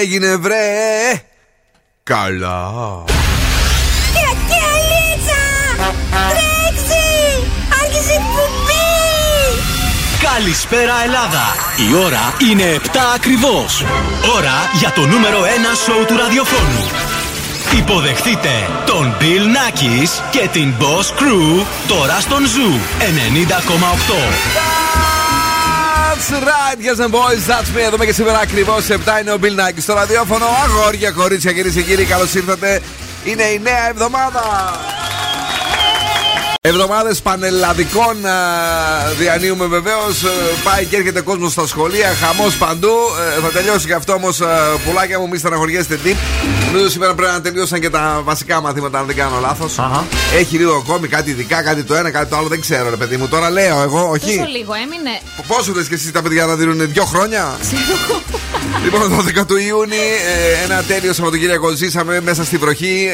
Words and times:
έγινε 0.00 0.36
βρε; 0.36 1.22
Καλά. 2.02 2.72
Κακιαλίτσα 4.14 5.42
Τρέξει 6.10 7.04
Άρχισε 7.82 8.12
εκπομπή! 8.12 8.88
Καλησπέρα 10.34 10.94
Ελλάδα. 11.04 11.44
Η 11.90 11.94
ώρα 12.04 12.34
είναι 12.50 12.80
7 12.84 12.88
ακριβώς. 13.14 13.84
Ώρα 14.36 14.70
για 14.78 14.92
το 14.92 15.00
νούμερο 15.00 15.40
1 15.40 15.46
σοου 15.84 16.04
του 16.04 16.16
ραδιοφώνου 16.16 17.09
Υποδεχτείτε 17.78 18.48
τον 18.86 19.16
Bill 19.20 19.24
Nackis 19.24 20.22
και 20.30 20.48
την 20.52 20.74
Boss 20.80 21.20
Crew 21.20 21.64
τώρα 21.88 22.20
στον 22.20 22.38
Zoo 22.44 23.02
90,8 23.02 24.70
That's 26.20 26.30
right, 26.30 26.78
yes 26.86 26.98
and 27.04 27.12
boys, 27.12 27.46
that's 27.46 27.76
me. 27.76 27.80
Εδώ 27.86 28.04
και 28.04 28.12
σήμερα 28.12 28.38
ακριβώς 28.38 28.86
7 28.88 28.94
είναι 29.20 29.32
ο 29.32 29.38
Bill 29.42 29.60
Nike 29.60 29.78
στο 29.80 29.94
ραδιόφωνο. 29.94 30.46
Αγόρια, 30.64 31.10
κορίτσια, 31.10 31.52
κυρίες 31.52 31.74
και 31.74 31.82
κύριοι, 31.82 32.04
καλώς 32.04 32.34
ήρθατε. 32.34 32.80
Είναι 33.24 33.42
η 33.42 33.60
νέα 33.62 33.88
εβδομάδα. 33.88 34.42
Εβδομάδες 36.60 37.20
πανελλαδικών 37.20 38.16
διανύουμε 39.18 39.66
βεβαίως. 39.66 40.22
Ε, 40.22 40.28
πάει 40.64 40.84
και 40.84 40.96
έρχεται 40.96 41.20
κόσμος 41.20 41.52
στα 41.52 41.66
σχολεία, 41.66 42.14
χαμός 42.14 42.56
παντού. 42.56 42.94
Ε, 43.36 43.40
θα 43.40 43.48
τελειώσει 43.48 43.86
και 43.86 43.94
αυτό 43.94 44.12
όμως, 44.12 44.40
πουλάκια 44.86 45.18
μου, 45.18 45.28
μη 45.28 45.38
στεναχωριέστε 45.38 45.96
τι. 45.96 46.14
Νομίζω 46.72 46.90
σήμερα 46.90 47.14
πρέπει 47.14 47.32
να 47.32 47.40
τελειώσαν 47.40 47.80
και 47.80 47.90
τα 47.90 48.20
βασικά 48.24 48.60
μαθήματα, 48.60 48.98
αν 48.98 49.06
δεν 49.06 49.16
κάνω 49.16 49.38
λάθος. 49.40 49.78
Έχει 50.36 50.56
λίγο 50.56 50.74
ακόμη 50.74 51.08
κάτι 51.08 51.30
ειδικά, 51.30 51.62
κάτι 51.62 51.82
το 51.82 51.94
ένα, 51.94 52.10
κάτι 52.10 52.30
το 52.30 52.36
άλλο, 52.36 52.48
δεν 52.48 52.60
ξέρω, 52.60 52.90
ρε 52.90 52.96
παιδί 52.96 53.16
μου. 53.16 53.28
Τώρα 53.28 53.50
λέω 53.50 53.82
εγώ, 53.82 54.08
όχι. 54.08 54.36
Πόσο 54.36 54.48
λίγο 54.50 54.74
έμεινε. 54.74 55.20
Πόσο 55.46 55.72
δε 55.72 55.82
και 55.82 55.94
εσείς 55.94 56.12
τα 56.12 56.22
παιδιά 56.22 56.46
να 56.46 56.54
δίνουν, 56.54 56.92
δύο 56.92 57.04
χρόνια; 57.04 57.58
λοιπόν, 58.84 59.00
12 59.40 59.46
του 59.46 59.56
Ιούνιου, 59.56 59.96
ε, 60.60 60.64
ένα 60.64 60.82
τέλειο 60.82 61.12
Σαββατοκύριακο 61.12 61.70
ζήσαμε 61.70 62.20
μέσα 62.20 62.44
στη 62.44 62.56
βροχή. 62.56 63.08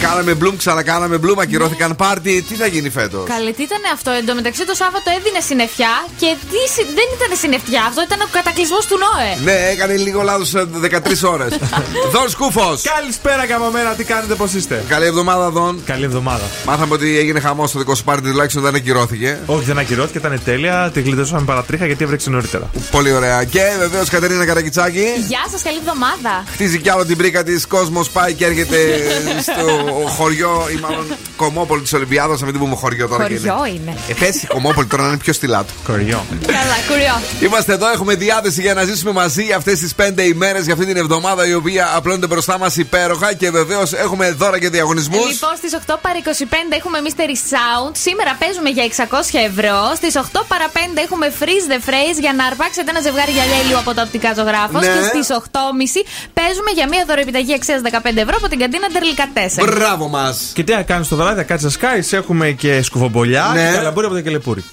Κάναμε 0.00 0.34
μπλουμ, 0.34 0.56
ξανακάναμε 0.56 1.18
μπλουμ, 1.18 1.40
ακυρώθηκαν 1.40 1.96
πάρτι. 1.96 2.42
Τι 2.48 2.54
θα 2.54 2.66
γίνει 2.66 2.90
φέτος; 2.90 3.24
Καλή, 3.28 3.52
τι 3.52 3.62
ήταν 3.62 3.78
αυτό; 3.94 4.10
Εν 4.10 4.26
τω 4.26 4.34
μεταξύ 4.34 4.64
το 4.66 4.74
Σάββατο 4.74 5.08
έδινε 5.18 5.40
συννεφιά 5.48 5.92
και 6.20 6.28
τι, 6.50 6.60
δεν 6.98 7.08
ήταν 7.16 7.30
συννεφιά. 7.42 7.82
Αυτό 7.88 8.00
ήταν 8.02 8.20
ο 8.20 8.28
κατακλυσμός 8.32 8.86
του 8.86 8.96
Νόε. 9.04 9.32
Ναι, 9.44 9.58
έκανε 9.72 9.96
λίγο 9.96 10.22
λάθος 10.22 10.50
13 10.54 11.30
ώρες. 11.34 11.52
Δον 12.12 12.28
Σκούφος. 12.28 12.82
Καλησπέρα 12.82 13.46
καμωμένα, 13.46 13.90
τι 13.94 14.04
κάνετε, 14.04 14.34
πώς 14.34 14.52
είστε; 14.52 14.84
Καλή 14.88 15.06
εβδομάδα, 15.06 15.50
Δον. 15.50 15.82
Καλή 15.86 16.04
εβδομάδα. 16.04 16.44
Μάθαμε 16.66 16.92
ότι 16.94 17.18
έγινε 17.18 17.40
χαμός 17.40 17.68
στο 17.70 17.78
δικό 17.78 17.94
σου 17.94 18.04
πάρτι, 18.04 18.30
τουλάχιστον 18.30 18.62
δεν 18.62 18.74
ακυρώθηκε. 18.74 19.38
Όχι, 19.46 19.64
δεν 19.64 19.78
ακυρώθηκε, 19.78 20.18
ήταν 20.18 20.40
τέλεια. 20.44 20.90
Τη 20.94 21.00
γλιτώσαμε 21.00 21.44
παρατρίχα 21.44 21.86
γιατί 21.86 22.04
έβρεξε 22.04 22.30
νωρίτερα. 22.30 22.70
Πολύ 22.90 23.12
ωραία. 23.12 23.44
Και 23.44 23.62
βεβαίως 23.78 24.08
Κατερίνα 24.08 24.44
Καρακιτσάκη. 24.46 25.06
Γεια 25.28 25.44
σας, 25.50 25.62
καλή 25.62 25.76
εβδομάδα. 25.78 26.44
Χτίζει 26.52 26.78
κι 26.78 26.88
άλλο 26.90 27.04
την 27.04 27.16
πρίκα 27.16 27.42
της. 27.44 27.66
Κόσμος 27.66 28.10
πάει 28.10 28.32
και 28.34 28.44
έρχεται 28.44 28.76
στο 29.46 29.89
χωριό 30.16 30.66
ή 30.76 30.80
μάλλον 30.80 31.06
κομμόπολη 31.36 31.82
της 31.82 31.92
Ολυμπιάδας. 31.92 32.40
Να 32.40 32.46
μην 32.46 32.54
την 32.54 32.64
πούμε 32.64 32.76
χωριό 32.76 33.08
τώρα. 33.08 33.22
Χωριό 33.22 33.66
είναι. 33.74 33.96
Ε, 34.08 34.12
πέσει 34.12 34.46
κομμόπολη 34.46 34.86
τώρα 34.86 35.02
να 35.02 35.08
είναι 35.08 35.16
πιο 35.16 35.32
στυλά 35.32 35.64
του. 35.64 35.72
Κοριό. 35.86 36.24
Καλά, 36.46 36.76
κουριό. 36.88 37.20
Είμαστε 37.40 37.72
εδώ, 37.72 37.88
έχουμε 37.90 38.14
διάθεση 38.14 38.60
για 38.60 38.74
να 38.74 38.82
ζήσουμε 38.84 39.12
μαζί 39.12 39.52
αυτές 39.56 39.78
τις 39.78 39.94
πέντε 39.94 40.22
ημέρες 40.22 40.64
για 40.64 40.72
αυτή 40.72 40.86
την 40.86 40.96
εβδομάδα 40.96 41.46
η 41.46 41.54
οποία 41.54 41.92
απλώνεται 41.96 42.26
μπροστά 42.26 42.58
μας 42.58 42.76
υπέροχα 42.76 43.34
και 43.34 43.50
βεβαίως 43.50 43.92
έχουμε 43.92 44.30
δώρα 44.30 44.58
και 44.58 44.68
διαγωνισμούς. 44.68 45.30
Λοιπόν, 45.30 45.56
στις 45.56 45.72
8 45.74 45.96
παρα 46.02 46.18
25 46.18 46.76
έχουμε 46.78 46.98
Mystery 47.06 47.36
Sound. 47.52 47.92
Σήμερα 48.06 48.36
παίζουμε 48.40 48.70
για 48.76 48.84
600 48.84 49.38
ευρώ. 49.50 49.78
Στις 50.00 50.14
8 50.16 50.44
παρα 50.48 50.66
5 50.72 51.00
έχουμε 51.06 51.26
Freeze 51.40 51.66
the 51.72 51.78
Phrase 51.88 52.18
για 52.24 52.32
να 52.38 52.44
αρπάξετε 52.50 52.90
ένα 52.90 53.00
ζευγάρι 53.00 53.32
γυαλιά 53.36 53.58
ηλίου 53.62 53.78
από 53.78 53.94
τα 53.94 54.02
οπτικά 54.06 54.30
ζωγράφος. 54.38 54.82
Ναι. 54.86 54.92
Και 54.94 55.02
στις 55.10 55.26
8.30 55.30 56.00
παίζουμε 56.38 56.70
για 56.78 56.86
μία 56.92 57.02
δωρεπιταγή 57.08 57.54
αξίας 57.58 57.80
15 57.84 58.16
ευρώ 58.24 58.34
από 58.40 58.48
την 58.52 58.58
καντίνα 58.62 58.86
Τερλικά 58.94 59.26
4. 59.34 59.38
Μπράβο 59.80 60.08
μας! 60.08 60.50
Και 60.54 60.64
τι 60.64 60.72
να 60.72 60.82
κάνεις 60.82 61.08
το 61.08 61.16
βράδυ, 61.16 61.34
θα 61.36 61.42
κάτσεις 61.42 61.64
να 61.64 61.70
σκάεις. 61.70 62.12
Έχουμε 62.12 62.50
και 62.50 62.82
σκουφομπολιά 62.82 63.50
Ναι. 63.54 63.68
και 63.70 63.76
καλαμπούρι 63.76 64.06
από 64.06 64.14
το 64.14 64.20
κελεπούρι. 64.20 64.64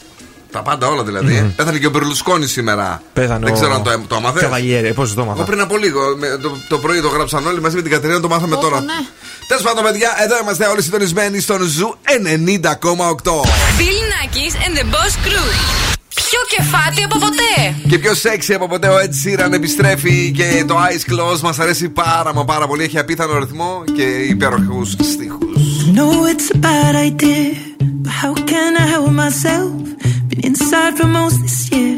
Τα 0.51 0.61
πάντα 0.61 0.87
όλα 0.87 1.03
δηλαδή. 1.03 1.53
Πέθανε 1.55 1.77
και 1.77 1.87
ο 1.87 1.89
Μπερλουσκόνη 1.89 2.47
σήμερα. 2.47 3.01
Πέθανε 3.13 3.45
Δεν 3.45 3.53
ο- 3.53 3.57
ξέρω 3.57 3.73
αν 3.73 3.83
το, 3.83 3.99
το 4.07 4.15
άμαθε. 4.15 4.39
Καβαλιέρη, 4.39 4.93
πώς 4.93 5.13
το 5.13 5.21
Εγώ 5.21 5.29
μάθα. 5.29 5.43
πριν 5.43 5.61
από 5.61 5.77
λίγο, 5.77 6.01
με- 6.17 6.37
το, 6.41 6.57
το 6.69 6.77
πρωί 6.77 7.01
το 7.01 7.07
γράψαν 7.07 7.47
όλοι 7.47 7.61
μαζί 7.61 7.75
με 7.75 7.81
την 7.81 7.91
Κατερίνα, 7.91 8.19
το 8.19 8.27
μάθαμε 8.27 8.55
Ω, 8.55 8.59
τώρα. 8.59 8.79
ναι. 8.81 8.93
Τέλος 9.47 9.63
πάντων, 9.63 9.83
παιδιά, 9.83 10.13
εδώ 10.23 10.37
είμαστε 10.41 10.65
όλοι 10.65 10.81
συντονισμένοι 10.81 11.39
στον 11.39 11.61
Zoo 11.63 11.95
90,8. 12.03 13.41
Bill 13.79 13.99
Nakis 14.13 14.53
and 14.65 14.77
the 14.79 14.83
Boss 14.83 15.27
Crew. 15.27 15.86
Πιο 16.29 16.39
κεφάτοι 16.57 17.03
από 17.03 17.17
ποτέ. 17.19 17.75
Και 17.89 17.99
πιο 17.99 18.13
σεξι 18.13 18.53
από 18.53 18.67
ποτέ 18.67 18.87
ο 18.87 18.95
Ed 18.95 19.09
Sheeran 19.45 19.51
επιστρέφει 19.53 20.31
και 20.35 20.63
το 20.67 20.75
Eyes 20.77 21.11
Closed 21.11 21.39
μας 21.39 21.59
αρέσει 21.59 21.89
πάρα 21.89 22.33
μα 22.33 22.45
πάρα 22.45 22.67
πολύ. 22.67 22.83
Έχει 22.83 22.99
απίθανο 22.99 23.39
ρυθμό 23.39 23.83
και 23.95 24.03
υπέροχους 24.03 24.89
στίχους. 24.91 25.45
know 25.97 26.25
it's 26.31 26.49
a 26.51 26.57
bad 26.69 26.93
idea, 27.09 27.43
but 28.03 28.13
how 28.21 28.33
can 28.51 28.71
I 28.83 28.85
help 28.93 29.11
myself? 29.25 29.71
Been 30.29 30.41
inside 30.49 30.93
for 30.99 31.07
most 31.19 31.37
this 31.45 31.59
year, 31.71 31.97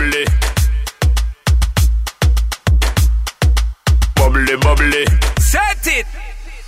Bubbly, 0.00 0.24
bubbly. 4.16 4.56
Bubbly. 4.56 5.04
Set 5.36 5.84
it! 5.92 6.06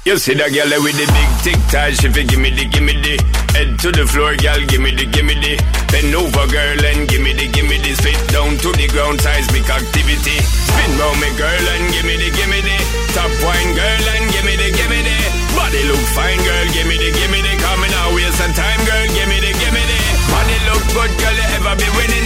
You 0.05 0.21
see 0.21 0.37
that 0.37 0.53
girl 0.53 0.69
with 0.85 1.01
the 1.01 1.09
big 1.09 1.31
tic 1.41 1.57
tac, 1.73 1.97
she 1.97 2.13
fi 2.13 2.29
gimme 2.29 2.53
the, 2.53 2.69
gimme 2.69 2.93
the. 2.93 3.17
Head 3.57 3.81
to 3.81 3.89
the 3.89 4.05
floor, 4.05 4.37
girl, 4.37 4.61
gimme 4.69 4.93
the, 4.93 5.09
gimme 5.09 5.33
the. 5.41 5.57
Bend 5.89 6.13
over, 6.13 6.45
girl, 6.53 6.85
and 6.85 7.09
gimme 7.09 7.33
the, 7.33 7.49
gimme 7.49 7.81
the. 7.81 7.97
Spit 7.97 8.21
down 8.37 8.53
to 8.61 8.69
the 8.77 8.85
ground, 8.93 9.25
seismic 9.25 9.65
activity. 9.65 10.37
Spin 10.45 10.93
round 11.01 11.17
me, 11.17 11.33
girl, 11.41 11.65
and 11.73 11.89
gimme 11.89 12.13
the, 12.21 12.29
gimme 12.37 12.61
the. 12.61 12.77
Top 13.17 13.33
wine, 13.41 13.73
girl, 13.73 14.05
and 14.13 14.29
gimme 14.29 14.61
the, 14.61 14.69
gimme 14.77 15.01
the. 15.09 15.17
Body 15.57 15.81
look 15.89 16.05
fine, 16.13 16.37
girl, 16.45 16.69
gimme 16.77 17.01
the, 17.01 17.09
gimme 17.17 17.41
the. 17.41 17.53
Coming 17.65 17.97
out, 17.97 18.13
waste 18.13 18.37
some 18.37 18.53
time, 18.53 18.81
girl, 18.85 19.09
gimme 19.17 19.41
the, 19.41 19.57
gimme 19.57 19.81
the. 19.89 19.99
Body 20.29 20.59
look 20.69 20.85
good, 20.93 21.13
girl, 21.17 21.33
you 21.33 21.49
ever 21.57 21.75
be 21.81 21.89
winning. 21.97 22.22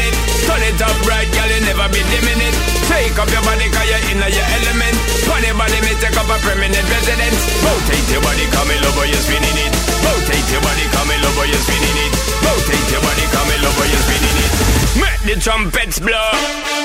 Turn 0.56 0.72
it 0.72 0.80
up 0.80 0.96
right, 1.04 1.28
girl, 1.36 1.52
you 1.52 1.60
never 1.68 1.84
be 1.92 2.00
dimming. 2.08 2.40
Take 2.88 3.12
up 3.20 3.28
your 3.28 3.44
body, 3.44 3.68
cause 3.68 3.92
you're 3.92 4.00
in 4.08 4.24
your 4.24 4.48
element. 4.56 4.96
Funny 5.28 5.52
body, 5.52 5.76
me 5.84 5.92
take 6.00 6.16
up 6.16 6.24
a 6.32 6.36
permanent 6.40 6.80
residence. 6.80 7.44
Rotate 7.60 8.08
your 8.08 8.24
body, 8.24 8.48
come 8.56 8.72
in, 8.72 8.80
love, 8.80 8.96
you're 9.04 9.20
spinning 9.20 9.52
it. 9.52 9.72
Rotate 10.00 10.48
your 10.48 10.64
body, 10.64 10.88
come 10.96 11.12
in, 11.12 11.20
love, 11.20 11.36
you're 11.44 11.60
spinning 11.60 11.98
it. 12.08 12.12
Rotate 12.40 12.88
your 12.88 13.04
body, 13.04 13.24
come 13.36 13.52
in, 13.52 13.60
love, 13.68 13.84
you're 13.84 14.04
spinning 14.08 14.36
it. 14.40 14.52
Make 14.96 15.22
the 15.28 15.36
trumpets 15.44 16.00
blow. 16.00 16.75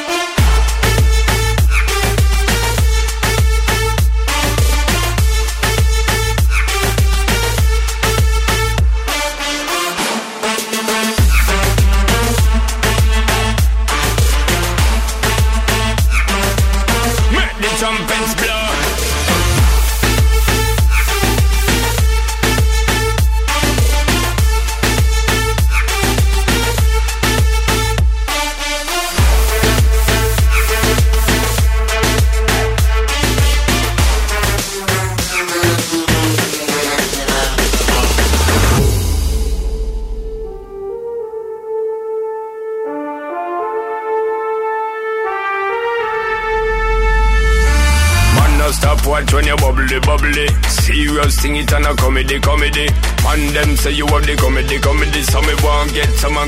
Say 53.82 53.92
you 53.92 54.06
have 54.14 54.26
the 54.28 54.36
comedy, 54.36 54.78
comedy. 54.78 55.24
So 55.24 55.42
me 55.42 55.56
want 55.66 55.94
get 55.94 56.10
someone 56.14 56.48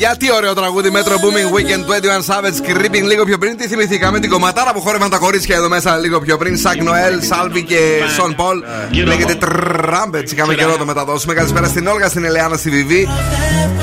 Παιδιά, 0.00 0.16
τι 0.16 0.32
ωραίο 0.32 0.54
τραγούδι 0.54 0.90
Metro 0.92 1.12
Boomin 1.12 1.54
Weeknd 1.54 1.82
21 1.84 2.34
Savage 2.34 2.70
Creepin' 2.70 3.02
λίγο 3.02 3.24
πιο 3.24 3.38
πριν. 3.38 3.56
Τι 3.56 3.68
θυμηθήκαμε 3.68 4.20
την 4.20 4.30
κομματάρα 4.30 4.72
που 4.72 4.80
χόρευαν 4.80 5.10
τα 5.10 5.18
κορίτσια 5.18 5.56
εδώ 5.56 5.68
μέσα 5.68 5.96
λίγο 5.96 6.20
πιο 6.20 6.36
πριν. 6.36 6.56
Sak 6.56 6.82
Noel, 6.82 7.22
Salvi 7.22 7.62
και 7.64 7.78
Sean 8.14 8.34
Paul. 8.34 8.62
Λέγεται 9.04 9.34
Trumpets. 9.34 10.30
Είχαμε 10.30 10.54
καιρό 10.54 10.70
να 10.70 10.76
το 10.76 10.84
μεταδώσουμε. 10.84 11.34
Καλησπέρα 11.34 11.66
στην 11.66 11.86
Όλγα, 11.86 12.08
στην 12.08 12.24
Ελεάνα, 12.24 12.56
στη 12.56 12.70
Βιβί. 12.70 13.08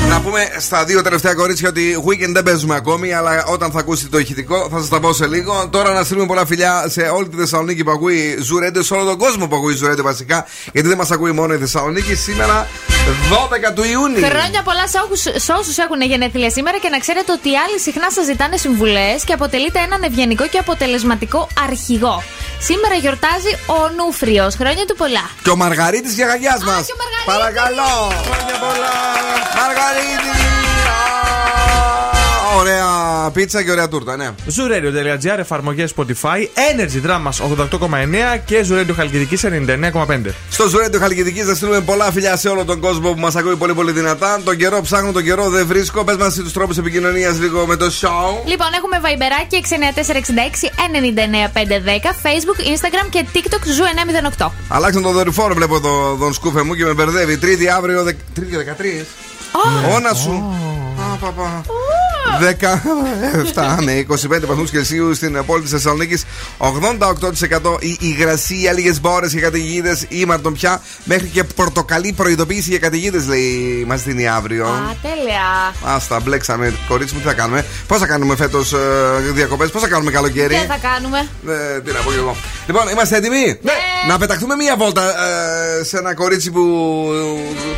Να 0.09 0.21
πούμε 0.21 0.39
στα 0.59 0.85
δύο 0.85 1.01
τελευταία 1.01 1.33
κορίτσια 1.33 1.69
ότι 1.69 2.03
Weeknd 2.05 2.31
δεν 2.33 2.43
παίζουμε 2.43 2.75
ακόμη, 2.75 3.13
αλλά 3.13 3.45
όταν 3.45 3.71
θα 3.71 3.79
ακούσετε 3.79 4.09
το 4.09 4.17
ηχητικό 4.17 4.67
θα 4.71 4.77
σας 4.77 4.89
τα 4.89 4.99
πω 4.99 5.13
σε 5.13 5.27
λίγο. 5.27 5.67
Τώρα 5.69 5.93
να 5.93 6.03
στείλουμε 6.03 6.25
πολλά 6.25 6.45
φιλιά 6.45 6.85
σε 6.87 7.01
όλη 7.01 7.27
τη 7.29 7.37
Θεσσαλονίκη 7.37 7.83
που 7.83 7.91
ακούει 7.91 8.37
Zoo 8.41 8.56
Radio, 8.56 8.85
σε 8.85 8.93
όλο 8.93 9.03
τον 9.03 9.17
κόσμο 9.17 9.47
που 9.47 9.55
ακούει 9.55 9.73
Zoo 9.73 9.84
Radio 9.84 10.03
βασικά. 10.03 10.45
Γιατί 10.73 10.87
δεν 10.87 10.97
μας 10.97 11.11
ακούει 11.11 11.31
μόνο 11.31 11.53
η 11.53 11.57
Θεσσαλονίκη. 11.57 12.15
Σήμερα 12.15 12.67
12 13.11 13.73
του 13.75 13.83
Ιούνιου. 13.83 14.25
Χρόνια 14.29 14.61
πολλά 14.63 14.87
σε 14.87 14.97
όσους- 15.11 15.43
σε 15.43 15.51
όσους 15.51 15.77
έχουν 15.77 16.01
γενέθλια 16.01 16.49
σήμερα 16.49 16.77
και 16.77 16.89
να 16.89 16.97
ξέρετε 16.99 17.31
ότι 17.31 17.49
οι 17.51 17.57
άλλοι 17.57 17.79
συχνά 17.79 18.11
σας 18.11 18.25
ζητάνε 18.25 18.57
συμβουλές 18.57 19.23
και 19.23 19.33
αποτελείται 19.33 19.79
έναν 19.79 20.03
ευγενικό 20.03 20.47
και 20.47 20.57
αποτελεσματικό 20.57 21.47
αρχηγό. 21.67 22.23
Σήμερα 22.59 22.95
γιορτάζει 22.95 23.51
ο 23.67 23.79
Νούφριος. 23.97 24.55
Χρόνια 24.55 24.85
του 24.85 24.95
πολλά. 24.95 25.29
Και 25.43 25.49
ο 25.49 25.55
Μαργαρίτης 25.55 26.13
για 26.13 26.25
γαγιά 26.25 26.51
μας. 26.65 26.85
και 26.85 26.93
ο 26.93 26.99
Μαργαρίτης. 27.01 27.33
Παρακαλώ. 27.33 27.91
Χρόνια 28.29 28.55
πολλά. 28.65 28.93
Μαργαρίτης. 29.59 30.56
Α, 33.27 33.31
Ωραία 33.31 33.45
πίτσα 33.45 33.63
και 33.63 33.71
ωραία 33.71 33.87
τούρτα, 33.87 34.17
ναι. 34.17 34.29
Zuradio.gr, 34.47 35.37
εφαρμογές 35.37 35.93
Spotify, 35.95 36.39
Energy 36.71 37.07
Drama 37.07 37.29
88,9 37.69 38.37
και 38.45 38.65
Zuradio 38.69 38.93
Χαλκιδικής 38.95 39.43
99,5. 39.43 40.33
Στο 40.49 40.67
Ζουρέντιο 40.67 40.99
Χαλκιδικής 40.99 41.45
θα 41.45 41.55
στείλουμε 41.55 41.81
πολλά 41.81 42.11
φιλιά 42.11 42.37
σε 42.37 42.49
όλο 42.49 42.65
τον 42.65 42.79
κόσμο 42.79 43.13
που 43.13 43.19
μας 43.19 43.35
ακούει 43.35 43.55
πολύ 43.55 43.73
πολύ 43.73 43.91
δυνατά. 43.91 44.39
Τον 44.43 44.57
καιρό 44.57 44.81
ψάχνω, 44.81 45.11
τον 45.11 45.23
καιρό 45.23 45.49
δεν 45.49 45.67
βρίσκω. 45.67 46.03
Πες 46.03 46.15
μας 46.15 46.33
τους 46.35 46.53
τρόπους 46.53 46.77
επικοινωνίας 46.77 47.39
λίγο 47.39 47.65
με 47.65 47.75
το 47.75 47.85
show. 47.85 48.47
Λοιπόν, 48.47 48.67
έχουμε 48.75 48.99
βαϊμπεράκι 48.99 49.55
69466 49.55 50.69
99510, 52.03 52.11
Facebook, 52.23 52.59
Instagram 52.73 53.07
και 53.09 53.25
TikTok 53.33 53.63
ζου 53.65 53.83
908. 54.37 54.51
Αλλάξαν 54.67 55.01
τον 55.01 55.13
δορυφόρο, 55.13 55.53
βλέπω 55.53 55.79
το, 55.79 56.15
τον 56.15 56.33
σκούφε 56.33 56.61
μου 56.61 56.73
και 56.73 56.85
με 56.85 56.93
μπερδεύει. 56.93 57.37
Τρίτη 57.37 57.69
αύριο. 57.69 58.03
Δε... 58.03 58.13
Τρίτη 58.33 58.55
13. 59.01 59.05
Όνα 59.95 60.13
σου. 60.13 60.31
Α, 61.13 61.15
παπα. 61.17 61.63
17 62.39 63.83
με 63.83 64.05
25 64.09 64.45
βαθμούς 64.45 64.69
Κελσίου 64.69 65.13
στην 65.15 65.43
πόλη 65.45 65.61
της 65.61 65.71
Θεσσαλονίκης. 65.71 66.25
88% 66.57 67.77
η 67.79 67.97
υγρασία, 67.99 68.73
λίγες 68.73 69.01
μπόρες 69.01 69.33
και 69.33 69.39
καταιγίδες 69.39 70.05
ήμαρτον 70.09 70.53
πια. 70.53 70.81
Μέχρι 71.03 71.27
και 71.27 71.43
πορτοκαλί 71.43 72.13
προειδοποίηση 72.13 72.69
για 72.69 72.79
καταιγίδες, 72.79 73.27
λέει, 73.27 73.83
μας 73.87 74.03
δίνει 74.03 74.27
αύριο. 74.27 74.65
Α, 74.65 74.95
τέλεια. 75.01 75.73
Άστα, 75.95 76.19
μπλέξαμε. 76.19 76.73
Κορίτσι 76.87 77.13
μου, 77.13 77.19
τι 77.19 77.27
θα 77.27 77.33
κάνουμε; 77.33 77.65
Πώς 77.87 77.99
θα 77.99 78.07
κάνουμε 78.07 78.35
φέτος 78.35 78.73
ε, 78.73 78.77
διακοπές, 79.33 79.69
πώς 79.69 79.81
θα 79.81 79.87
κάνουμε 79.87 80.11
καλοκαίρι; 80.11 80.55
Τι 80.55 80.65
θα 80.65 80.79
κάνουμε. 80.91 81.27
Ε, 81.47 81.79
τι 81.79 81.91
να 81.91 81.99
πω 81.99 82.11
και 82.11 82.17
εγώ. 82.17 82.35
Λοιπόν, 82.67 82.87
είμαστε 82.87 83.15
έτοιμοι; 83.15 83.59
Ναι. 83.61 83.73
Να 84.07 84.17
πεταχτούμε 84.17 84.55
μία 84.55 84.75
βόλτα 84.77 85.03
ε, 85.03 85.83
σε 85.83 85.97
ένα 85.97 86.13
κορίτσι 86.13 86.51
που 86.51 86.63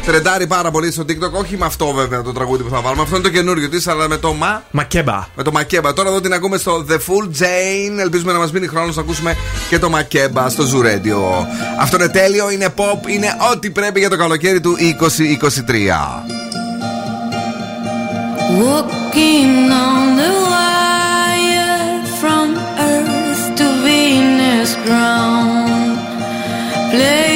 τρεντάρει 0.06 0.48
πάρα 0.48 0.72
πολύ 0.72 0.92
στο 0.92 1.04
TikTok. 1.08 1.32
Όχι 1.32 1.58
με 1.58 1.66
αυτό 1.66 1.94
βέβαια 1.94 2.22
το 2.22 2.32
τραγούδι 2.32 2.64
που 2.64 2.70
θα 2.70 2.82
βάλουμε. 2.82 3.02
Αυτό 3.02 3.16
είναι 3.16 3.24
το 3.24 3.32
καινούριο 3.32 3.70
της, 3.70 3.88
αλλά 3.88 4.08
με 4.08 4.18
το 4.18 4.34
μα. 4.40 4.64
Μακέμπα. 4.72 5.28
Με 5.36 5.44
το 5.44 5.52
Μακέμπα. 5.52 5.94
Τώρα 5.94 6.10
εδώ 6.10 6.22
την 6.22 6.34
ακούμε 6.34 6.58
στο 6.58 6.86
The 6.90 6.94
Full 6.94 7.42
Jane. 7.42 8.00
Ελπίζουμε 8.00 8.32
να 8.32 8.40
μας 8.40 8.52
μείνει 8.52 8.68
χρόνος 8.68 8.96
να 8.96 9.02
ακούσουμε 9.02 9.36
και 9.70 9.80
το 9.80 9.90
Μακέμπα 9.90 10.50
στο 10.50 10.64
Zoo 10.64 10.86
Radio. 10.86 11.46
Αυτό 11.80 11.96
είναι 11.96 12.08
τέλειο, 12.08 12.50
είναι 12.52 12.68
pop, 12.76 13.08
είναι 13.08 13.28
ό,τι 13.52 13.70
πρέπει 13.70 14.00
για 14.00 14.10
το 14.10 14.18
καλοκαίρι 14.18 14.62
του 14.62 14.76
2023. 14.78 16.40
Walking 18.62 19.72
on 19.88 20.04
the 20.22 20.32
wire 20.52 22.06
from 22.20 22.48
Earth 22.92 23.46
to 23.60 23.68
Venus 23.84 24.72
ground, 24.86 25.98
playing 26.92 27.29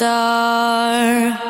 star. 0.00 1.49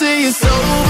say 0.00 0.24
it's 0.24 0.42
over 0.42 0.89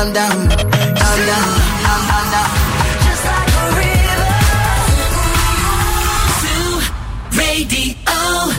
calm 0.00 0.12
down, 0.14 0.48
calm 0.98 1.20
down. 1.28 1.44
Just 3.04 3.24
like 3.28 3.52
a 3.52 3.66
river. 3.78 4.32
Radio. 7.36 7.86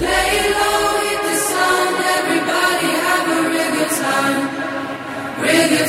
Lay 0.05 0.35
low 0.59 0.85
the 1.25 1.35
sun, 1.49 1.93
everybody 2.17 2.89
have 3.07 3.29
a 3.31 3.89
time, 4.01 4.39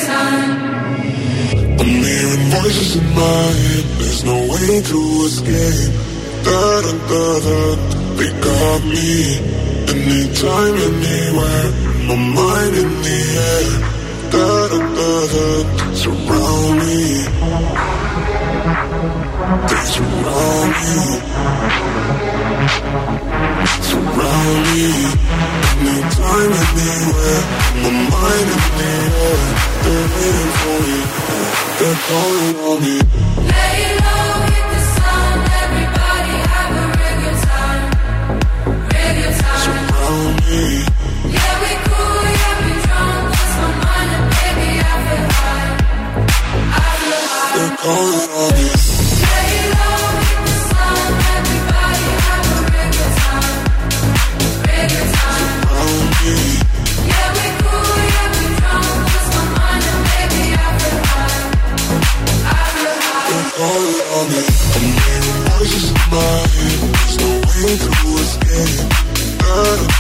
time. 0.08 0.52
I'm 1.80 1.92
hearing 2.08 2.44
voices 2.56 2.92
in 2.96 3.06
my 3.20 3.44
head, 3.62 3.86
there's 4.00 4.22
no 4.24 4.36
way 4.52 4.70
to 4.90 5.00
escape. 5.28 5.92
Da 6.44 6.62
da 6.84 6.92
da 7.10 7.24
da, 7.44 7.60
they 8.16 8.32
got 8.46 8.80
me. 8.94 9.12
Anytime, 9.92 10.76
anywhere, 10.88 11.68
my 12.08 12.16
mind 12.36 12.74
in 12.82 12.90
the 13.02 13.18
air 13.50 13.91
look 15.32 15.66
surround 15.94 16.78
me. 16.80 17.24
They 19.68 19.82
surround 19.94 20.72
me. 20.82 20.96
Surround 23.88 24.60
me. 24.68 24.88
Time 26.16 26.52
my 26.52 27.98
mind. 28.12 28.48
They're 29.82 30.08
waiting 30.14 30.52
for 30.60 30.78
me. 30.86 30.98
They're 31.78 32.00
calling 32.06 32.56
on 32.68 32.76
me. 32.82 32.96
Lay 33.48 33.98
low. 34.00 34.51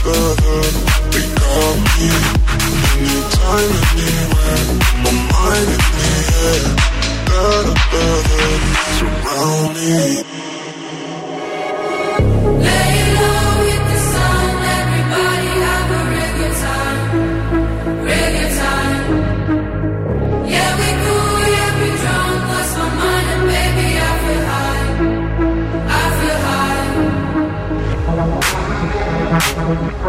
They 0.04 1.34
got 1.34 2.36
me. 2.36 2.41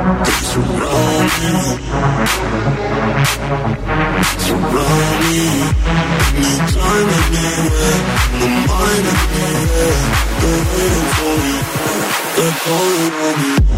They 0.03 0.09
surround 0.51 1.31
me. 1.39 1.53
Surround 4.43 5.19
me. 5.23 5.47
Anytime, 6.35 7.09
anywhere. 7.23 8.01
My 8.39 8.51
mind 8.67 9.05
anywhere. 9.39 9.99
They're 10.41 10.63
waiting 10.73 11.07
for 11.15 11.33
me. 11.39 11.55
They're 12.35 12.57
calling 12.63 13.13
on 13.13 13.67
me. 13.67 13.72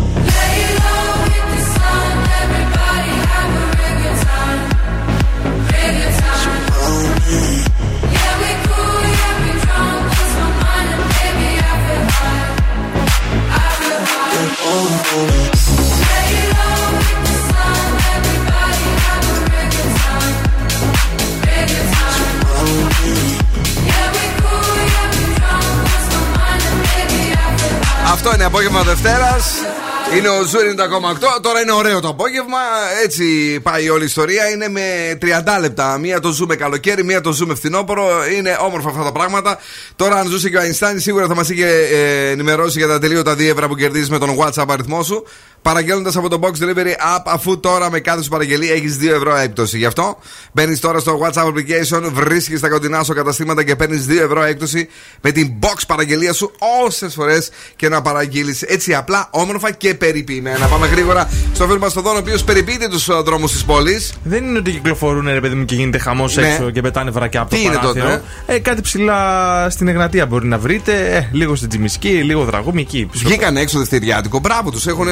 Δευτέρας. 28.86 29.65
Είναι 30.14 30.30
ο 30.30 30.44
Zoo 30.44 30.58
90,8. 30.58 31.42
Τώρα 31.42 31.62
είναι 31.62 31.72
ωραίο 31.72 32.00
το 32.00 32.08
απόγευμα. 32.08 32.58
Έτσι 33.04 33.60
πάει 33.60 33.90
όλη 33.90 34.02
η 34.02 34.06
ιστορία. 34.06 34.50
Είναι 34.50 34.70
με 34.70 35.18
30 35.22 35.26
λεπτά. 35.60 35.98
Μία 35.98 36.20
το 36.20 36.32
ζούμε 36.32 36.56
καλοκαίρι, 36.56 37.04
μία 37.04 37.22
το 37.22 37.32
ζούμε 37.32 37.56
φθινόπωρο. 37.56 38.08
Είναι 38.38 38.58
όμορφα 38.60 38.90
αυτά 38.90 39.04
τα 39.04 39.12
πράγματα. 39.12 39.58
Τώρα, 39.96 40.16
αν 40.16 40.28
ζούσε 40.28 40.50
και 40.50 40.58
ο 40.58 40.60
Αϊνστάιν, 40.60 41.00
σίγουρα 41.00 41.28
θα 41.28 41.36
μας 41.36 41.50
είχε 41.50 41.68
ε, 41.68 42.30
ενημερώσει 42.30 42.78
για 42.78 42.88
τα 42.88 43.00
ατελείωτα 43.00 43.36
δίευρα 43.36 43.68
που 43.68 43.76
κερδίζεις 43.76 44.10
με 44.10 44.18
τον 44.18 44.30
What's 44.40 44.59
Up 44.59 44.66
αριθμό 44.68 45.04
σου. 45.04 45.26
Παραγγέλνοντας 45.62 46.16
από 46.16 46.30
το 46.30 46.40
Box 46.42 46.64
Delivery 46.64 47.16
App, 47.16 47.22
αφού 47.26 47.60
τώρα 47.60 47.92
με 47.92 48.00
κάθε 48.00 48.24
σου 48.24 48.30
παραγγελία 48.30 48.74
έχεις 48.74 48.98
2 49.02 49.10
ευρώ 49.10 49.36
έκπτωση. 49.36 49.78
Γι' 49.78 49.86
αυτό 49.86 50.18
μπαίνεις 50.52 50.80
τώρα 50.80 51.00
στο 51.00 51.20
What's 51.24 51.40
Up 51.40 51.46
application, 51.46 52.02
βρίσκεις 52.14 52.60
τα 52.60 52.70
κοντινά 52.70 53.04
σου 53.04 53.14
καταστήματα 53.14 53.64
και 53.64 53.76
παίρνεις 53.76 54.06
2 54.10 54.22
ευρώ 54.22 54.44
έκπτωση 54.44 54.90
με 55.22 55.32
την 55.32 55.54
box 55.62 55.76
παραγγελία 55.88 56.34
σου 56.34 56.52
όσες 56.86 57.14
φορές 57.14 57.50
και 57.76 57.90
να 57.90 58.02
παραγγείλεις 58.02 58.62
έτσι 58.62 58.94
απλά, 58.94 59.28
όμορφα 59.32 59.72
και 59.72 59.95
περιποιημένα. 59.96 60.66
Πάμε 60.66 60.88
γρήγορα 60.88 61.30
στο 61.54 61.66
φίλο 61.66 61.80
μας 61.80 61.94
τον 61.94 62.04
Δόν, 62.04 62.16
ο 62.16 62.20
οποίος 62.20 62.44
περιποιείται 62.44 62.88
τους 62.88 63.10
δρόμους 63.24 63.52
της 63.52 63.64
πόλης. 63.64 64.14
Δεν 64.24 64.44
είναι 64.44 64.58
ότι 64.58 64.72
κυκλοφορούν 64.72 65.28
ρε 65.28 65.40
παιδί 65.40 65.56
μου 65.56 65.66
και 65.66 65.76
γίνεται 65.76 65.98
χαμός 65.98 66.36
Ναι. 66.36 66.48
έξω 66.48 66.70
και 66.72 66.82
πετάνε 66.82 67.12
βρακιά 67.12 67.42
από 67.42 67.50
Τι 67.50 67.56
το 67.56 67.62
είναι 67.68 67.76
παράθυρο. 67.76 68.06
τότε, 68.06 68.22
ε, 68.46 68.60
κάτι 68.60 68.82
ψηλά 68.82 69.68
στην 69.70 69.88
Εγνατία 69.88 70.26
μπορεί 70.26 70.48
να 70.48 70.58
βρείτε. 70.58 71.16
Ε, 71.16 71.30
λίγο 71.32 71.56
στην 71.56 71.70
Τζιμισκή, 71.70 72.10
λίγο 72.10 72.44
δραγούμι 72.44 72.82
εκεί. 72.82 73.08
πίσω. 73.12 73.28
Βγήκαν 73.28 73.58
έξω 73.58 73.80
δευτεριάτικο. 73.80 74.40
Μπράβο 74.40 74.72
τους, 74.72 74.88
έχουν 74.88 75.08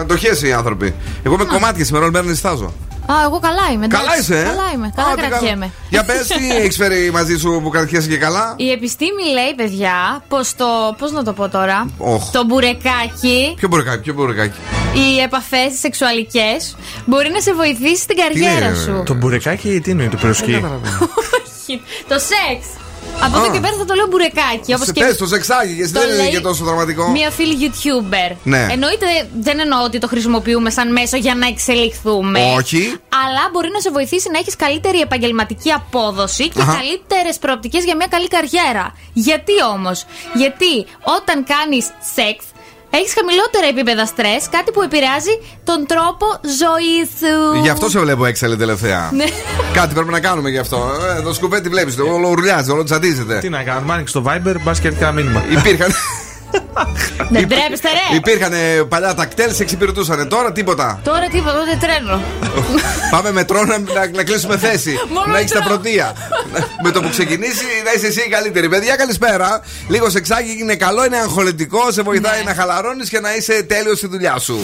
αντοχές 0.00 0.42
οι 0.42 0.52
άνθρωποι. 0.52 0.94
Εγώ 1.22 1.36
με 1.36 1.44
κομμάτια 1.44 1.84
σήμερα 1.84 2.04
όλη 2.04 2.12
μέρα 2.12 2.26
νιστάζω. 2.26 2.72
Α, 3.12 3.22
εγώ 3.24 3.38
καλά 3.38 3.66
είμαι. 3.72 3.84
εντάξει. 3.84 4.06
Καλά 4.06 4.18
είσαι, 4.20 4.38
ε; 4.38 4.42
Καλά 4.42 4.70
είμαι. 4.74 4.92
Καλά 4.96 5.08
Άντε, 5.08 5.26
κρατιέμαι. 5.26 5.70
Για 5.88 6.04
πες, 6.04 6.26
τι 6.26 6.50
έχεις 6.62 6.76
φέρει 6.76 7.10
μαζί 7.10 7.36
σου 7.38 7.60
που 7.62 7.68
κρατιέσαι 7.68 8.08
και 8.08 8.16
καλά; 8.16 8.54
Η 8.56 8.70
επιστήμη 8.70 9.22
λέει, 9.32 9.54
παιδιά, 9.56 10.22
πως 10.28 10.54
το. 10.56 10.66
Πώς 10.98 11.10
να 11.12 11.22
το 11.24 11.32
πω 11.32 11.48
τώρα. 11.48 11.90
Οχ. 11.98 12.30
Το 12.30 12.44
μπουρεκάκι, 12.44 13.54
Ποιο 13.56 13.68
μπορεκάκι, 13.68 14.02
ποιο 14.02 14.14
μπορεκάκι. 14.14 14.58
οι 14.94 15.20
επαφές 15.20 15.78
σεξουαλικές 15.80 16.76
μπορεί 17.06 17.30
να 17.30 17.40
σε 17.40 17.52
βοηθήσει 17.54 18.02
στην 18.02 18.16
καριέρα 18.16 18.66
είναι, 18.66 18.74
σου. 18.74 19.02
Το 19.06 19.14
μπουρεκάκι 19.14 19.80
τι 19.80 19.90
εννοεί 19.90 20.08
το 20.08 20.16
πυροσκή; 20.16 20.54
Όχι. 20.54 21.82
Το 22.08 22.14
σεξ. 22.18 22.66
Από 23.22 23.36
εδώ 23.38 23.46
Α. 23.48 23.52
και 23.52 23.60
πέρα 23.60 23.76
θα 23.76 23.84
το 23.84 23.94
λέω 23.94 24.06
μπουρεκάκι. 24.06 24.74
Όπως 24.74 24.86
Σε 24.86 24.92
και 24.92 25.00
πες, 25.04 25.16
το 25.16 25.26
σεξάκι, 25.26 25.72
γιατί 25.72 25.92
το 25.92 26.00
δεν 26.00 26.08
είναι 26.08 26.16
λέει 26.22 26.30
και 26.30 26.40
τόσο 26.40 26.64
δραματικό. 26.64 27.10
Μία 27.10 27.30
φίλη 27.30 27.56
YouTuber. 27.62 28.36
Ναι. 28.42 28.66
Εννοείται 28.70 29.06
δεν 29.40 29.58
εννοώ 29.58 29.82
ότι 29.82 29.98
το 29.98 30.06
χρησιμοποιούμε 30.06 30.70
σαν 30.70 30.92
μέσο 30.92 31.16
για 31.16 31.34
να 31.34 31.46
εξελιχθούμε. 31.46 32.40
Όχι. 32.56 32.94
Αλλά 33.24 33.42
μπορεί 33.52 33.68
να 33.72 33.80
σε 33.80 33.90
βοηθήσει 33.90 34.28
να 34.32 34.38
έχεις 34.38 34.56
καλύτερη 34.56 35.00
επαγγελματική 35.00 35.70
απόδοση 35.70 36.48
και 36.48 36.60
Αχα. 36.60 36.72
καλύτερες 36.74 37.38
προοπτικές 37.38 37.84
για 37.84 37.96
μια 37.96 38.06
καλή 38.06 38.28
καριέρα. 38.28 38.94
Γιατί 39.12 39.52
όμως, 39.74 40.04
Γιατί 40.34 40.86
όταν 41.18 41.44
κάνεις 41.44 41.84
σεξ, 42.14 42.44
έχεις 42.90 43.14
χαμηλότερα 43.14 43.66
επίπεδα 43.66 44.06
στρες, 44.06 44.42
κάτι 44.50 44.70
που 44.72 44.82
επηρεάζει 44.82 45.34
τον 45.64 45.86
τρόπο 45.86 46.26
ζωής 46.60 47.08
σου. 47.20 47.60
Γι' 47.62 47.68
αυτό 47.68 47.88
σε 47.88 47.98
βλέπω 47.98 48.24
έξαλλη 48.24 48.56
τελευταία. 48.56 49.10
Ναι. 49.12 49.24
Κάτι 49.72 49.94
πρέπει 49.94 50.10
να 50.10 50.20
κάνουμε 50.20 50.50
γι' 50.50 50.58
αυτό. 50.58 50.90
Ε, 51.18 51.22
το 51.22 51.32
σκουβέτι 51.34 51.68
βλέπεις, 51.68 51.98
όλο 51.98 52.28
ουρλιάζει, 52.28 52.70
όλο 52.70 52.84
τσαντίζεται. 52.84 53.38
Τι 53.38 53.48
να 53.48 53.62
κάνουμε, 53.62 53.92
άνοιξε 53.92 54.20
το 54.20 54.24
Viber, 54.26 54.54
μπας 54.62 54.80
και 54.80 54.88
έρθει 54.88 55.02
ένα 55.02 55.12
μήνυμα. 55.12 55.44
Υπήρχαν. 55.50 55.90
Δεν 57.30 57.48
τρέπεστε, 57.48 57.88
ρε! 57.88 58.16
Υπήρχαν 58.16 58.52
ε, 58.52 58.82
παλιά 58.88 59.14
τα 59.14 59.24
κτέλ, 59.24 59.54
σε 59.54 59.62
εξυπηρετούσαν. 59.62 60.28
Τώρα 60.28 60.52
τίποτα. 60.52 61.00
Τώρα 61.04 61.28
τίποτα, 61.30 61.54
ούτε 61.62 61.86
τρένο. 61.86 62.22
Πάμε 63.10 63.32
με 63.32 63.44
τρόνο 63.44 63.64
να, 63.66 63.78
να, 63.78 64.10
να 64.14 64.24
κλείσουμε 64.24 64.58
θέση. 64.58 65.00
Μόνο 65.14 65.32
να 65.32 65.38
έχεις 65.38 65.50
τα 65.50 65.58
μετρό. 65.58 65.74
πρωτεία. 65.74 66.14
με 66.82 66.90
το 66.90 67.02
που 67.02 67.08
ξεκινήσει 67.10 67.64
να 67.84 67.92
είσαι 67.96 68.06
εσύ 68.06 68.20
η 68.20 68.28
καλύτερη. 68.28 68.68
Παιδιά, 68.68 68.96
καλησπέρα. 68.96 69.60
Λίγος 69.88 70.12
σεξάκι 70.12 70.56
είναι 70.60 70.76
καλό, 70.76 71.04
είναι 71.04 71.16
αγχολητικό, 71.16 71.90
σε 71.90 72.02
βοηθάει 72.02 72.42
να 72.44 72.54
χαλαρώνεις 72.54 73.08
και 73.08 73.20
να 73.20 73.34
είσαι 73.34 73.62
τέλειος 73.62 73.98
στη 73.98 74.06
δουλειά 74.06 74.38
σου. 74.38 74.58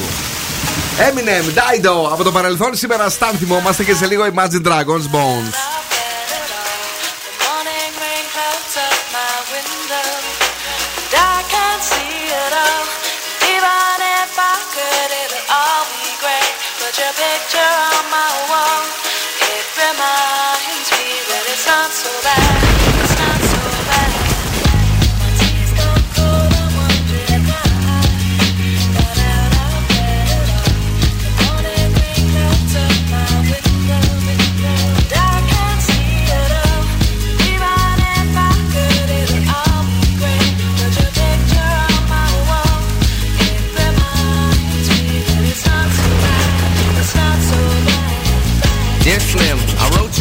Eminem, 0.99 1.45
Dido, 1.59 2.11
από 2.13 2.23
το 2.23 2.33
παρελθόν 2.33 2.77
σήμερα 2.77 3.09
στάν 3.09 3.35
θυμόμαστε 3.39 3.85
και 3.85 3.95
σε 3.95 4.07
λίγο 4.07 4.25
Imagine 4.35 4.67
Dragons 4.67 5.07
Bones. 5.15 5.76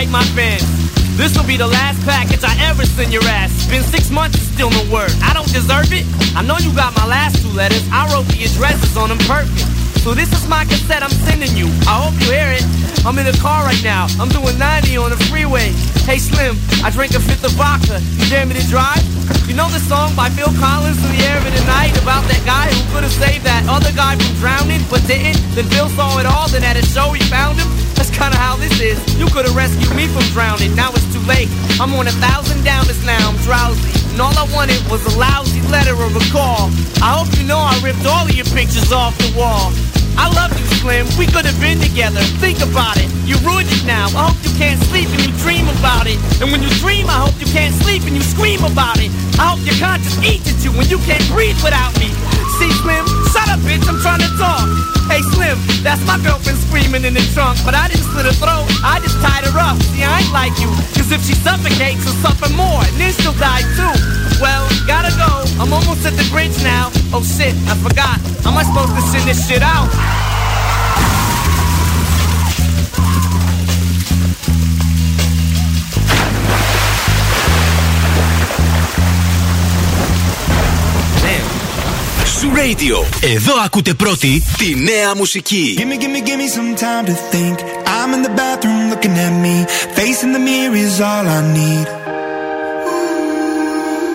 Write 0.00 0.10
my 0.10 0.24
fans. 0.32 0.64
This 1.18 1.36
will 1.36 1.46
be 1.46 1.58
the 1.58 1.66
last 1.66 2.00
package 2.06 2.42
I 2.42 2.56
ever 2.70 2.86
send 2.86 3.12
your 3.12 3.24
ass. 3.24 3.68
Been 3.68 3.82
six 3.82 4.10
months 4.10 4.38
and 4.38 4.46
still 4.46 4.70
no 4.70 4.82
word. 4.90 5.12
I 5.22 5.34
don't 5.34 5.52
deserve 5.52 5.92
it. 5.92 6.06
I 6.34 6.42
know 6.42 6.56
you 6.56 6.74
got 6.74 6.96
my 6.96 7.06
last 7.06 7.42
two 7.42 7.52
letters. 7.52 7.84
I 7.92 8.08
wrote 8.12 8.24
the 8.32 8.44
addresses 8.44 8.96
on 8.96 9.10
them 9.10 9.18
perfect. 9.28 9.69
So 10.00 10.16
this 10.16 10.32
is 10.32 10.48
my 10.48 10.64
cassette 10.64 11.04
I'm 11.04 11.12
sending 11.28 11.52
you. 11.52 11.68
I 11.84 12.00
hope 12.00 12.16
you 12.24 12.32
hear 12.32 12.48
it. 12.56 12.64
I'm 13.04 13.20
in 13.20 13.28
the 13.28 13.36
car 13.36 13.68
right 13.68 13.84
now. 13.84 14.08
I'm 14.16 14.32
doing 14.32 14.56
90 14.56 14.96
on 14.96 15.12
the 15.12 15.20
freeway. 15.28 15.76
Hey 16.08 16.16
Slim, 16.16 16.56
I 16.80 16.88
drank 16.88 17.12
a 17.12 17.20
fifth 17.20 17.44
of 17.44 17.52
vodka. 17.52 18.00
You 18.16 18.24
dare 18.32 18.48
me 18.48 18.56
to 18.56 18.64
drive? 18.64 19.04
You 19.44 19.52
know 19.52 19.68
the 19.68 19.78
song 19.78 20.16
by 20.16 20.32
Phil 20.32 20.48
Collins 20.56 20.96
in 21.04 21.12
the 21.12 21.20
air 21.28 21.36
of 21.36 21.44
the 21.44 21.64
night 21.68 21.92
about 22.00 22.24
that 22.32 22.40
guy 22.48 22.72
who 22.72 22.80
could 22.96 23.04
have 23.04 23.12
saved 23.12 23.44
that 23.44 23.68
other 23.68 23.92
guy 23.92 24.16
from 24.16 24.32
drowning 24.40 24.80
but 24.88 25.04
didn't? 25.04 25.36
Then 25.52 25.68
Phil 25.68 25.92
saw 25.92 26.16
it 26.16 26.24
all, 26.24 26.48
then 26.48 26.64
at 26.64 26.80
a 26.80 26.84
show 26.88 27.12
he 27.12 27.20
found 27.28 27.60
him. 27.60 27.68
That's 27.92 28.08
kinda 28.08 28.40
how 28.40 28.56
this 28.56 28.80
is. 28.80 28.96
You 29.20 29.28
could 29.28 29.44
have 29.44 29.52
rescued 29.52 29.92
me 29.92 30.08
from 30.08 30.24
drowning. 30.32 30.72
Now 30.72 30.96
it's 30.96 31.04
too 31.12 31.20
late. 31.28 31.52
I'm 31.76 31.92
on 31.92 32.08
a 32.08 32.16
thousand 32.24 32.64
downers 32.64 33.04
now. 33.04 33.20
I'm 33.28 33.36
drowsy. 33.44 33.92
And 34.16 34.20
all 34.20 34.32
I 34.32 34.48
wanted 34.48 34.80
was 34.88 35.04
a 35.04 35.14
lousy 35.20 35.60
letter 35.68 35.92
or 35.92 36.08
a 36.08 36.24
call. 36.32 36.72
I 37.04 37.20
hope 37.20 37.28
you 37.36 37.44
know 37.44 37.60
I 37.60 37.76
ripped 37.84 38.04
all 38.08 38.24
of 38.24 38.32
your 38.32 38.48
pictures 38.56 38.92
off 38.92 39.12
the 39.20 39.28
wall. 39.36 39.72
I 40.20 40.28
love 40.36 40.52
you, 40.52 40.68
Slim. 40.84 41.08
We 41.16 41.24
could 41.24 41.48
have 41.48 41.56
been 41.56 41.80
together. 41.80 42.20
Think 42.44 42.60
about 42.60 43.00
it. 43.00 43.08
You 43.24 43.40
ruined 43.40 43.72
it 43.72 43.88
now. 43.88 44.12
I 44.12 44.28
hope 44.28 44.36
you 44.44 44.52
can't 44.60 44.76
sleep 44.92 45.08
and 45.08 45.24
you 45.24 45.32
dream 45.40 45.64
about 45.80 46.04
it. 46.04 46.20
And 46.44 46.52
when 46.52 46.60
you 46.60 46.68
dream, 46.76 47.08
I 47.08 47.24
hope 47.24 47.32
you 47.40 47.48
can't 47.48 47.72
sleep 47.80 48.04
and 48.04 48.12
you 48.12 48.20
scream 48.20 48.60
about 48.60 49.00
it. 49.00 49.08
I 49.40 49.56
hope 49.56 49.64
your 49.64 49.80
conscience 49.80 50.20
eats 50.20 50.52
at 50.52 50.60
you 50.60 50.76
when 50.76 50.92
you 50.92 51.00
can't 51.08 51.24
breathe 51.32 51.56
without 51.64 51.96
me. 51.96 52.12
See, 52.60 52.68
Slim? 52.84 53.08
Shut 53.32 53.48
up, 53.48 53.64
bitch. 53.64 53.80
I'm 53.88 53.96
trying 54.04 54.20
to 54.20 54.30
talk. 54.36 54.68
Hey, 55.08 55.24
Slim, 55.32 55.58
that's 55.82 56.04
my 56.06 56.20
girlfriend 56.20 56.60
screaming 56.68 57.08
in 57.08 57.16
the 57.16 57.24
trunk. 57.32 57.56
But 57.64 57.72
I 57.72 57.88
didn't 57.88 58.04
slit 58.12 58.28
her 58.28 58.36
throat. 58.36 58.68
I 58.84 59.00
just 59.00 59.16
tied 59.24 59.48
her 59.48 59.56
up. 59.56 59.80
See, 59.90 60.04
I 60.04 60.20
ain't 60.20 60.34
like 60.36 60.54
you. 60.60 60.68
Cause 60.94 61.10
if 61.10 61.24
she 61.24 61.34
suffocates, 61.34 62.04
she'll 62.04 62.20
suffer 62.20 62.52
more. 62.52 62.84
And 62.84 62.94
then 63.00 63.10
she'll 63.16 63.34
die 63.40 63.64
too. 63.74 63.94
Well, 64.38 64.68
gotta 64.86 65.10
go. 65.16 65.48
I'm 65.58 65.72
almost 65.72 66.06
at 66.06 66.14
the 66.14 66.26
bridge 66.30 66.54
now. 66.62 66.92
Oh 67.12 67.26
shit, 67.26 67.56
I 67.66 67.74
forgot. 67.80 68.22
Am 68.46 68.56
I 68.56 68.62
supposed 68.62 68.94
to 68.94 69.02
send 69.02 69.26
this 69.26 69.48
shit 69.48 69.62
out? 69.62 69.90
Radio. 82.59 82.95
Εδώ 83.21 83.53
ακούτε 83.65 83.93
πρώτη 83.93 84.43
τη 84.57 84.75
νέα 84.75 85.15
μουσική. 85.15 85.77
Give 85.77 85.85
me, 85.91 85.97
give 86.01 86.11
me, 86.15 86.21
give 86.27 86.37
me 86.43 86.47
some 86.57 86.71
time 86.85 87.05
to 87.05 87.15
think. 87.33 87.55
I'm 87.97 88.13
in 88.15 88.21
the 88.27 88.33
bathroom 88.41 88.89
looking 88.91 89.15
at 89.27 89.33
me. 89.45 89.55
Facing 89.99 90.31
the 90.37 90.43
mirror 90.49 90.75
is 90.87 90.95
all 91.09 91.25
I 91.37 91.41
need. 91.59 91.87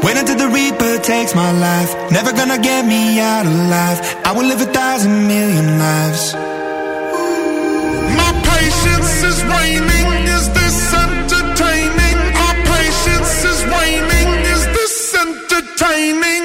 Wait 0.04 0.16
until 0.20 0.38
the 0.44 0.48
Reaper 0.58 0.94
takes 1.12 1.32
my 1.42 1.50
life. 1.68 1.90
Never 2.16 2.32
gonna 2.40 2.60
get 2.70 2.82
me 2.92 3.02
out 3.32 3.46
alive. 3.54 3.98
I 4.28 4.30
will 4.36 4.48
live 4.52 4.60
a 4.68 4.70
thousand 4.80 5.16
million 5.32 5.66
lives. 5.86 6.22
My 8.20 8.30
patience 8.52 9.12
is 9.30 9.38
waning. 9.52 10.08
Is 10.36 10.44
this 10.58 10.78
entertaining? 11.04 12.16
Our 12.44 12.56
patience 12.74 13.34
is 13.50 13.60
waning. 13.74 14.28
Is 14.54 14.62
this 14.76 14.94
entertaining? 15.24 16.43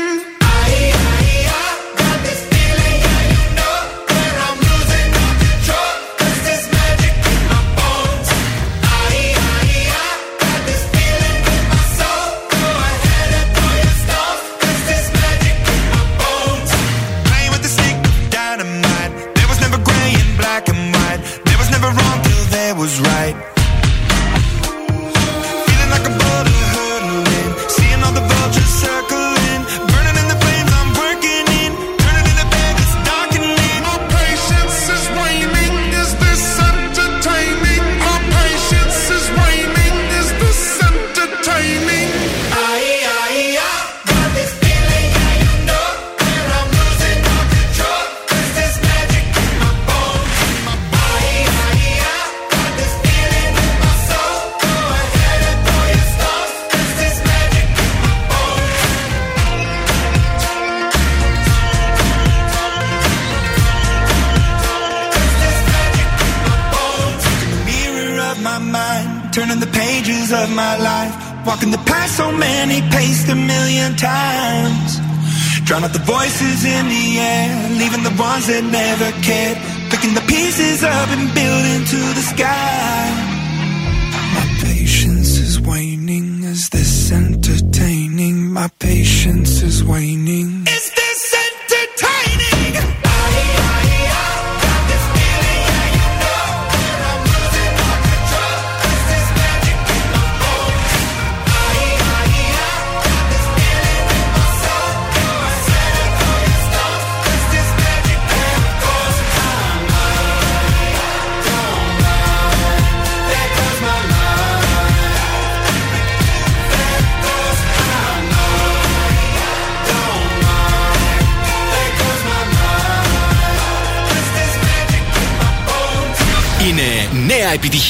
That 78.50 78.64
never 78.64 79.10
cared, 79.22 79.58
picking 79.90 80.14
the 80.14 80.24
pieces 80.26 80.82
up 80.82 81.08
and 81.14 81.32
building 81.34 81.84
to 81.86 81.98
the 82.18 82.24
sky. 82.34 82.79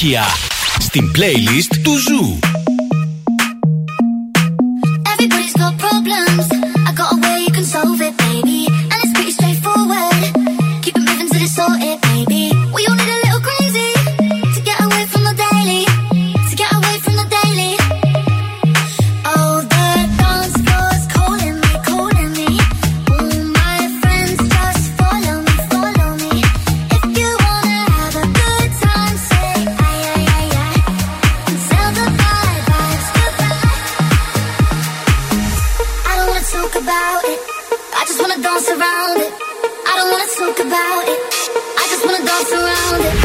επιτυχία 0.00 0.24
στην 0.78 1.10
playlist 1.14 1.76
του 1.82 1.96
Ζου. 1.98 2.38
Everybody's 5.12 5.56
got 5.60 5.74
problems. 5.78 6.49
Don't 40.01 40.11
wanna 40.11 40.25
talk 40.35 40.59
about 40.65 41.07
it. 41.07 41.19
I 41.77 41.87
just 41.91 42.05
wanna 42.05 42.25
dance 42.25 42.51
around 42.51 43.05
it. 43.05 43.20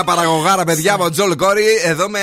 Άλλη 0.00 0.08
μία 0.08 0.14
παραγωγάρα, 0.14 0.64
παιδιά, 0.64 0.94
από 0.94 1.10
Joel 1.10 1.36
Corry. 1.36 1.64
Εδώ 1.84 2.08
με 2.08 2.20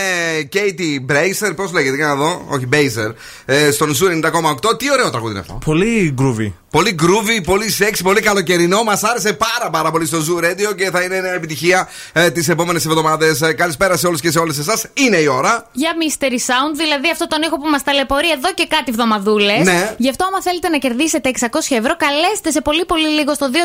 Katie 0.53 1.11
Bracer. 1.11 1.55
Πώς 1.55 1.71
λέγεται, 1.71 1.95
για 1.95 2.07
να 2.07 2.15
δω. 2.15 2.45
Όχι, 2.49 2.67
Baser. 2.71 3.13
Ε, 3.45 3.71
στον 3.71 3.93
Zoo 3.93 4.07
90,8. 4.07 4.77
Τι 4.77 4.91
ωραίο 4.91 5.09
τραγούδι 5.09 5.31
είναι 5.31 5.39
αυτό. 5.39 5.56
Πολύ 5.67 6.13
groovy. 6.19 6.51
Πολύ 6.71 6.95
groovy, 7.01 7.43
πολύ 7.43 7.75
sexy, 7.79 7.99
πολύ 8.03 8.21
καλοκαιρινό. 8.21 8.83
Μας 8.83 9.03
άρεσε 9.03 9.33
πάρα 9.33 9.69
πάρα 9.71 9.91
πολύ 9.91 10.05
στο 10.05 10.17
Zoo 10.17 10.43
Radio 10.43 10.75
και 10.75 10.89
θα 10.89 11.01
είναι 11.01 11.21
μια 11.21 11.31
επιτυχία 11.31 11.89
ε, 12.13 12.31
τις 12.31 12.49
επόμενες 12.49 12.85
εβδομάδες. 12.85 13.41
Ε, 13.41 13.53
καλησπέρα 13.53 13.97
σε 13.97 14.07
όλους 14.07 14.21
και 14.21 14.31
σε 14.31 14.39
όλες 14.39 14.57
εσάς. 14.57 14.85
Είναι 14.93 15.17
η 15.17 15.27
ώρα. 15.27 15.67
Για 15.71 15.91
Mystery 16.01 16.39
Sound, 16.49 16.73
δηλαδή 16.75 17.09
αυτό 17.11 17.27
τον 17.27 17.41
ήχο 17.41 17.57
που 17.57 17.69
μας 17.69 17.83
ταλαιπωρεί 17.83 18.31
εδώ 18.31 18.53
και 18.53 18.67
κάτι 18.69 18.83
εβδομαδούλες. 18.87 19.63
Ναι. 19.63 19.95
Γι' 19.97 20.09
αυτό, 20.09 20.25
άμα 20.25 20.41
θέλετε 20.41 20.69
να 20.69 20.77
κερδίσετε 20.77 21.31
600 21.39 21.45
ευρώ, 21.69 21.95
καλέστε 21.97 22.51
σε 22.51 22.61
πολύ 22.61 22.85
πολύ 22.85 23.07
λίγο 23.07 23.33
στο 23.33 23.49
2310-232-908 23.53 23.59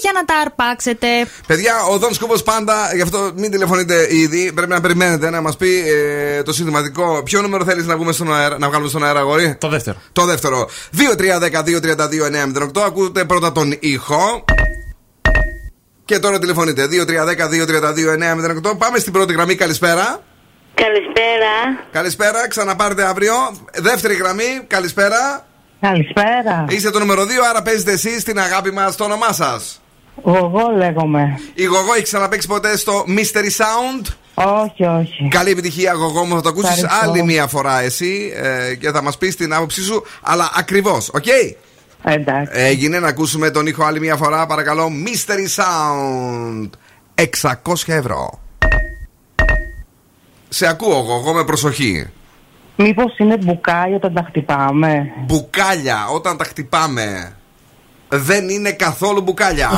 για 0.00 0.12
να 0.14 0.24
τα 0.24 0.34
αρπάξετε. 0.44 1.06
Παιδιά, 1.46 1.74
ο 1.90 1.98
Δον 1.98 2.14
Σκούβος 2.14 2.42
πάντα, 2.42 2.90
γι' 2.94 3.02
αυτό 3.02 3.32
μην 3.36 3.50
τηλεφωνείτε 3.50 4.06
ήδη. 4.10 4.52
Πρέπει 4.52 4.70
να 4.70 4.80
περιμένετε 4.80 5.30
να 5.30 5.40
μας 5.40 5.56
πει 5.56 5.84
ε, 5.86 6.42
το 6.42 6.52
συνθηματικό. 6.52 7.22
Ποιο 7.24 7.42
νούμερο 7.42 7.64
θέλεις 7.64 7.86
να, 7.86 7.96
βγούμε 7.96 8.12
στον 8.12 8.34
αέρα, 8.34 8.58
να 8.58 8.68
βγάλουμε 8.68 8.88
στον 8.88 9.04
αέρα, 9.04 9.18
αγόρι; 9.18 9.55
Το 9.58 9.68
δεύτερο. 9.68 9.96
Το 10.12 10.24
δεύτερο. 10.24 10.68
2-3-10-2-32-908. 10.96 12.80
Ακούτε 12.86 13.24
πρώτα 13.24 13.52
τον 13.52 13.76
ήχο. 13.80 14.44
Και 16.04 16.18
τώρα 16.18 16.38
τηλεφωνείτε. 16.38 16.86
2-3-10-2-32-908. 16.90 18.78
Πάμε 18.78 18.98
στην 18.98 19.12
πρώτη 19.12 19.32
γραμμή. 19.32 19.54
Καλησπέρα. 19.54 20.22
Καλησπέρα. 20.74 21.86
Καλησπέρα. 21.92 22.48
Ξαναπάρτε 22.48 23.04
αύριο. 23.04 23.34
Δεύτερη 23.74 24.14
γραμμή. 24.14 24.60
Καλησπέρα. 24.66 25.46
Καλησπέρα. 25.80 26.64
Είστε 26.68 26.90
το 26.90 26.98
νούμερο 26.98 27.22
2, 27.22 27.26
άρα 27.50 27.62
παίζετε 27.62 27.92
εσείς 27.92 28.24
την 28.24 28.38
αγάπη 28.38 28.72
μας 28.72 28.96
το 28.96 29.04
όνομά 29.04 29.32
σας. 29.32 29.80
Εγώ 30.26 30.72
λέγομαι. 30.76 31.40
Η 31.54 31.64
Γωγώ 31.64 31.94
έχει 31.94 32.02
ξαναπαίξει 32.02 32.48
ποτέ 32.48 32.76
στο 32.76 33.04
Mystery 33.08 33.50
Sound. 33.62 34.06
Όχι, 34.38 34.84
όχι. 34.84 35.28
Καλή 35.28 35.50
επιτυχία, 35.50 35.92
Γωγώ 35.92 36.24
μου. 36.24 36.34
Θα 36.34 36.40
το 36.40 36.48
ακούσεις 36.48 36.82
Ευχαριστώ. 36.82 37.10
άλλη 37.10 37.22
μία 37.22 37.46
φορά 37.46 37.80
εσύ 37.80 38.32
ε, 38.36 38.74
και 38.74 38.90
θα 38.90 39.02
μας 39.02 39.18
πεις 39.18 39.36
την 39.36 39.54
άποψή 39.54 39.82
σου, 39.82 40.02
αλλά 40.22 40.50
ακριβώς, 40.54 41.08
οκ; 41.12 41.24
Εντάξει. 42.02 42.50
Έγινε 42.52 42.98
να 42.98 43.08
ακούσουμε 43.08 43.50
τον 43.50 43.66
ήχο 43.66 43.84
άλλη 43.84 44.00
μία 44.00 44.16
φορά, 44.16 44.46
παρακαλώ. 44.46 44.90
Mystery 45.04 45.62
Sound. 45.62 46.70
600 47.14 47.74
ευρώ. 47.86 48.40
Σε 50.48 50.66
ακούω, 50.66 50.98
Γωγώ, 50.98 51.32
με 51.32 51.44
προσοχή. 51.44 52.06
Μήπως 52.76 53.18
είναι 53.18 53.36
μπουκάλι 53.36 53.94
όταν 53.94 54.14
τα 54.14 54.24
χτυπάμε; 54.28 55.12
Μπουκάλια, 55.26 56.06
όταν 56.14 56.36
τα 56.36 56.44
χτυπάμε. 56.44 57.36
Δεν 58.08 58.48
είναι 58.48 58.70
καθόλου 58.72 59.20
μπουκάλια. 59.20 59.70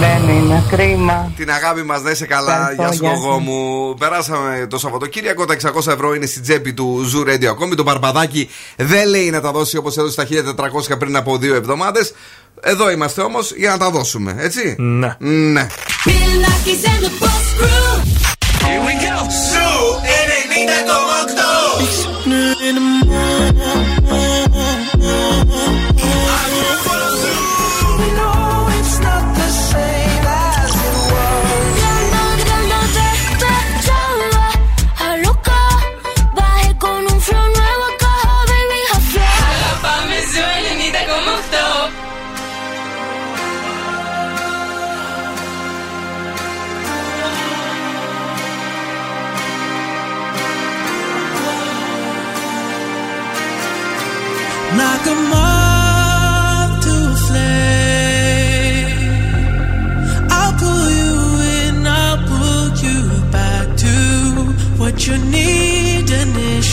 Δεν 0.00 0.28
είναι 0.28 0.64
κρίμα. 0.70 1.32
Την 1.36 1.50
αγάπη 1.50 1.82
μας, 1.82 2.02
να 2.02 2.10
είσαι 2.10 2.26
καλά. 2.26 2.70
Ευχαριστώ, 2.70 2.82
Γεια 2.82 2.92
σου, 2.92 2.98
γεια 3.02 3.10
εγώ 3.12 3.32
σου. 3.32 3.40
μου. 3.40 3.94
Περάσαμε 3.98 4.66
το 4.70 4.78
Σαββατοκύριακο. 4.78 5.44
Τα 5.44 5.54
600 5.54 5.86
ευρώ 5.92 6.14
είναι 6.14 6.26
στην 6.26 6.42
τσέπη 6.42 6.72
του 6.72 7.02
Zoo 7.06 7.22
Radio. 7.26 7.44
Ακόμη 7.46 7.74
το 7.74 7.82
Μπαρμπαδάκι 7.82 8.48
δεν 8.76 9.08
λέει 9.08 9.30
να 9.30 9.40
τα 9.40 9.50
δώσει 9.52 9.76
όπως 9.76 9.96
έδωσε 9.96 10.16
τα 10.16 10.24
1400 10.24 10.98
πριν 10.98 11.16
από 11.16 11.36
δύο 11.38 11.54
εβδομάδες. 11.54 12.12
Εδώ 12.60 12.90
είμαστε 12.90 13.20
όμως 13.22 13.52
για 13.56 13.70
να 13.70 13.78
τα 13.78 13.90
δώσουμε, 13.90 14.34
έτσι; 14.38 14.74
Ναι. 14.78 15.16
Ναι. 15.18 15.66
Bill 16.04 16.10
Nakis 16.10 16.84
and 16.88 17.04
the 17.04 17.10
Boss 17.24 17.46
Crew. 17.58 18.02
Here 18.64 18.82
we 18.86 18.94
go. 19.04 19.16
Ζου 19.50 20.00
90,8. 23.84 23.87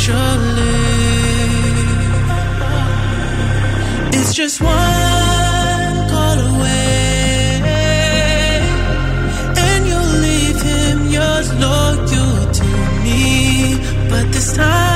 surely 0.05 0.85
it's 4.17 4.33
just 4.35 4.61
one 4.61 5.97
call 6.11 6.39
away, 6.53 7.61
and 9.67 9.81
you'll 9.89 10.15
leave 10.27 10.61
him 10.61 10.97
yours 11.17 11.47
loyal 11.63 12.53
to 12.59 12.67
me. 13.03 13.77
But 14.09 14.25
this 14.31 14.55
time. 14.55 14.94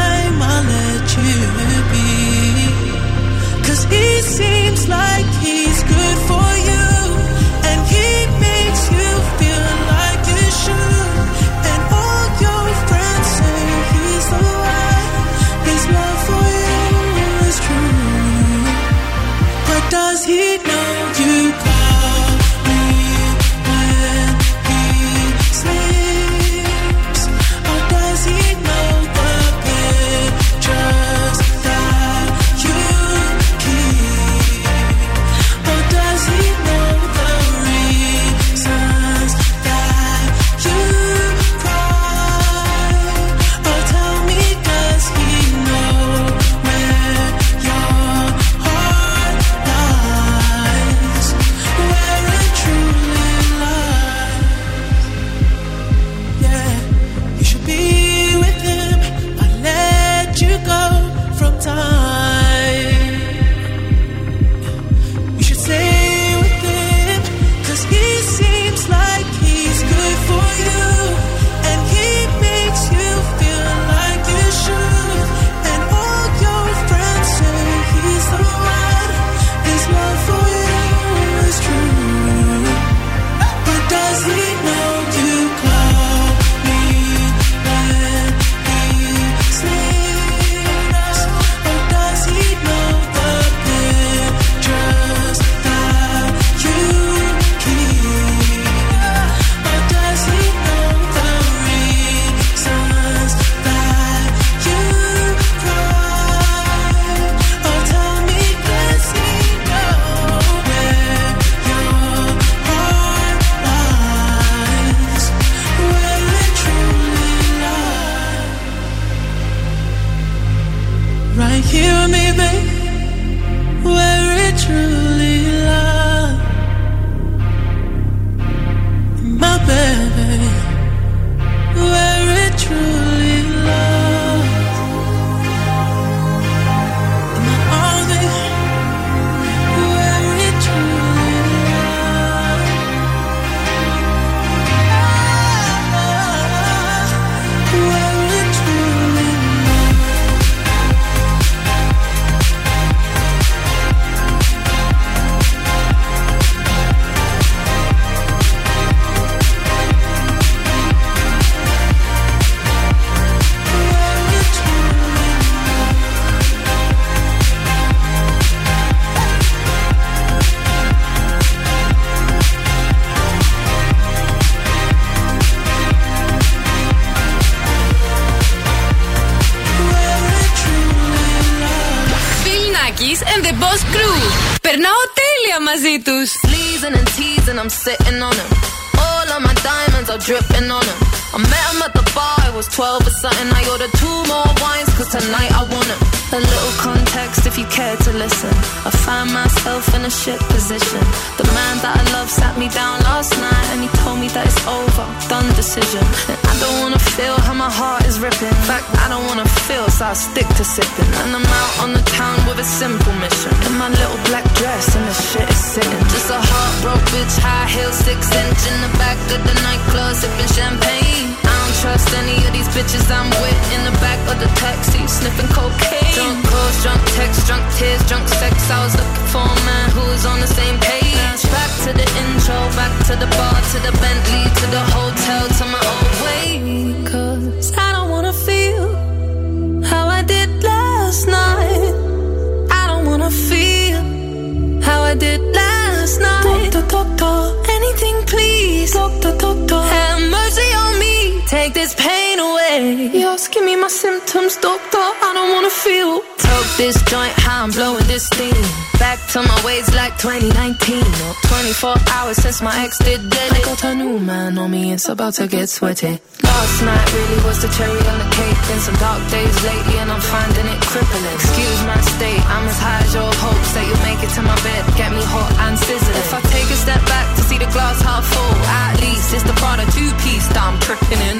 It's 265.00 265.08
about 265.08 265.32
to 265.32 265.48
get 265.48 265.72
sweaty. 265.72 266.20
Last 266.44 266.78
night 266.84 267.08
really 267.16 267.40
was 267.48 267.64
the 267.64 267.72
cherry 267.72 268.04
on 268.04 268.20
the 268.20 268.30
cake. 268.36 268.60
Been 268.68 268.84
some 268.84 269.00
dark 269.00 269.24
days 269.32 269.56
lately, 269.64 269.96
and 269.96 270.12
I'm 270.12 270.20
finding 270.20 270.68
it 270.68 270.80
crippling. 270.92 271.24
Excuse 271.40 271.80
my 271.88 272.00
state, 272.04 272.44
I'm 272.44 272.68
as 272.68 272.80
high 272.84 273.00
as 273.08 273.12
your 273.16 273.32
hopes 273.32 273.70
that 273.80 273.84
you'll 273.88 274.04
make 274.04 274.20
it 274.20 274.32
to 274.36 274.44
my 274.44 274.60
bed. 274.60 274.84
Get 275.00 275.16
me 275.16 275.24
hot 275.24 275.52
and 275.64 275.80
sizzling. 275.80 276.20
If 276.20 276.36
I 276.36 276.42
take 276.52 276.68
a 276.68 276.80
step 276.84 277.00
back 277.08 277.28
to 277.32 277.42
see 277.48 277.56
the 277.64 277.72
glass 277.72 277.96
half 278.04 278.28
full, 278.28 278.56
at 278.68 279.00
least 279.00 279.32
it's 279.32 279.48
the 279.48 279.56
Prada 279.56 279.88
two 279.96 280.12
piece 280.20 280.48
that 280.52 280.68
I'm 280.68 280.76
tripping 280.84 281.24
in. 281.32 281.40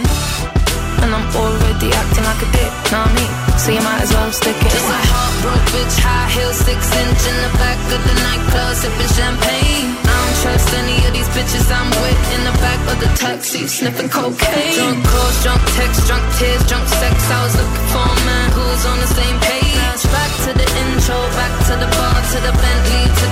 And 1.04 1.12
I'm 1.12 1.28
already 1.36 1.92
acting 1.92 2.24
like 2.24 2.40
a 2.40 2.50
dick, 2.56 2.72
know 2.96 3.04
what 3.04 3.12
I 3.12 3.20
mean? 3.20 3.32
So 3.60 3.68
you 3.76 3.84
might 3.84 4.08
as 4.08 4.12
well 4.16 4.32
stick 4.32 4.56
it. 4.56 4.72
Just 4.72 4.88
a 4.88 5.00
heartbroken 5.04 5.68
bitch, 5.76 5.96
high 6.00 6.32
heels, 6.32 6.60
six 6.64 6.80
inch 6.96 7.22
in 7.28 7.36
the 7.44 7.52
back 7.60 7.80
of 7.92 8.02
the 8.08 8.16
nightclub, 8.24 8.72
sipping 8.80 9.12
champagne. 9.20 10.09
Don't 10.30 10.42
trust 10.46 10.70
any 10.78 10.98
of 11.10 11.12
these 11.18 11.30
bitches 11.34 11.66
I'm 11.74 11.90
with 11.90 12.22
in 12.38 12.42
the 12.46 12.54
back 12.62 12.78
of 12.86 12.98
the 13.02 13.10
taxi, 13.18 13.66
sniffing 13.66 14.10
cocaine. 14.10 14.78
Drunk 14.78 15.02
calls, 15.10 15.38
drunk 15.42 15.64
texts, 15.74 16.06
drunk 16.06 16.22
tears, 16.38 16.62
drunk 16.70 16.86
sex. 16.86 17.16
I 17.34 17.40
was 17.50 17.56
looking 17.58 17.88
for 17.90 18.06
a 18.06 18.20
man 18.30 18.48
who 18.54 18.62
was 18.62 18.86
on 18.86 18.98
the 19.02 19.10
same 19.10 19.38
page. 19.42 20.06
Back 20.14 20.32
to 20.46 20.52
the 20.54 20.68
intro, 20.86 21.18
back 21.34 21.54
to 21.66 21.74
the 21.82 21.90
bar, 21.98 22.14
to 22.14 22.38
the 22.46 22.54
Bentley, 22.62 23.06
to 23.10 23.26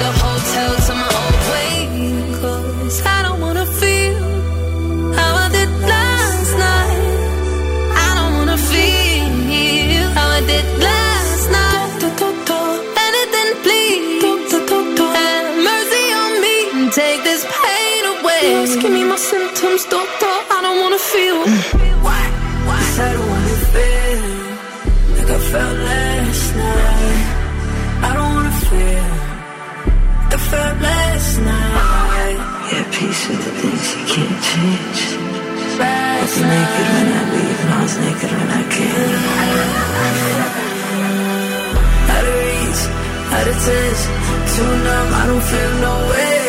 out 43.68 43.74
of 43.74 43.97
touch, 43.97 44.55
too 44.55 44.72
numb, 44.86 45.09
I 45.13 45.24
don't 45.28 45.45
feel 45.51 45.74
no 45.88 45.93
way. 46.11 46.47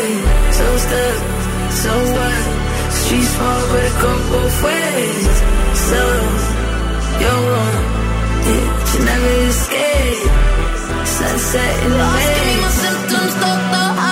So 0.59 0.67
stuck, 0.85 1.19
so 1.83 1.93
what? 2.17 2.43
Street 2.99 3.29
small, 3.35 3.63
but 3.71 3.85
it 3.89 3.97
go 4.03 4.13
both 4.33 4.57
ways. 4.65 5.35
So, 5.89 6.03
you're 7.21 7.43
wrong, 7.51 7.85
yeah, 8.47 8.67
you 8.93 9.01
never 9.05 9.33
escape. 9.51 10.31
Sunset 11.19 11.75
in 11.85 11.91
the 11.91 11.99
Lost, 11.99 12.29
my 12.63 12.71
symptoms, 12.83 13.35
doctor, 13.43 13.87
I 13.99 14.08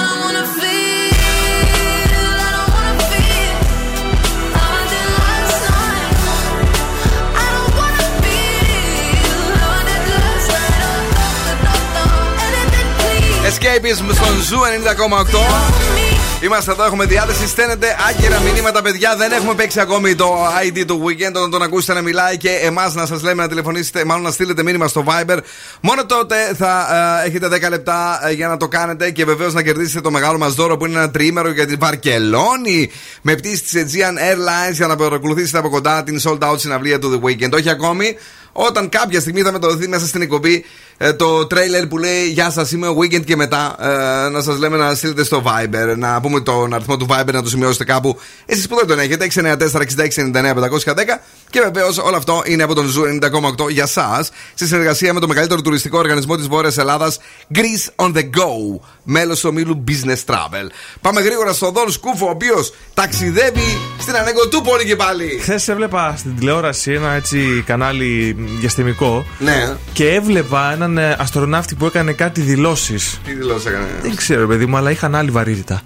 Escapism 13.66 14.14
στον 14.14 14.42
Zoo 14.42 14.58
90,8. 14.58 16.44
Είμαστε 16.44 16.70
εδώ, 16.70 16.84
έχουμε 16.84 17.04
διάθεση. 17.04 17.48
Στέλνετε 17.48 17.96
άκυρα 18.10 18.40
μηνύματα, 18.40 18.82
παιδιά. 18.82 19.16
Δεν 19.16 19.32
έχουμε 19.32 19.54
παίξει 19.54 19.80
ακόμη 19.80 20.14
το 20.14 20.34
ID 20.62 20.84
του 20.86 21.04
Weeknd. 21.06 21.32
Όταν 21.34 21.50
τον 21.50 21.62
ακούσετε 21.62 21.92
να 21.92 22.02
μιλάει 22.02 22.36
και 22.36 22.50
εμάς 22.50 22.94
να 22.94 23.06
σας 23.06 23.22
λέμε 23.22 23.42
να 23.42 23.48
τηλεφωνήσετε, 23.48 24.04
μάλλον 24.04 24.22
να 24.22 24.30
στείλετε 24.30 24.62
μήνυμα 24.62 24.88
στο 24.88 25.04
Viber. 25.06 25.38
Μόνο 25.80 26.06
τότε 26.06 26.36
θα 26.56 26.88
ε, 27.24 27.28
έχετε 27.28 27.48
10 27.66 27.70
λεπτά 27.70 28.20
ε, 28.28 28.32
για 28.32 28.48
να 28.48 28.56
το 28.56 28.68
κάνετε 28.68 29.10
και 29.10 29.24
βεβαίως 29.24 29.54
να 29.54 29.62
κερδίσετε 29.62 30.00
το 30.00 30.10
μεγάλο 30.10 30.38
μας 30.38 30.54
δώρο 30.54 30.76
που 30.76 30.86
είναι 30.86 30.98
ένα 30.98 31.10
τριήμερο 31.10 31.50
για 31.50 31.66
την 31.66 31.78
Βαρκελόνη. 31.78 32.90
Με 33.22 33.34
πτήση 33.34 33.62
της 33.62 33.72
Aegean 33.74 34.32
Airlines 34.32 34.72
για 34.72 34.86
να 34.86 34.96
παρακολουθήσετε 34.96 35.58
από 35.58 35.68
κοντά 35.68 36.02
την 36.02 36.20
sold 36.22 36.38
out 36.38 36.58
συναυλία 36.58 36.98
του 36.98 37.20
The 37.22 37.26
Weeknd. 37.26 37.52
Όχι 37.52 37.70
ακόμη. 37.70 38.16
Όταν 38.58 38.88
κάποια 38.88 39.20
στιγμή 39.20 39.42
θα 39.42 39.52
μεταδοθεί 39.52 39.88
μέσα 39.88 40.06
στην 40.06 40.22
εκπομπή 40.22 40.64
ε, 40.98 41.12
το 41.12 41.46
τρέιλερ 41.46 41.86
που 41.86 41.98
λέει 41.98 42.26
Γεια 42.26 42.50
σας, 42.50 42.72
είμαι 42.72 42.88
ο 42.88 42.96
Weeknd 43.00 43.24
και 43.24 43.36
μετά 43.36 43.76
ε, 43.80 44.28
να 44.28 44.42
σας 44.42 44.58
λέμε 44.58 44.76
να 44.76 44.94
στείλετε 44.94 45.24
στο 45.24 45.42
Viber. 45.46 45.96
Να 45.96 46.20
πούμε 46.20 46.40
τον 46.40 46.74
αριθμό 46.74 46.96
του 46.96 47.06
Viber 47.10 47.32
να 47.32 47.42
το 47.42 47.48
σημειώσετε 47.48 47.84
κάπου. 47.84 48.18
Εσείς 48.46 48.68
που 48.68 48.76
δεν 48.76 48.86
τον 48.86 48.98
έχετε, 48.98 49.26
694-6699-510. 49.34 51.20
Και 51.50 51.60
βεβαίως 51.60 51.98
όλο 51.98 52.16
αυτό 52.16 52.42
είναι 52.46 52.62
από 52.62 52.74
τον 52.74 52.86
Zoo 52.86 53.02
90,8 53.22 53.70
για 53.70 53.82
εσάς, 53.82 54.26
σε 54.54 54.66
συνεργασία 54.66 55.14
με 55.14 55.20
το 55.20 55.28
μεγαλύτερο 55.28 55.60
τουριστικό 55.60 55.98
οργανισμό 55.98 56.36
της 56.36 56.48
Βόρειας 56.48 56.78
Ελλάδας, 56.78 57.18
Greece 57.54 58.04
on 58.06 58.16
the 58.16 58.20
Go, 58.20 58.80
μέλος 59.02 59.40
του 59.40 59.48
ομίλου 59.52 59.84
Business 59.88 60.34
Travel. 60.34 60.66
Πάμε 61.00 61.20
γρήγορα 61.20 61.52
στον 61.52 61.72
Δόν 61.72 61.90
Σκούφο, 61.90 62.26
ο 62.26 62.30
οποίος 62.30 62.72
ταξιδεύει 62.94 63.78
στην 64.00 64.16
Ανεγκοτούπολη 64.16 64.84
και 64.84 64.96
πάλι. 64.96 65.38
Χθες 65.42 65.68
έβλεπα 65.68 66.14
στην 66.18 66.36
τηλεόραση 66.36 66.92
ένα 66.92 67.12
έτσι 67.12 67.62
κανάλι 67.66 68.36
διαστημικό. 68.58 69.24
Ναι. 69.38 69.76
Και 69.92 70.14
έβλεπα 70.14 70.76
έναν 70.86 70.98
ε, 71.10 71.16
αστροναύτη 71.18 71.74
που 71.74 71.86
έκανε 71.86 72.12
κάτι 72.12 72.40
δηλώσεις. 72.40 73.20
Τι 73.24 73.32
δηλώσεις 73.32 73.66
έκανε; 73.66 73.86
Δεν 74.02 74.14
ξέρω, 74.16 74.46
παιδί 74.46 74.66
μου, 74.66 74.76
αλλά 74.76 74.90
είχαν 74.90 75.14
άλλη 75.14 75.30
βαρύτητα. 75.30 75.82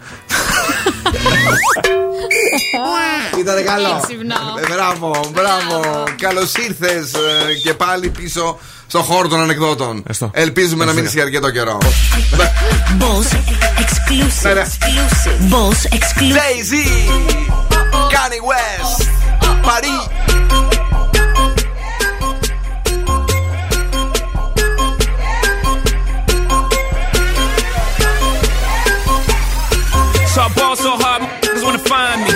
Ήταν 3.41 3.65
καλό. 3.65 4.01
Έξυπνο. 4.03 4.35
Ε, 4.65 4.73
Μπράβο, 4.75 5.21
μπράβο. 5.33 6.05
Καλώς 6.21 6.53
ήρθες 6.55 7.11
και 7.63 7.75
πάλι 7.75 8.09
πίσω 8.09 8.59
στο 8.87 8.99
χώρο 9.03 9.29
των 9.29 9.41
ανεκδότων. 9.41 9.97
Ευχαριστώ. 9.97 10.31
Ελπίζουμε 10.35 10.85
να 10.85 10.93
μείνει 10.93 11.07
Ευχαριστώ. 11.07 11.39
για 11.39 11.49
αρκετό 11.49 11.51
καιρό. 11.51 11.79
Boss 12.99 13.35
exclusive. 13.83 14.43
Ναι, 14.43 14.53
ναι. 14.55 14.63
Exclusive. 14.67 15.53
Boss 15.55 15.97
exclusive. 15.99 16.37
Jay-Z, 16.37 16.73
Kanye 18.15 18.41
West, 18.51 19.03
Paris. 19.67 20.30
So 30.31 30.43
I 30.43 30.49
ball 30.55 30.77
so 30.77 30.95
hard, 30.95 31.23
niggas 31.43 31.65
wanna 31.67 31.83
find 31.83 32.23
me. 32.23 32.31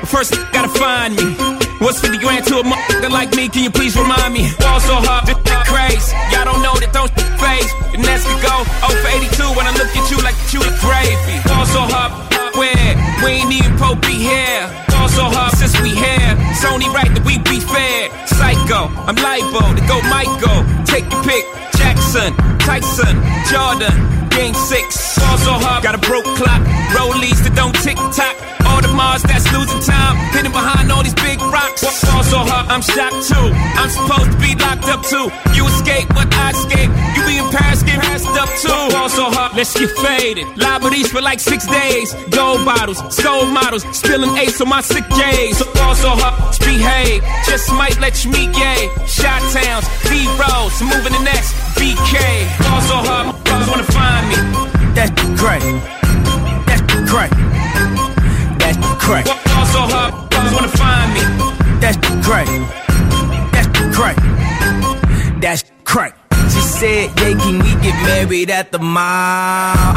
But 0.00 0.08
first, 0.08 0.36
gotta 0.52 0.68
find 0.68 1.16
me. 1.16 1.32
What's 1.80 1.98
50 2.00 2.18
grand 2.18 2.44
to 2.52 2.60
a 2.60 2.62
motherfucker 2.62 3.08
like 3.08 3.32
me? 3.34 3.48
Can 3.48 3.64
you 3.64 3.70
please 3.70 3.96
remind 3.96 4.34
me? 4.34 4.52
Ball 4.60 4.80
so 4.84 5.00
hard, 5.00 5.24
shit 5.24 5.40
crazy. 5.64 6.12
Y'all 6.28 6.44
don't 6.44 6.60
know 6.60 6.76
that 6.76 6.92
don't 6.92 7.08
phase. 7.40 7.72
And 7.96 8.04
that's 8.04 8.28
to 8.28 8.36
go 8.44 8.52
0 8.84 9.00
for 9.00 9.10
82 9.40 9.56
when 9.56 9.64
I 9.64 9.72
look 9.80 9.88
at 9.96 10.04
you 10.12 10.20
like 10.20 10.36
you 10.52 10.60
the 10.60 10.76
gravy. 10.84 11.40
Ball 11.48 11.64
so 11.64 11.88
hard, 11.88 12.12
where 12.52 12.92
we 13.24 13.40
ain't 13.40 13.48
even 13.48 13.80
po 13.80 13.96
be 13.96 14.12
here. 14.12 14.68
Also 15.00 15.24
hop 15.24 15.48
since 15.56 15.57
we 15.88 15.96
here. 15.96 16.36
It's 16.52 16.64
only 16.64 16.88
right 16.88 17.08
that 17.08 17.24
we 17.24 17.38
be 17.38 17.60
fair. 17.60 18.10
Psycho, 18.26 18.92
I'm 19.08 19.16
libo 19.16 19.74
to 19.74 19.82
go 19.88 20.00
Michael. 20.08 20.64
Take 20.84 21.08
your 21.10 21.22
pick. 21.24 21.44
Jackson, 21.76 22.34
Tyson, 22.58 23.16
Jordan. 23.48 24.28
Game 24.28 24.54
six. 24.54 25.18
Also 25.30 25.52
hop, 25.52 25.82
got 25.82 25.94
a 25.94 25.98
broke 25.98 26.28
clock. 26.36 26.60
Rollies 26.92 27.42
that 27.44 27.54
don't 27.54 27.74
tick 27.80 27.96
tock. 28.12 28.57
Mars 28.98 29.22
that's 29.22 29.46
losing 29.54 29.78
time. 29.86 30.16
Hidden 30.34 30.50
behind 30.50 30.90
all 30.90 31.04
these 31.06 31.14
big 31.14 31.38
rocks. 31.38 31.86
Also 32.10 32.38
hop, 32.42 32.66
I'm 32.66 32.82
shocked 32.82 33.30
too. 33.30 33.48
I'm 33.78 33.90
supposed 33.94 34.30
to 34.34 34.38
be 34.42 34.58
locked 34.58 34.90
up 34.90 35.06
too. 35.06 35.30
You 35.54 35.62
escape, 35.70 36.08
but 36.10 36.26
I 36.34 36.50
escape. 36.50 36.90
You 37.14 37.22
be 37.30 37.38
in 37.38 37.46
Paris, 37.54 37.86
get 37.86 38.02
passed 38.02 38.26
up 38.34 38.50
too. 38.58 38.98
Also 38.98 39.30
hop, 39.30 39.54
let's 39.54 39.72
get 39.78 39.90
faded. 40.02 40.46
Liberties 40.58 41.08
for 41.14 41.22
like 41.22 41.38
six 41.38 41.64
days. 41.66 42.12
Gold 42.34 42.66
bottles, 42.66 42.98
soul 43.14 43.46
models. 43.46 43.86
Spilling 43.94 44.34
ace 44.36 44.60
on 44.60 44.68
my 44.68 44.82
sick 44.82 45.06
days. 45.14 45.58
So 45.58 45.64
also 45.86 46.10
hop, 46.18 46.34
behave. 46.58 47.22
Just 47.46 47.70
might 47.72 47.98
let 48.00 48.24
you 48.24 48.32
meet 48.34 48.50
gay. 48.52 48.90
Shot 49.06 49.40
towns, 49.54 49.86
B 50.10 50.26
rolls, 50.42 50.74
moving 50.82 51.14
the 51.14 51.22
next 51.22 51.54
BK. 51.78 52.18
Also 52.74 52.98
hop, 53.06 53.38
motherfuckers 53.46 53.68
wanna 53.70 53.88
find 53.94 54.24
me. 54.30 54.38
That's 54.98 55.14
great. 55.38 55.62
That's 56.66 57.47
crack. 58.98 59.26
Also 59.56 59.80
hop, 59.92 60.30
motherfuckers 60.30 60.54
wanna 60.54 60.68
find 60.68 61.08
me. 61.14 61.22
That's 61.80 61.96
crack. 62.26 62.46
That's 63.52 63.68
crack. 63.96 64.16
That's 65.40 65.64
crack. 65.84 66.14
She 66.50 66.60
said, 66.60 67.10
yeah, 67.20 67.34
can 67.38 67.58
we 67.58 67.70
get 67.82 67.94
married 68.02 68.50
at 68.50 68.72
the 68.72 68.78
mall? 68.78 69.04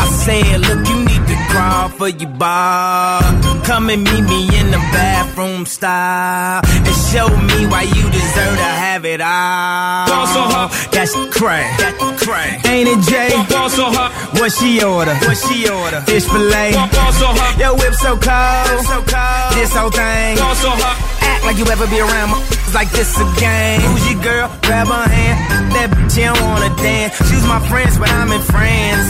I 0.04 0.06
said, 0.26 0.60
look, 0.62 0.86
you 0.88 0.96
need 1.06 1.28
to 1.28 1.38
crawl 1.50 1.90
for 1.90 2.10
your 2.10 2.30
bar. 2.30 3.22
Come 3.64 3.90
and 3.90 4.04
meet 4.04 4.26
me 4.28 4.60
in 4.60 4.70
the 4.72 4.82
bathroom 4.92 5.66
style 5.66 6.62
and 6.66 6.96
show 7.10 7.30
me 7.30 7.68
why 7.68 7.84
you 7.84 8.04
deserve 8.12 8.58
to 8.58 8.72
have 8.84 9.06
it 9.06 9.22
all. 9.22 10.12
Also 10.12 10.42
hop. 10.42 10.72
That's 10.92 11.14
crack. 11.32 11.80
That's 11.80 12.24
crack. 12.24 12.66
Ain't 12.68 12.90
it, 12.90 13.02
Jay? 13.10 13.32
Also 13.56 13.86
hop. 13.86 14.11
What 14.40 14.52
she 14.52 14.84
order? 14.84 15.14
What 15.16 15.38
she 15.38 15.70
order? 15.70 16.02
Fish 16.02 16.26
fillet. 16.26 16.74
Also 16.76 17.28
hop. 17.28 17.60
Yo, 17.60 17.76
whip. 17.76 17.94
So 17.94 18.18
cold. 18.18 19.52
This 19.54 19.74
whole 19.76 19.92
thing. 19.92 21.11
Act 21.22 21.44
like 21.46 21.58
you 21.58 21.66
ever 21.66 21.88
be 21.88 22.00
around 22.00 22.32
my 22.32 22.40
like 22.74 22.92
this 22.92 23.20
again. 23.20 23.82
Who's 23.82 24.12
your 24.12 24.22
girl? 24.24 24.48
Grab 24.64 24.88
her 24.88 25.08
hand. 25.10 25.38
That 25.76 25.90
bitch, 25.92 26.16
don't 26.16 26.40
wanna 26.42 26.72
dance. 26.78 27.16
She's 27.28 27.46
my 27.46 27.60
friends, 27.68 27.98
but 27.98 28.10
I'm 28.10 28.32
in 28.32 28.42
France. 28.42 29.08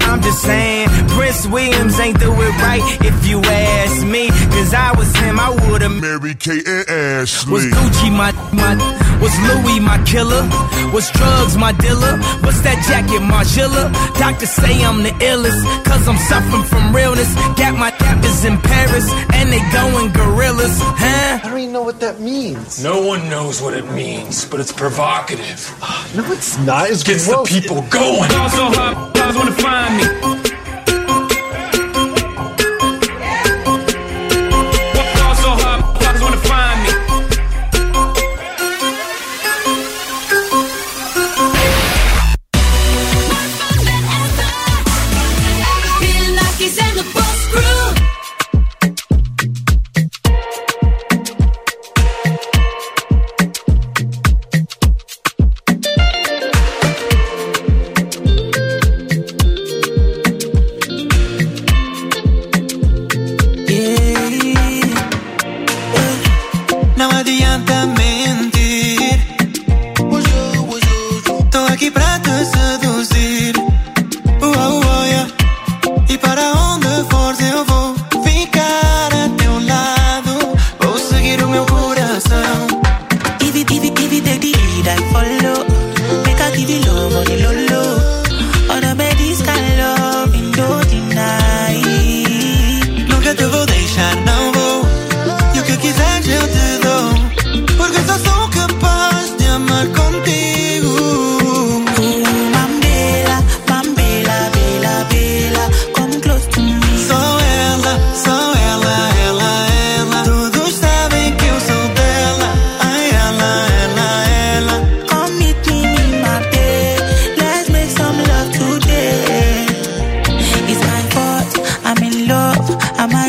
I'm 0.08 0.22
just 0.22 0.42
saying, 0.42 0.88
Prince 1.14 1.46
Williams 1.46 1.98
ain't 1.98 2.18
do 2.20 2.30
it 2.30 2.54
right 2.62 2.82
if 3.02 3.26
you 3.26 3.40
ask 3.40 4.06
me. 4.06 4.28
Cause 4.54 4.74
I 4.74 4.94
was 4.96 5.10
him, 5.16 5.40
I 5.40 5.50
would've 5.50 5.90
married 6.00 6.38
Kate 6.40 6.66
and 6.66 6.88
Ashley. 6.88 7.52
Was 7.52 7.66
Gucci 7.66 8.10
my, 8.14 8.30
my, 8.54 8.78
was 9.20 9.34
Louis 9.48 9.80
my 9.80 9.98
killer? 10.04 10.42
Was 10.92 11.10
drugs 11.10 11.56
my 11.56 11.72
dealer? 11.72 12.18
What's 12.46 12.60
that 12.62 12.78
jacket, 12.86 13.22
Margilla? 13.22 13.90
Doctors 14.18 14.50
say 14.50 14.84
I'm 14.84 15.02
the 15.02 15.10
illest, 15.18 15.62
cause 15.84 16.06
I'm 16.06 16.18
suffering 16.30 16.64
from 16.64 16.94
realness. 16.94 17.34
Got 17.58 17.74
my 17.78 17.90
cappers 17.90 18.44
in 18.44 18.58
Paris, 18.58 19.06
and 19.34 19.50
they 19.50 19.62
going 19.74 20.12
gorillas, 20.12 20.78
huh? 20.78 21.33
I 21.34 21.38
don't 21.48 21.58
even 21.58 21.72
know 21.72 21.82
what 21.82 21.98
that 21.98 22.20
means. 22.20 22.82
No 22.82 23.04
one 23.04 23.28
knows 23.28 23.60
what 23.60 23.74
it 23.74 23.90
means, 23.90 24.44
but 24.44 24.60
it's 24.60 24.72
provocative. 24.72 25.60
No, 26.14 26.22
it's 26.30 26.56
not. 26.58 26.90
It's 26.90 27.02
Gets 27.02 27.26
gross. 27.26 27.48
the 27.50 27.60
people 27.60 27.82
going. 27.90 28.30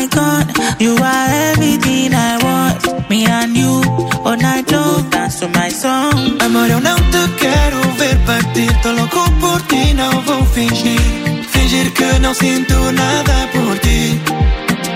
God, 0.08 0.46
you 0.80 0.96
are 0.96 1.28
everything 1.52 2.14
I 2.14 2.38
want. 2.42 3.08
Me 3.10 3.26
and 3.26 3.56
you, 3.56 3.82
all 4.24 4.36
night 4.36 4.70
long, 4.72 5.08
dance 5.10 5.40
to 5.40 5.48
my 5.48 5.68
song. 5.68 6.38
Amor, 6.40 6.68
eu 6.68 6.80
não 6.80 6.96
te 6.96 7.22
quero 7.38 7.80
ver 7.98 8.16
partir, 8.26 8.72
Tô 8.82 8.92
louco 8.92 9.30
por 9.40 9.60
ti, 9.62 9.94
não 9.94 10.20
vou 10.22 10.44
fingir. 10.46 11.00
Fingir 11.50 11.92
que 11.92 12.18
não 12.20 12.34
sinto 12.34 12.74
nada 12.92 13.48
por 13.52 13.78
ti. 13.78 14.20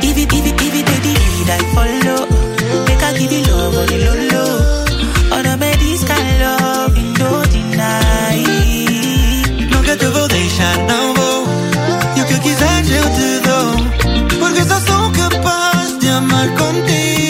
If 0.02 0.16
it, 0.16 0.32
if 0.32 0.46
it, 0.46 0.62
if 0.62 0.74
it, 0.74 0.86
the 0.86 0.94
lead 1.06 1.50
I 1.50 1.58
follow. 1.74 2.26
Make 2.86 3.02
a 3.02 3.12
give 3.18 3.32
you 3.32 3.42
love, 3.46 3.76
only 3.76 3.98
low. 4.32 4.80
Oh, 5.32 5.42
no, 5.42 5.56
this 5.56 6.04
kind 6.04 6.42
of 6.42 6.60
love, 6.60 6.98
you 6.98 7.14
don't 7.14 7.50
deny. 7.52 8.44
Nunca 9.70 9.96
te 9.96 10.06
voy 10.06 10.28
deixar, 10.28 10.76
não 10.88 11.14
vou. 11.14 11.46
E 12.16 12.20
o 12.20 12.26
que 12.26 12.34
eu 12.34 12.40
quiser, 12.40 12.84
eu 12.90 13.04
te 13.14 13.29
mal 16.20 16.48
contigo. 16.56 17.29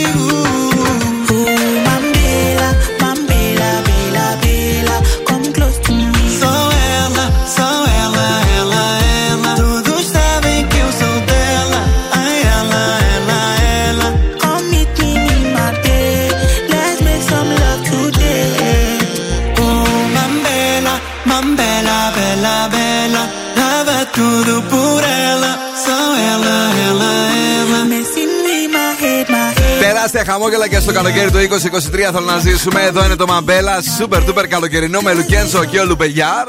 Χαμόγελα 30.40 30.68
και 30.68 30.80
στο 30.80 30.92
καλοκαίρι 30.92 31.30
του 31.30 31.38
2023 31.38 32.12
θέλω 32.12 32.20
να 32.20 32.38
ζήσουμε. 32.38 32.82
Εδώ 32.82 33.04
είναι 33.04 33.16
το 33.16 33.26
Μαμπέλα, 33.26 33.82
super 33.98 34.28
duper 34.28 34.44
καλοκαιρινό 34.48 35.00
με 35.00 35.12
Λουκένσο 35.12 35.64
και 35.64 35.78
ο 35.78 35.84
Λουπεγιάρ. 35.84 36.46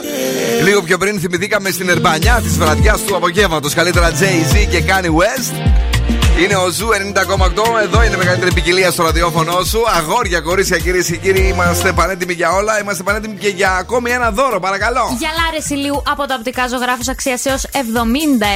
Λίγο 0.64 0.82
πιο 0.82 0.98
πριν 0.98 1.20
θυμηθήκαμε 1.20 1.70
στην 1.70 1.90
ερμπανιά 1.90 2.40
της 2.44 2.58
βραδιάς 2.58 3.02
του 3.02 3.16
απογεύματος. 3.16 3.74
Καλύτερα 3.74 4.10
Jay-Z 4.10 4.68
και 4.70 4.84
Kanye 4.88 5.14
West. 5.20 5.54
Είναι 6.40 6.56
ο 6.56 6.70
Ζου 6.70 6.88
90,8. 6.88 7.80
Εδώ 7.82 8.04
είναι 8.04 8.16
η 8.16 8.18
μεγαλύτερη 8.18 8.54
ποικιλία 8.54 8.92
στο 8.92 9.04
ραδιόφωνο 9.04 9.64
σου. 9.64 9.84
Αγόρια, 9.98 10.40
κορίτσια, 10.40 10.78
κυρίες 10.78 11.06
και 11.06 11.16
κύριοι, 11.16 11.48
είμαστε 11.48 11.92
πανέτοιμοι 11.92 12.34
για 12.34 12.52
όλα. 12.52 12.82
Είμαστε 12.82 13.04
πανέτοιμοι 13.04 13.36
και 13.36 13.48
για 13.48 13.72
ακόμη 13.72 14.12
ένα 14.12 14.32
δώρο, 14.32 14.60
παρακαλώ. 14.60 15.18
Γυαλάρε 15.20 15.58
ηλίου 15.70 16.04
από 16.12 16.26
τα 16.26 16.36
οπτικά 16.38 16.68
ζωγράφους 16.68 17.08
αξίας 17.08 17.46
έως 17.46 17.64
70 17.74 17.78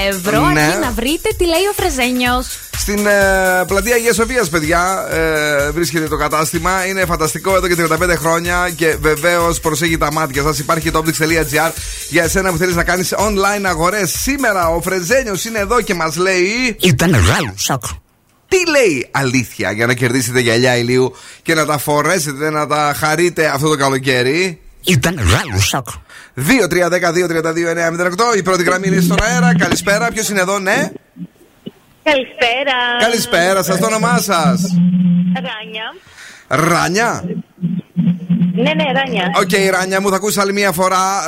ευρώ. 0.09 0.39
Ναι. 0.39 0.61
Αρκεί 0.61 0.77
να 0.77 0.91
βρείτε 0.91 1.29
τι 1.37 1.45
λέει 1.45 1.65
ο 1.71 1.73
Φρεζένιος. 1.75 2.59
Στην 2.77 3.07
ε, 3.07 3.63
πλατεία 3.67 3.95
Αγίας 3.95 4.15
Σοφίας, 4.15 4.49
παιδιά, 4.49 5.07
ε, 5.11 5.71
βρίσκεται 5.71 6.07
το 6.07 6.15
κατάστημα. 6.15 6.85
Είναι 6.85 7.05
φανταστικό 7.05 7.55
εδώ 7.55 7.67
και 7.67 7.75
35 7.75 8.17
χρόνια 8.17 8.69
και 8.75 8.95
βεβαίως 8.99 9.59
προσέχει 9.59 9.97
τα 9.97 10.11
μάτια 10.11 10.43
σας. 10.43 10.59
Υπάρχει 10.59 10.91
το 10.91 11.03
optics.gr 11.05 11.71
για 12.09 12.23
εσένα 12.23 12.51
που 12.51 12.57
θέλεις 12.57 12.75
να 12.75 12.83
κάνεις 12.83 13.13
online 13.17 13.65
αγορές. 13.65 14.11
Σήμερα 14.11 14.69
ο 14.69 14.81
Φρεζένιος 14.81 15.45
είναι 15.45 15.59
εδώ 15.59 15.81
και 15.81 15.93
μας 15.93 16.15
λέει. 16.15 16.75
Ήταν 16.79 17.09
μεγάλο 17.09 17.53
σοκ. 17.55 17.83
Τι 18.47 18.69
λέει 18.69 19.07
αλήθεια 19.11 19.71
για 19.71 19.85
να 19.85 19.93
κερδίσετε 19.93 20.39
γυαλιά 20.39 20.77
ηλίου 20.77 21.15
και 21.41 21.53
να 21.53 21.65
τα 21.65 21.77
φορέσετε, 21.77 22.49
να 22.49 22.67
τα 22.67 22.95
χαρείτε 22.97 23.47
αυτό 23.47 23.69
το 23.69 23.75
καλοκαίρι; 23.75 24.59
Ήταν 24.83 25.13
μεγάλο 25.13 25.59
σοκ. 25.59 25.87
2-3-10-2-32-9-08. 26.35 28.37
Η 28.37 28.41
πρώτη 28.41 28.63
γραμμή 28.63 28.87
είναι 28.87 29.01
στον 29.01 29.17
αέρα. 29.21 29.57
Καλησπέρα. 29.57 30.11
Ποιος 30.11 30.29
είναι 30.29 30.39
εδώ, 30.39 30.59
ναι; 30.59 30.91
Καλησπέρα. 32.09 32.77
Καλησπέρα 32.99 33.63
σας, 33.63 33.79
το 33.79 33.85
όνομά 33.85 34.17
σας; 34.19 34.61
Ράνια. 35.35 35.85
Ράνια. 36.47 37.23
Ναι, 38.53 38.73
ναι, 38.73 38.83
Ράνια. 38.83 39.31
Οκ, 39.39 39.71
Ράνια 39.71 40.01
μου, 40.01 40.09
θα 40.09 40.15
ακούσεις 40.15 40.37
άλλη 40.37 40.53
μία 40.53 40.71
φορά 40.71 41.23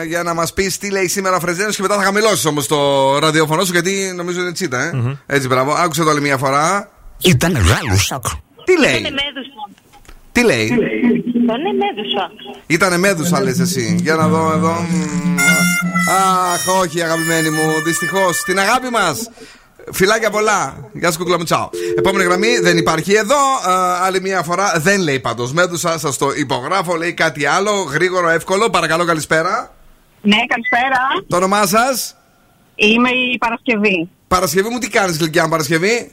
ε, 0.00 0.04
για 0.04 0.22
να 0.22 0.34
μας 0.34 0.52
πεις 0.52 0.78
τι 0.78 0.90
λέει 0.90 1.08
σήμερα 1.08 1.36
ο 1.36 1.40
Φρεζένος 1.40 1.76
και 1.76 1.82
μετά 1.82 1.94
θα 1.96 2.02
χαμηλώσεις 2.02 2.44
όμως 2.44 2.66
το 2.66 3.18
ραδιοφωνό 3.18 3.64
σου 3.64 3.72
γιατί 3.72 4.12
νομίζω 4.16 4.40
είναι 4.40 4.52
τσίτα, 4.52 4.82
ε. 4.82 5.16
Έτσι, 5.26 5.48
μπράβο. 5.48 5.72
Άκουσε 5.72 6.02
το 6.04 6.10
άλλη 6.10 6.20
μία 6.20 6.36
φορά. 6.36 6.90
Ήταν 7.22 7.52
μεγάλο 7.52 7.96
σοκ. 7.96 8.24
Τι 8.64 8.72
Είναι 8.72 8.86
λέει, 8.86 9.00
μέδουσα. 9.00 9.70
τι 10.32 10.44
λέει; 10.44 10.66
Είναι 10.66 11.72
μέδουσα. 11.82 12.30
Ήτανε 12.66 12.96
μέδουσα, 12.98 13.42
λες 13.42 13.58
εσύ. 13.58 13.98
Για 14.02 14.14
να 14.14 14.28
δω 14.28 14.52
εδώ. 14.54 14.86
Μμμ. 14.90 15.36
Αχ, 16.10 16.80
όχι, 16.80 17.02
αγαπημένη 17.02 17.50
μου. 17.50 17.82
Δυστυχώς. 17.84 18.42
Την 18.42 18.58
αγάπη 18.58 18.88
μας. 18.90 19.30
Φιλάκια 19.92 20.30
πολλά. 20.30 20.90
Γεια 20.92 21.10
σου, 21.10 21.18
κουκλά 21.18 21.38
μου, 21.38 21.44
τσάω. 21.44 21.68
Επόμενη 21.98 22.24
γραμμή 22.24 22.58
δεν 22.58 22.76
υπάρχει 22.78 23.12
εδώ. 23.12 23.36
Α, 23.70 23.98
άλλη 24.04 24.20
μια 24.20 24.42
φορά 24.42 24.72
δεν 24.76 25.00
λέει 25.00 25.20
πάντως 25.20 25.52
μέδουσα. 25.52 25.98
Σας 25.98 26.16
το 26.16 26.30
υπογράφω. 26.36 26.94
Λέει 26.96 27.12
κάτι 27.12 27.46
άλλο. 27.46 27.72
Γρήγορο, 27.82 28.28
εύκολο. 28.28 28.70
Παρακαλώ, 28.70 29.04
καλησπέρα. 29.04 29.74
Ναι, 30.22 30.36
καλησπέρα. 30.48 31.24
Το 31.28 31.36
όνομά 31.36 31.66
σας; 31.66 32.14
Είμαι 32.74 33.08
η 33.10 33.38
Παρασκευή. 33.38 34.08
Παρασκευή 34.28 34.68
μου, 34.68 34.78
τι 34.78 34.88
κάνεις, 34.88 35.16
γλυκιά 35.18 35.42
μου, 35.42 35.48
Παρασκευή; 35.50 36.10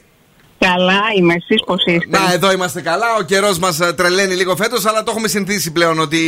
Καλά 0.58 1.00
είμαι, 1.18 1.34
εσείς 1.34 1.64
πώς 1.66 1.84
είστε; 1.86 2.18
Να, 2.18 2.32
εδώ 2.32 2.52
είμαστε 2.52 2.80
καλά. 2.80 3.06
Ο 3.18 3.22
καιρός 3.22 3.58
μας 3.58 3.78
τρελαίνει 3.96 4.34
λίγο 4.34 4.56
φέτος, 4.56 4.86
αλλά 4.86 5.02
το 5.02 5.10
έχουμε 5.10 5.28
συνηθίσει 5.28 5.70
πλέον 5.72 5.98
ότι 5.98 6.18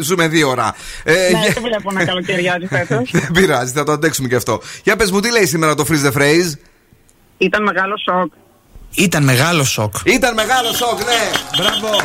ζούμε 0.00 0.28
δύο 0.28 0.48
ώρα. 0.48 0.74
Ε, 1.04 1.12
Ναι, 1.12 1.18
για- 1.28 1.52
δεν 1.52 1.62
βλέπω 1.62 1.92
να 1.92 2.04
καλοκαιριάζει 2.04 2.66
φέτος. 2.66 3.10
Δεν 3.20 3.30
πειράζει, 3.32 3.72
θα 3.72 3.84
το 3.84 3.92
αντέξουμε 3.92 4.28
και 4.28 4.34
αυτό. 4.36 4.60
Για 4.82 4.96
πες 4.96 5.10
μου, 5.10 5.20
τι 5.20 5.30
λέει 5.30 5.46
σήμερα 5.46 5.74
το 5.74 5.84
Freeze 5.88 6.06
the 6.12 6.12
Phrase; 6.18 6.52
Ήταν 7.42 7.62
μεγάλο 7.62 7.96
σοκ. 7.96 8.32
Ήταν 8.94 9.24
μεγάλο 9.24 9.64
σοκ. 9.64 9.94
Ήταν 10.04 10.34
μεγάλο 10.34 10.72
σοκ, 10.72 10.98
ναι. 10.98 11.30
Μπράβο. 11.56 12.00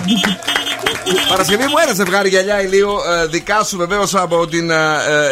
Παρασκευή 1.29 1.63
μου 1.63 1.73
ένα 1.83 1.93
ζευγάρι 1.93 2.29
γυαλιά 2.29 2.61
ηλίου. 2.61 2.89
ε, 3.21 3.25
δικά 3.25 3.63
σου 3.63 3.77
βεβαίως 3.77 4.15
από 4.15 4.47
την 4.47 4.69
ε, 4.69 4.75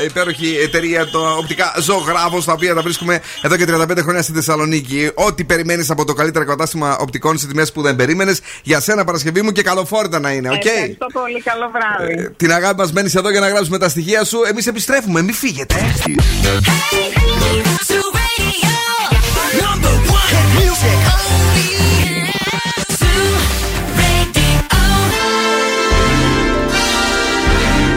ε, 0.01 0.03
υπέροχη 0.03 0.57
εταιρεία 0.63 1.07
το 1.07 1.19
οπτικά 1.37 1.73
Ζωγράφο, 1.81 2.41
τα 2.41 2.53
οποία 2.53 2.73
τα 2.75 2.81
βρίσκουμε 2.81 3.21
εδώ 3.41 3.57
και 3.57 3.65
35 3.67 3.97
χρόνια 4.01 4.21
στη 4.21 4.31
Θεσσαλονίκη. 4.33 5.11
Ό,τι 5.13 5.43
περιμένεις 5.43 5.89
από 5.89 6.05
το 6.05 6.13
καλύτερο 6.13 6.45
κατάστημα 6.45 6.97
οπτικών 6.99 7.37
σε 7.37 7.47
τιμές 7.47 7.71
που 7.71 7.81
δεν 7.81 7.95
περίμενες. 7.95 8.39
Για 8.63 8.79
σένα 8.79 9.03
Παρασκευή 9.03 9.41
μου 9.41 9.51
και 9.51 9.61
καλοφόρητα 9.61 10.19
να 10.19 10.31
είναι, 10.31 10.49
οκ; 10.49 10.65
Ευχαριστώ 10.65 11.05
πολύ, 11.13 11.41
καλό 11.41 11.71
βράδυ. 11.73 12.29
Την 12.37 12.51
αγάπη 12.53 12.79
μας 12.79 12.91
μένεις 12.91 13.15
εδώ 13.15 13.29
για 13.31 13.39
να 13.39 13.47
γράψουμε 13.49 13.77
τα 13.77 13.89
στοιχεία 13.89 14.23
σου. 14.23 14.37
Εμείς 14.49 14.67
επιστρέφουμε, 14.67 15.21
μην 15.21 15.33
φύγετε. 15.33 15.75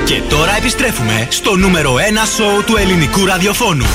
Και 0.05 0.22
τώρα 0.28 0.57
επιστρέφουμε 0.57 1.26
στο 1.30 1.57
νούμερο 1.57 1.95
1 1.95 1.99
σοου 2.36 2.64
του 2.64 2.76
ελληνικού 2.76 3.24
ραδιοφώνου. 3.26 3.86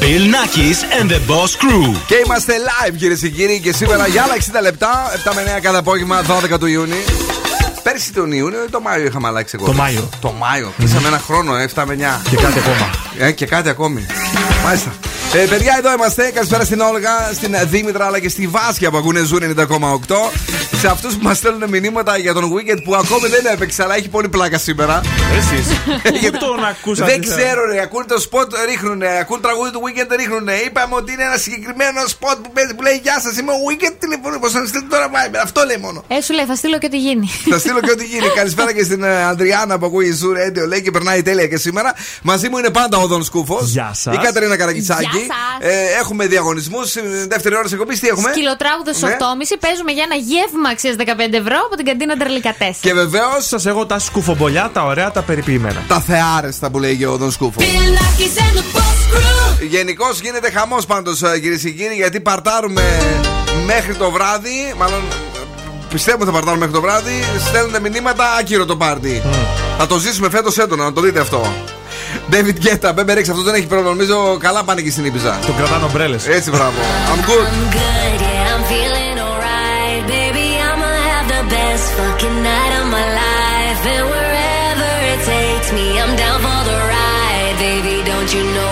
Bill 0.00 0.34
Nackis 0.34 1.00
and 1.00 1.10
the 1.10 1.14
Boss 1.30 1.50
Crew. 1.62 1.96
Και 2.06 2.14
είμαστε 2.24 2.54
live 2.68 2.96
κυρίες 2.96 3.20
και 3.20 3.28
κύριοι 3.28 3.60
και 3.60 3.72
σήμερα 3.72 4.06
για 4.06 4.22
άλλα 4.22 4.34
60 4.58 4.62
λεπτά, 4.62 5.12
7 5.24 5.32
με 5.34 5.42
9 5.62 5.70
cada 5.70 5.74
απόγευμα, 5.78 6.22
12 6.52 6.58
του 6.58 6.66
Ιούνιου. 6.66 6.96
Πέρσι 7.82 8.12
τον 8.12 8.32
Ιούνιο 8.32 8.64
ή 8.64 8.70
το 8.70 8.80
Μάιο 8.80 9.04
είχαμε 9.04 9.28
αλλάξει 9.28 9.56
εγώ; 9.60 9.66
Το 9.66 9.72
Μάιο. 9.72 10.08
Το 10.20 10.32
Μάιο. 10.38 10.72
Κλείσαμε 10.78 11.08
ένα 11.08 11.18
χρόνο, 11.18 11.52
7 11.74 11.84
με 11.86 11.94
9. 11.94 12.30
Και 12.30 12.36
κάτι 12.36 12.58
ακόμα. 12.58 12.90
Ε, 13.18 13.30
και 13.32 13.46
κάτι 13.46 13.68
ακόμη. 13.68 14.06
Μάλιστα. 14.64 14.92
Ε, 15.34 15.46
παιδιά, 15.46 15.74
εδώ 15.78 15.92
είμαστε. 15.92 16.30
Καλησπέρα 16.34 16.64
στην 16.64 16.80
Όλγα, 16.80 17.30
στην 17.34 17.54
Δήμητρα 17.64 18.06
αλλά 18.06 18.18
και 18.18 18.28
στη 18.28 18.46
Βάσια 18.46 18.90
που 18.90 18.96
ακούνε 18.96 19.22
Zoo 19.24 19.42
90,8. 19.42 19.66
Σε 20.80 20.88
αυτούς 20.88 21.14
που 21.14 21.22
μας 21.22 21.36
στέλνουν 21.36 21.68
μηνύματα 21.68 22.18
για 22.18 22.32
τον 22.34 22.44
Weeknd 22.54 22.80
που 22.84 22.94
ακόμη 22.94 23.28
δεν 23.28 23.44
έπαιξε, 23.52 23.82
αλλά 23.82 23.94
έχει 23.96 24.08
πολύ 24.08 24.28
πλάκα 24.28 24.58
σήμερα. 24.58 25.00
Εσείς. 25.38 25.66
Γιατί 26.22 26.38
Πού 26.38 26.44
τον 26.44 26.64
ακούσατε. 26.64 27.10
Δεν 27.10 27.20
ξέρω, 27.20 27.66
ρε. 27.70 27.80
Ακούνε 27.80 28.04
το 28.04 28.20
σποτ, 28.20 28.52
ρίχνουνε. 28.68 29.08
Ακούνε 29.20 29.40
τραγούδι 29.40 29.70
του 29.70 29.80
Weeknd, 29.84 30.10
ρίχνουνε. 30.16 30.52
Είπαμε 30.66 30.94
ότι 30.94 31.12
είναι 31.12 31.22
ένα 31.22 31.36
συγκεκριμένο 31.36 32.00
σποτ 32.06 32.36
που 32.42 32.50
παίζει 32.52 32.74
που 32.74 32.82
λέει 32.82 33.00
Γεια 33.02 33.20
σας, 33.20 33.38
είμαι 33.38 33.52
ο 33.52 33.60
Weekend. 33.68 33.94
Τηλεφωνεί, 33.98 34.38
πώς 34.38 34.52
να 34.52 34.66
στείλει 34.66 34.86
τώρα 34.94 35.06
Viber. 35.14 35.40
Αυτό 35.42 35.62
λέει 35.66 35.76
μόνο. 35.80 36.04
Ε, 36.08 36.20
σου 36.20 36.32
λέει, 36.32 36.44
θα 36.44 36.54
στείλω 36.54 36.78
και 36.78 36.86
ό,τι 36.86 36.98
γίνει. 36.98 37.26
Θα 37.50 37.58
στείλω 37.58 37.80
και 37.80 37.90
ό,τι 37.90 38.04
γίνει. 38.04 38.28
Καλησπέρα 38.40 38.72
και 38.72 38.84
στην 38.84 39.02
ε, 39.02 39.24
Αντριάννα 39.24 39.78
που 39.78 39.86
ακούει 39.86 40.12
Zoo 40.12 40.36
Radio. 40.42 40.64
Λέει 40.68 40.82
και 40.82 40.90
περνάει 40.90 41.22
τέλεια 41.22 41.46
και 41.46 41.56
σήμερα. 41.56 41.94
Μαζί 42.22 42.48
μου 42.48 42.56
είναι 42.58 42.70
πάντα 42.70 42.96
ο 42.98 43.06
Δον 43.06 43.24
Σκούφος. 43.24 43.70
Γεια 43.70 43.90
σας. 43.94 44.14
Η 44.14 44.18
Κατερίνα 44.18 44.56
Καρακιτσάκη. 44.56 45.21
Γεια 45.24 45.34
σας. 45.60 45.70
Ε, 45.70 45.98
έχουμε 46.00 46.26
διαγωνισμούς. 46.26 46.92
Δεύτερη 47.28 47.54
ώρα 47.56 47.68
εκπομπή, 47.72 47.98
τι 47.98 48.08
έχουμε; 48.08 48.30
Σκυλοτράγουδο 48.32 48.90
Ναι. 49.00 49.16
8.30 49.20 49.56
παίζουμε 49.60 49.92
για 49.92 50.02
ένα 50.08 50.14
γεύμα 50.14 50.68
αξίας 50.68 50.94
15 50.98 51.36
ευρώ 51.42 51.56
από 51.66 51.76
την 51.76 51.84
καντίνα 51.84 52.16
Τερλικατέ. 52.16 52.74
Και 52.80 52.94
βεβαίως 52.94 53.46
Σας 53.46 53.66
εγώ 53.66 53.86
τα 53.86 53.98
σκουφομπολιά, 53.98 54.70
τα 54.72 54.84
ωραία, 54.84 55.10
τα 55.10 55.22
περιποιημένα. 55.22 55.84
τα 55.88 56.00
θεάρεστα 56.00 56.70
που 56.70 56.78
λέγει 56.78 57.04
ο 57.04 57.16
Δον 57.16 57.30
Σκούφος. 57.30 57.60
Γενικώς 59.70 60.20
γίνεται 60.20 60.50
χαμός 60.50 60.86
πάντως 60.86 61.18
κυρίε 61.18 61.56
και 61.56 61.70
κύριοι 61.70 61.94
γιατί 61.94 62.20
παρτάρουμε 62.20 62.82
μέχρι 63.66 63.94
το 63.94 64.10
βράδυ. 64.10 64.74
Μάλλον 64.76 65.02
πιστεύουμε 65.92 66.24
θα 66.24 66.30
παρτάρουμε 66.30 66.66
μέχρι 66.66 66.74
το 66.74 66.80
βράδυ. 66.80 67.12
Στέλνουν 67.48 67.80
μηνύματα 67.82 68.24
άκυρο 68.38 68.64
το 68.64 68.76
πάρτι. 68.76 69.22
Θα 69.78 69.86
το 69.86 69.98
ζήσουμε 69.98 70.30
φέτος 70.30 70.58
έντονα, 70.58 70.84
να 70.84 70.92
το 70.92 71.00
δείτε 71.00 71.20
αυτό. 71.20 71.52
David 72.28 72.58
Guetta, 72.64 72.92
Bebe 72.92 73.12
Rex, 73.14 73.20
αυτό 73.30 73.42
δεν 73.42 73.54
έχει 73.54 73.66
πρόβλημα. 73.66 73.90
Νομίζω 73.90 74.36
καλά 74.40 74.64
πάνε 74.64 74.80
και 74.80 74.90
στην 74.90 75.04
Ήπιζα. 75.04 75.38
Τον 75.46 75.56
κρατάνε 75.56 75.84
ομπρέλε. 75.84 76.16
Έτσι, 76.26 76.50
μπράβο. 76.50 76.78
I'm 77.12 77.22
good. 77.30 77.46
I'm 77.46 77.70
good, 77.78 78.20
yeah, 78.26 78.54
I'm 78.54 78.64
feeling 78.72 79.16
alright. 79.28 80.02
Baby, 80.16 80.46
I'ma 80.68 80.90
have 81.10 81.26
the 81.36 81.42
best 81.56 81.86
fucking 81.98 82.38
night 82.50 82.72
of 82.80 82.86
my 82.96 83.06
life. 83.22 83.80
And 83.94 84.04
wherever 84.12 84.90
it 85.12 85.20
takes 85.34 85.68
me, 85.76 85.86
I'm 86.02 86.12
down 86.22 86.38
for 86.46 86.60
the 86.70 86.78
ride. 86.94 87.56
Baby, 87.68 87.94
don't 88.10 88.30
you 88.36 88.44
know 88.56 88.71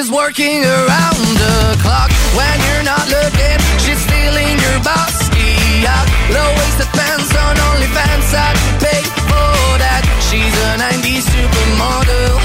She's 0.00 0.10
working 0.10 0.64
around 0.64 1.20
the 1.36 1.76
clock 1.82 2.10
when 2.32 2.56
you're 2.64 2.84
not 2.84 3.06
looking. 3.10 3.58
She's 3.84 4.00
stealing 4.00 4.56
your 4.56 4.80
bossy 4.80 5.84
up. 5.84 6.08
Low 6.32 6.48
waisted 6.56 6.88
pants 6.96 7.28
on 7.36 7.54
OnlyFans. 7.54 8.32
I'd 8.32 8.56
pay 8.80 9.02
for 9.28 9.76
that. 9.76 10.00
She's 10.24 10.56
a 10.56 10.80
90s 10.80 11.28
supermodel. 11.28 12.39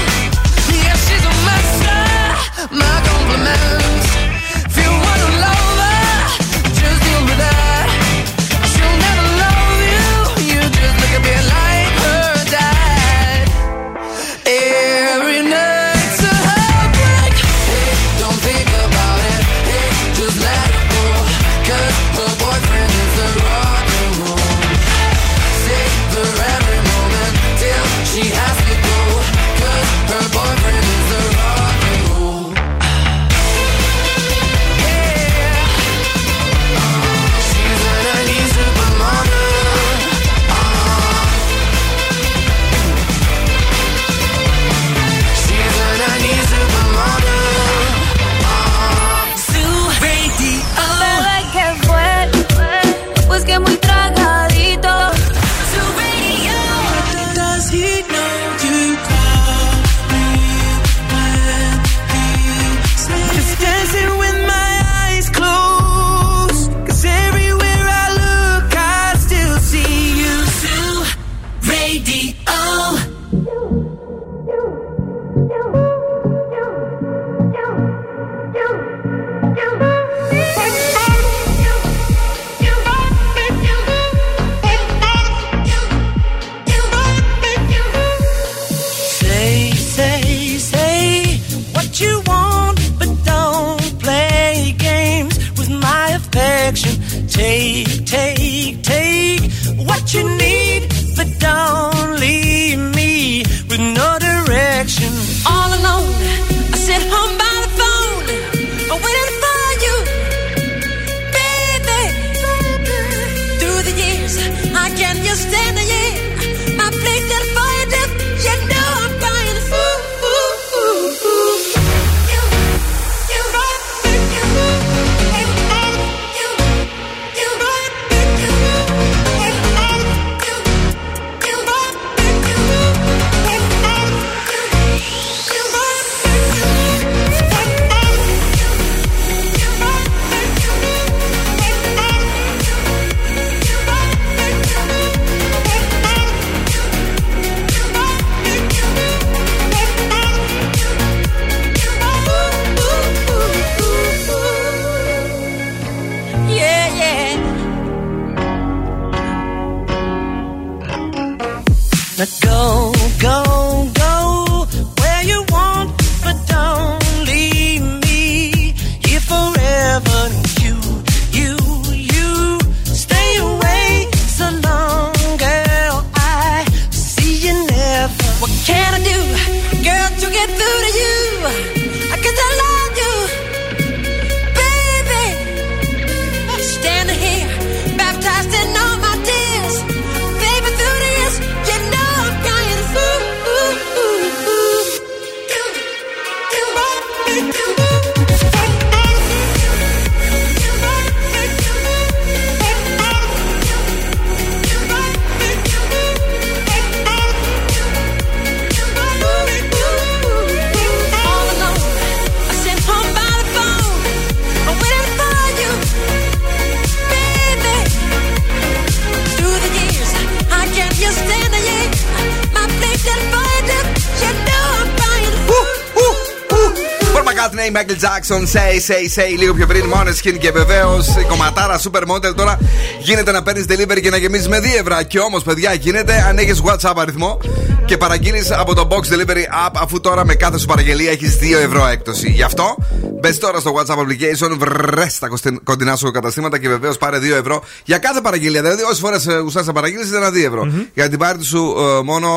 Jackson, 228.28 228.42
say, 228.46 228.80
say, 228.88 229.20
say. 229.20 229.38
Λίγο 229.38 229.54
πιο 229.54 229.66
πριν, 229.66 229.84
Måneskin 229.94 230.38
και 230.38 230.50
βεβαίως 230.50 231.06
η 231.08 231.24
κομματάρα 231.28 231.80
Supermodel. 231.80 232.34
Τώρα 232.36 232.58
γίνεται 233.00 233.32
να 233.32 233.42
παίρνεις 233.42 233.64
delivery 233.68 234.00
και 234.02 234.10
να 234.10 234.16
γεμίζεις 234.16 234.48
με 234.48 234.58
2 234.60 234.64
ευρώ. 234.80 235.02
Και 235.02 235.18
όμως, 235.18 235.42
παιδιά, 235.42 235.72
γίνεται 235.72 236.24
αν 236.28 236.38
έχεις 236.38 236.62
WhatsApp 236.64 236.92
αριθμό 236.96 237.38
και 237.84 237.96
παραγγείλεις 237.96 238.50
από 238.50 238.74
το 238.74 238.88
Box 238.90 239.14
Delivery 239.14 239.66
App, 239.66 239.70
αφού 239.72 240.00
τώρα 240.00 240.24
με 240.24 240.34
κάθε 240.34 240.58
σου 240.58 240.66
παραγγελία 240.66 241.10
έχεις 241.10 241.38
2 241.40 241.58
ευρώ 241.58 241.86
έκπτωση. 241.86 242.30
Γι' 242.30 242.42
αυτό 242.42 242.76
μπες 243.20 243.38
τώρα 243.38 243.60
στο 243.60 243.74
WhatsApp 243.76 243.98
application, 243.98 244.56
βρες 244.58 245.18
τα 245.18 245.28
κοστι- 245.28 245.62
κοντινά 245.64 245.96
σου 245.96 246.10
καταστήματα 246.10 246.58
και 246.58 246.68
βεβαίως 246.68 246.96
πάρε 246.98 247.18
2 247.18 247.34
ευρώ 247.36 247.62
για 247.84 247.98
κάθε 247.98 248.20
παραγγελία. 248.20 248.60
Δηλαδή, 248.62 248.82
όσες 248.82 248.98
φορές 248.98 249.26
γουστά 249.42 249.62
να 249.64 249.72
παραγγείλεις, 249.72 250.12
ένα 250.12 250.30
2 250.30 250.44
ευρώ. 250.46 250.72
Για 250.94 251.08
την 251.08 251.18
πάρτι 251.18 251.44
σου 251.44 251.74
ε, 251.78 252.02
μόνο 252.02 252.28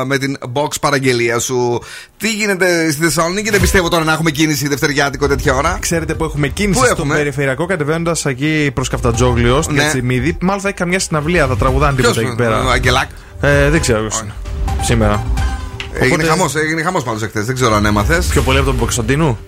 ε, 0.00 0.04
με 0.04 0.18
την 0.18 0.36
box 0.52 0.68
παραγγελία 0.80 1.38
σου. 1.38 1.82
Τι 2.18 2.32
γίνεται 2.32 2.90
στη 2.90 3.02
Θεσσαλονίκη, 3.02 3.50
δεν 3.50 3.60
πιστεύω 3.60 3.88
τώρα 3.88 4.04
να 4.04 4.12
έχουμε 4.12 4.30
κίνηση 4.30 4.68
δευτεριάτικο 4.68 5.26
τέτοια 5.36 5.54
ώρα. 5.54 5.76
Ξέρετε 5.80 6.14
που 6.14 6.24
έχουμε 6.24 6.48
κίνηση 6.48 6.78
Πού 6.78 6.84
στο 6.84 6.94
έχουμε; 6.94 7.14
περιφερειακό 7.14 7.66
κατεβαίνοντας 7.66 8.24
εκεί 8.26 8.70
προς 8.74 8.88
Καφτατζόγλιος, 8.88 9.64
στην 9.64 9.76
Ναι. 9.76 9.82
Κατσιμίδη. 9.82 10.36
Μάλλον 10.40 10.60
θα 10.62 10.68
έχει 10.68 10.76
καμιά 10.76 10.98
συναυλία, 10.98 11.46
θα 11.46 11.56
τραγουδάνε 11.56 11.96
τίποτα 11.96 12.14
Ποιος, 12.14 12.26
εκεί 12.26 12.36
πέρα. 12.36 12.64
ο 12.64 12.70
Αγγελάκ; 12.70 13.08
Ε, 13.40 13.70
δεν 13.70 13.80
ξέρω. 13.80 14.00
ποιος 14.00 14.20
είναι. 14.20 14.32
Σήμερα. 14.82 15.22
Έγινε 15.92 16.14
Οπότε- 16.14 16.28
χαμός 16.28 16.54
έγινε 16.54 16.82
χαμός 16.82 17.02
πάντως 17.02 17.22
εχθές, 17.22 17.44
δεν 17.46 17.54
ξέρω 17.54 17.74
αν 17.74 17.84
έμαθες. 17.86 18.26
Πιο 18.26 18.42
πολύ 18.42 18.58
από 18.58 18.66
τον 18.66 18.78
Κωνσταντίνου. 18.78 19.38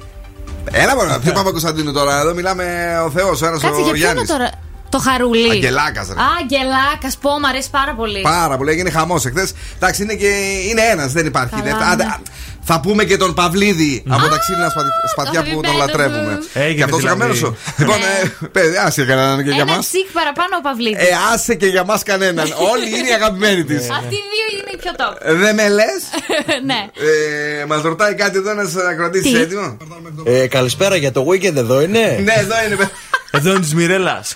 Έλα 0.71 0.95
μόνο, 0.97 1.19
ποιο 1.23 1.33
Παπα 1.33 1.51
Κωνσταντίνου 1.51 1.93
τώρα, 1.93 2.21
εδώ 2.21 2.35
μιλάμε 2.35 2.65
ο 3.07 3.11
Θεός, 3.11 3.43
ένας 3.43 3.61
Κάτσε, 3.61 3.81
ο 3.81 3.85
για 3.85 3.93
ποιον 3.93 3.97
Γιάννης. 3.97 4.29
τώρα. 4.29 4.51
Το 4.91 4.99
χαρούλι; 4.99 5.51
Αγγελάκας, 5.51 6.07
ρε. 6.07 6.13
Α, 6.21 6.25
Αγγελάκας, 6.41 7.17
πω, 7.21 7.31
μου 7.31 7.47
αρέσει 7.49 7.71
πάρα 7.71 7.95
πολύ. 7.95 8.21
Πάρα 8.21 8.57
πολύ, 8.57 8.71
έγινε 8.71 8.91
χαμός 8.91 9.25
εχθές. 9.27 9.53
Εντάξει, 9.77 10.03
είναι 10.03 10.15
και 10.15 10.27
είναι 10.71 10.83
ένας, 10.93 11.13
δεν 11.13 11.27
υπάρχει. 11.27 11.51
Καλά, 11.55 11.65
δεύτερο. 11.65 11.91
Άντε, 11.91 12.05
ναι. 12.05 12.15
Α, 12.73 12.75
θα 12.75 12.81
πούμε 12.81 13.05
και 13.05 13.17
τον 13.17 13.35
Παυλίδη 13.35 14.03
από 14.09 14.29
τα 14.29 14.39
ξύλινα 14.39 14.69
σπα- 14.69 14.83
σπαθιά 15.13 15.43
που 15.43 15.61
τον 15.61 15.77
λατρεύουμε. 15.77 16.39
Έγινε 16.53 16.75
Και 16.75 16.83
αυτός 16.83 16.99
ο 16.99 17.01
δηλαδή. 17.01 17.19
καμένο 17.19 17.35
σου. 17.39 17.57
Λοιπόν, 17.79 17.97
ε, 17.97 18.47
παιδί, 18.53 18.77
άσε 18.77 19.05
κανέναν 19.05 19.45
και 19.45 19.51
για 19.51 19.63
Ένα 19.63 19.75
μας. 19.77 19.87
τσικ 19.89 20.07
παραπάνω 20.13 20.57
ο 20.59 20.61
Παυλίδης. 20.61 21.03
Ε, 21.09 21.11
άσε 21.33 21.55
και 21.55 21.67
για 21.67 21.85
μας 21.85 22.03
κανέναν. 22.03 22.47
Όλοι 22.73 22.89
είναι 22.99 23.09
οι 23.09 23.13
αγαπημένοι 23.13 23.65
της. 23.65 23.91
Αυτοί 23.91 24.15
οι 24.15 24.27
δύο 24.35 24.47
είναι 24.59 24.71
οι 24.75 24.77
πιο 24.77 24.93
top. 24.97 25.15
Δεν 25.45 25.55
με 25.55 25.69
λες; 25.69 26.03
ναι. 26.71 26.81
Ε, 27.61 27.65
Μας 27.65 27.83
ρωτάει 27.83 28.15
κάτι 28.15 28.37
εδώ 28.39 28.51
ένας 28.51 28.77
ακροατής 28.91 29.23
Τι; 29.23 29.37
έτοιμο; 29.37 29.77
Ε, 30.25 30.47
καλησπέρα 30.47 30.97
για 30.97 31.13
το 31.13 31.27
weekend 31.31 31.57
εδώ 31.57 31.81
είναι; 31.81 31.99
Ναι, 32.25 32.35
εδώ 32.39 32.55
είναι. 32.67 32.77
παι- 32.77 32.91
Εδώ 33.31 33.51
είναι 33.51 33.61
της 33.61 33.75
Μιρέλας. 33.75 34.35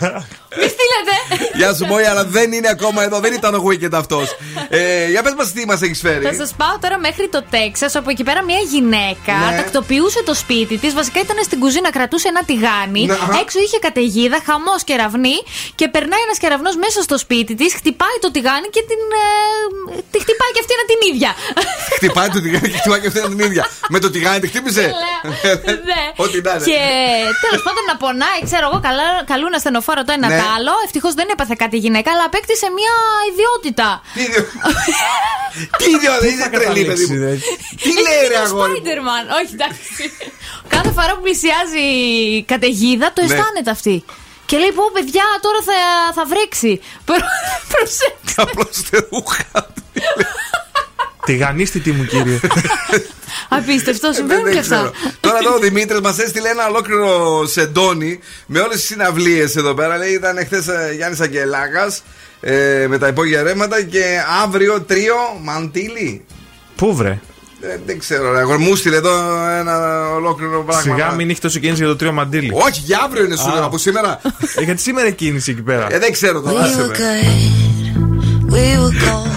Μη 0.58 0.66
στείλετε. 0.74 1.14
Γεια 1.58 1.74
σου, 1.74 1.84
Μόη, 1.84 2.04
αλλά 2.04 2.24
δεν 2.24 2.52
είναι 2.52 2.68
ακόμα 2.68 3.02
εδώ. 3.02 3.18
Δεν 3.20 3.32
ήταν 3.32 3.54
ο 3.54 3.62
weekend 3.68 3.92
αυτός. 4.02 4.36
Ε, 4.68 5.08
για 5.10 5.22
πες 5.22 5.34
μας 5.38 5.52
τι 5.52 5.66
μας 5.66 5.80
έχεις 5.82 6.00
φέρει. 6.00 6.24
Θα 6.24 6.34
σας 6.34 6.50
πάω 6.60 6.74
τώρα 6.80 6.98
μέχρι 6.98 7.28
το 7.28 7.40
Τέξας, 7.50 7.94
όπου 7.94 8.10
εκεί 8.10 8.24
πέρα 8.28 8.42
μια 8.50 8.58
γυναίκα 8.72 9.34
Ναι. 9.50 9.56
τακτοποιούσε 9.56 10.22
το 10.22 10.34
σπίτι 10.34 10.78
της. 10.78 10.94
Βασικά 10.94 11.20
ήταν 11.20 11.36
στην 11.48 11.58
κουζίνα, 11.62 11.90
κρατούσε 11.90 12.28
ένα 12.28 12.42
τηγάνι. 12.50 13.02
Ναι, 13.06 13.12
αχα. 13.12 13.38
Έξω 13.42 13.58
είχε 13.66 13.78
καταιγίδα, 13.86 14.38
χαμός 14.46 14.80
κεραυνή. 14.88 15.36
Και 15.74 15.86
περνάει 15.94 16.22
ένας 16.26 16.38
κεραυνός 16.38 16.74
μέσα 16.84 16.98
στο 17.02 17.16
σπίτι 17.24 17.54
της, 17.54 17.70
χτυπάει 17.78 18.16
το 18.24 18.30
τηγάνι 18.30 18.68
και 18.74 18.82
την. 18.90 19.00
Ε, 19.22 19.26
τη 20.12 20.18
χτυπάει 20.24 20.50
και 20.54 20.60
αυτή 20.64 20.74
την 20.90 21.00
ίδια. 21.10 21.30
Χτυπάει 21.98 22.28
το 22.36 22.40
τηγάνι 22.44 22.68
και 22.72 22.78
χτυπάει 22.78 23.00
και 23.00 23.06
αυτή 23.12 23.20
την 23.20 23.38
ίδια. 23.48 23.64
Με 23.88 23.98
το 23.98 24.08
τηγάνι 24.10 24.38
τη 24.42 24.46
χτύπησε; 24.52 24.84
ναι. 25.90 26.02
Ό,τι 26.24 26.36
να 26.46 26.50
είναι. 26.54 26.64
Και 26.70 26.80
τέλος 27.44 27.62
πάντων 27.66 27.82
να 27.90 27.96
πονάει, 28.02 28.38
ξέρω 28.48 28.64
εγώ, 28.70 28.78
καλά, 28.88 29.06
καλούν 29.32 29.52
ασθενοφόρο 29.58 30.02
το 30.06 30.12
ένα 30.18 30.28
Ναι. 30.44 30.48
το 30.50 30.54
άλλο. 30.56 30.72
Ευτυχώς 30.84 31.14
δεν 31.14 31.28
έπαθε 31.34 31.54
κάτι 31.58 31.76
η 31.76 31.78
γυναίκα, 31.78 32.08
αλλά 32.12 32.24
απέκτησε 32.24 32.66
μια 32.78 32.94
ιδιότητα. 33.30 33.88
Τι 35.78 35.84
ιδιότητα, 35.96 36.26
είσαι 36.32 36.48
τρελή, 36.54 36.84
παιδί 36.84 37.06
μου. 37.06 37.16
Τι 37.82 37.90
λέει, 38.04 38.22
ρε 38.28 38.36
αγόρι. 38.44 38.70
μου; 38.70 38.76
Spider-Man. 38.76 39.24
Όχι, 39.38 39.52
εντάξει. 39.58 40.02
Κάθε 40.68 40.90
φορά 40.96 41.12
που 41.14 41.22
πλησιάζει 41.22 41.82
η 42.36 42.42
καταιγίδα, 42.52 43.12
το 43.12 43.20
Ναι. 43.20 43.26
αισθάνεται 43.34 43.70
αυτή. 43.70 44.04
Και 44.46 44.56
λέει: 44.58 44.72
Πω, 44.72 44.84
παιδιά, 44.92 45.24
τώρα 45.44 45.60
θα, 45.68 45.76
θα 46.14 46.24
βρέξει. 46.32 46.80
Προ- 47.04 47.30
Προσέξτε. 47.72 48.42
Απλώς 48.42 48.68
στερούχα. 48.82 49.44
Τηγανίστη 51.24 51.92
μου, 51.92 52.04
κύριε. 52.04 52.40
Απίστευτο, 53.48 54.12
συμβαίνουν 54.12 54.44
Δεν 54.44 54.52
και 54.52 54.58
αυτά. 54.58 54.74
ξέρω. 54.76 54.92
Τώρα 55.20 55.38
εδώ 55.38 55.54
ο 55.54 55.58
Δημήτρης 55.58 56.00
μας 56.00 56.18
έστειλε 56.18 56.48
ένα 56.48 56.66
ολόκληρο 56.68 57.42
σεντόνι 57.46 58.18
με 58.46 58.58
όλες 58.60 58.76
τις 58.76 58.84
συναυλίες 58.84 59.56
εδώ 59.56 59.74
πέρα. 59.74 59.96
Λέει 59.96 60.12
ήταν 60.12 60.36
εχθέ 60.36 60.92
Γιάννης 60.96 61.20
Αγγελάκας 61.20 62.02
ε, 62.40 62.86
με 62.88 62.98
τα 62.98 63.08
υπόγεια 63.08 63.42
ρεύματα 63.42 63.82
και 63.82 64.04
αύριο 64.42 64.80
τρίο 64.80 65.14
μαντίλι. 65.42 66.24
Πού 66.76 66.94
βρε; 66.94 67.18
Ε, 67.60 67.78
δεν 67.86 67.98
ξέρω, 67.98 68.32
ρε. 68.32 68.38
αγόρι, 68.38 68.58
Μου 68.62 68.74
στείλε 68.76 68.96
εδώ 68.96 69.12
ένα 69.58 70.06
ολόκληρο 70.10 70.62
πράγμα. 70.64 70.82
Σιγά 70.82 71.10
μην 71.12 71.30
έχει 71.30 71.40
τόσο 71.40 71.58
κίνηση 71.58 71.78
για 71.78 71.88
το 71.90 71.96
τρίο 71.96 72.12
μαντίλι. 72.12 72.50
Όχι, 72.54 72.80
για 72.84 73.00
αύριο 73.04 73.24
είναι 73.24 73.36
σου 73.36 73.50
Α. 73.50 73.54
λέω, 73.54 73.64
από 73.64 73.78
σήμερα. 73.78 74.20
Ε, 74.56 74.62
γιατί 74.62 74.80
σήμερα 74.80 75.06
είναι 75.06 75.14
κίνηση 75.16 75.50
εκεί 75.50 75.62
πέρα; 75.62 75.86
Ε, 75.90 75.98
δεν 75.98 76.12
ξέρω 76.12 76.40
τώρα, 76.40 76.66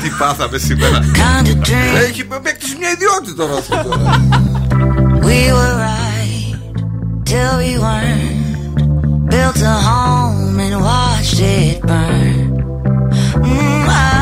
Τι 0.03 0.09
πάθαμε 0.19 0.57
σήμερα. 0.57 0.99
kind 0.99 1.47
of 1.47 1.69
dream. 1.69 2.07
Έχει 2.07 2.23
παίξει 2.23 2.75
μια 2.79 2.89
ιδιότητα 2.91 3.35
τώρα 3.35 3.53
αυτό. 3.57 3.75
τώρα. 3.89 4.21
We 5.29 5.51
were 5.57 5.75
right 5.87 6.55
till 7.29 7.53
we 7.63 7.71
weren't. 7.85 8.35
Built 9.33 9.61
a 9.61 9.77
home 9.89 10.59
and 10.65 10.75
watched 10.87 11.39
it 11.39 11.81
burn. 11.89 12.47
Mm, 13.47 13.87
I 13.89 14.16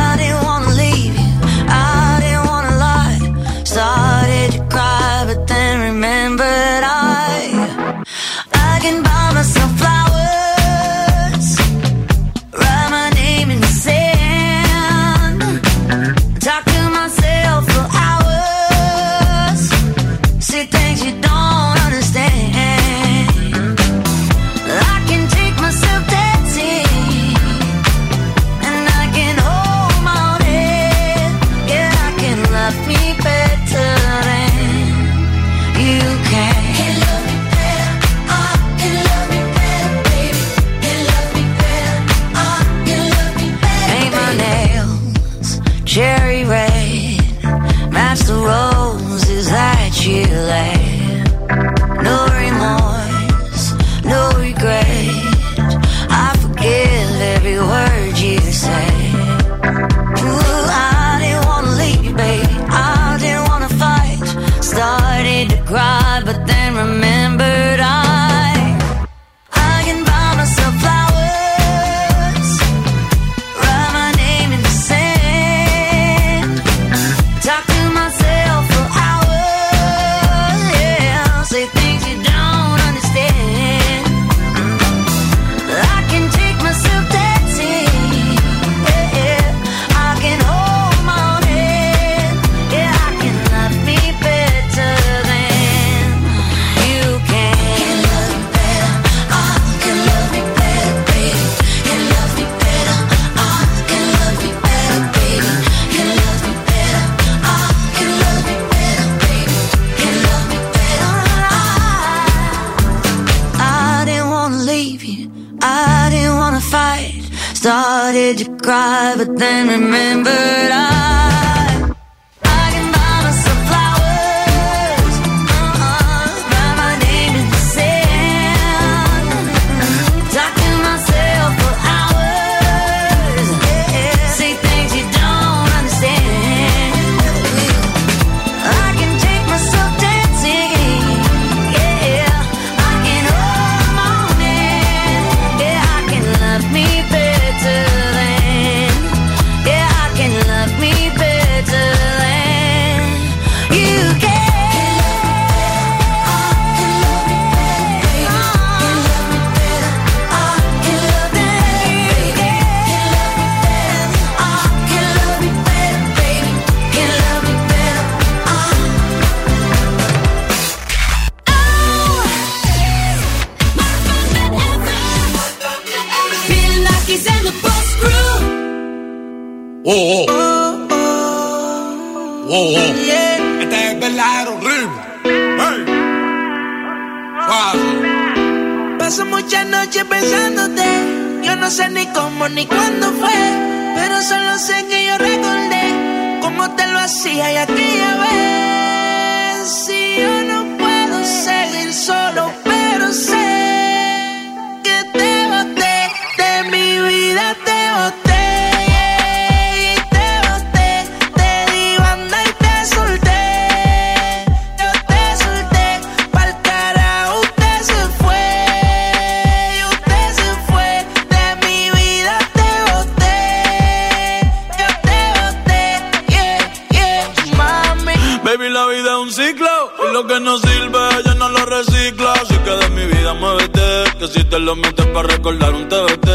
lo 230.16 230.26
que 230.26 230.40
no 230.40 230.58
sirve 230.58 231.00
ya 231.26 231.34
no 231.36 231.50
lo 231.50 231.66
recicla. 231.66 232.32
Así 232.42 232.56
que 232.60 232.72
de 232.72 232.90
mi 232.92 233.06
vida 233.06 233.34
muévete. 233.34 233.88
Que 234.18 234.28
si 234.30 234.46
te 234.46 234.60
lo 234.60 234.74
metes 234.78 235.06
para 235.08 235.28
recordar 235.28 235.74
un 235.74 235.90
TBT. 235.90 236.28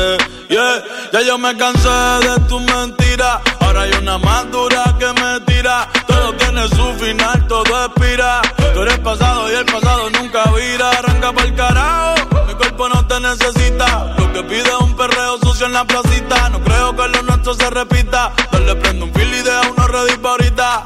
Yeah, 0.51 0.85
ya 1.13 1.23
yo 1.23 1.39
me 1.39 1.57
cansé 1.57 1.89
de 1.89 2.41
tu 2.49 2.61
mentira, 2.61 3.41
Ahora 3.61 3.83
hay 3.83 3.93
una 4.03 4.19
más 4.19 4.51
dura 4.51 4.85
que 4.99 5.07
me 5.21 5.41
tira. 5.47 5.89
Todo 6.07 6.35
tiene 6.35 6.69
su 6.69 6.87
final, 7.03 7.47
todo 7.47 7.87
expira. 7.87 8.43
Tú 8.75 8.83
eres 8.83 8.99
pasado 8.99 9.51
y 9.51 9.55
el 9.55 9.65
pasado 9.65 10.11
nunca 10.11 10.45
vira. 10.53 10.91
Arranca 10.91 11.33
para 11.33 11.49
el 11.49 11.55
carajo. 11.55 12.47
Mi 12.49 12.55
cuerpo 12.55 12.89
no 12.91 13.07
te 13.07 13.19
necesita. 13.21 14.15
Lo 14.19 14.31
que 14.35 14.43
pide 14.43 14.69
es 14.69 14.81
un 14.81 14.95
perreo 14.95 15.39
sucio 15.39 15.65
en 15.65 15.73
la 15.73 15.87
placita. 15.87 16.51
No 16.51 16.61
creo 16.61 16.95
que 16.97 17.09
lo 17.09 17.23
nuestro 17.23 17.55
se 17.55 17.71
repita. 17.71 18.31
Dale 18.53 18.75
prendo 18.77 19.07
un 19.07 19.15
fil 19.15 19.33
y 19.33 19.43
deja 19.43 19.63
uno 19.71 19.89
ready 19.89 20.17
pa' 20.19 20.31
ahorita. 20.33 20.85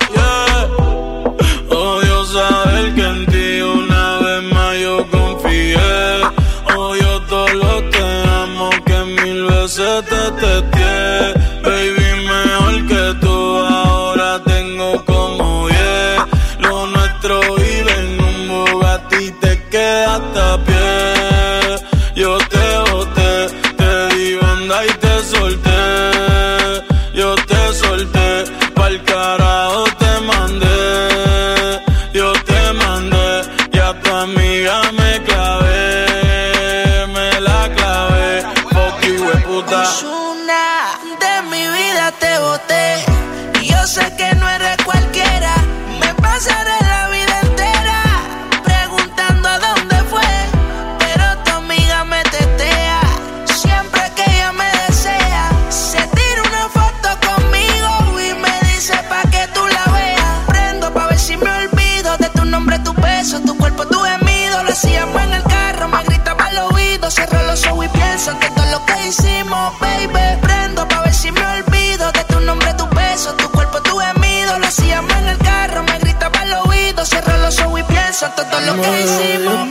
move. 78.77 79.64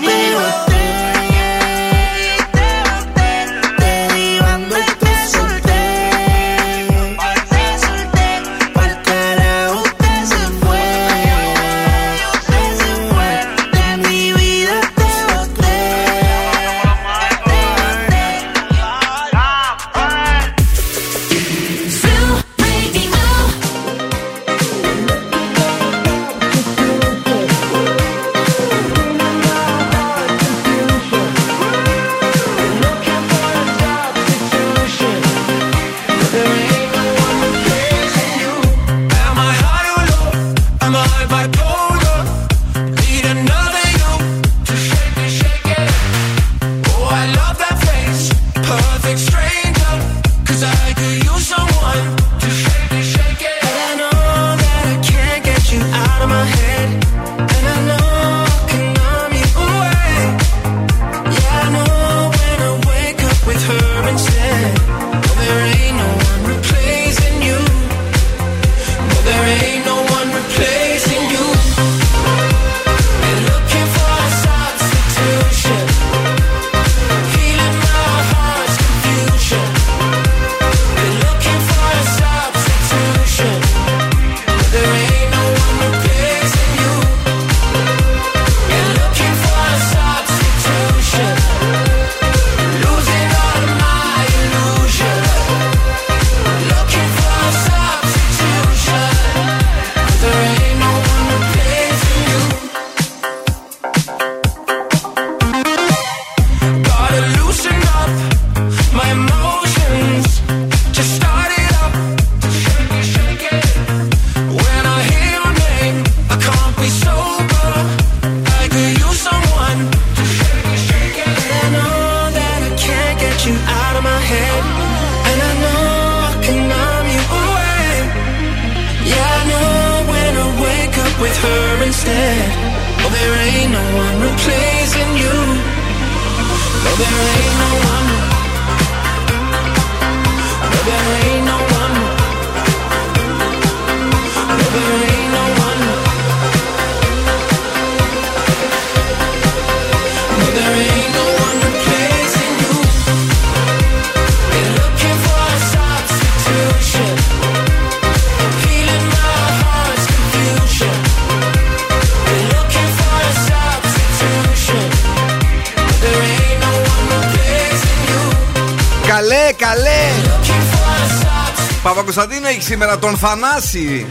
Παπα-Κωνσταντίνο 172.15 172.47
έχει 172.47 172.61
σήμερα 172.61 172.99
τον 172.99 173.17
Θανάση. 173.17 174.07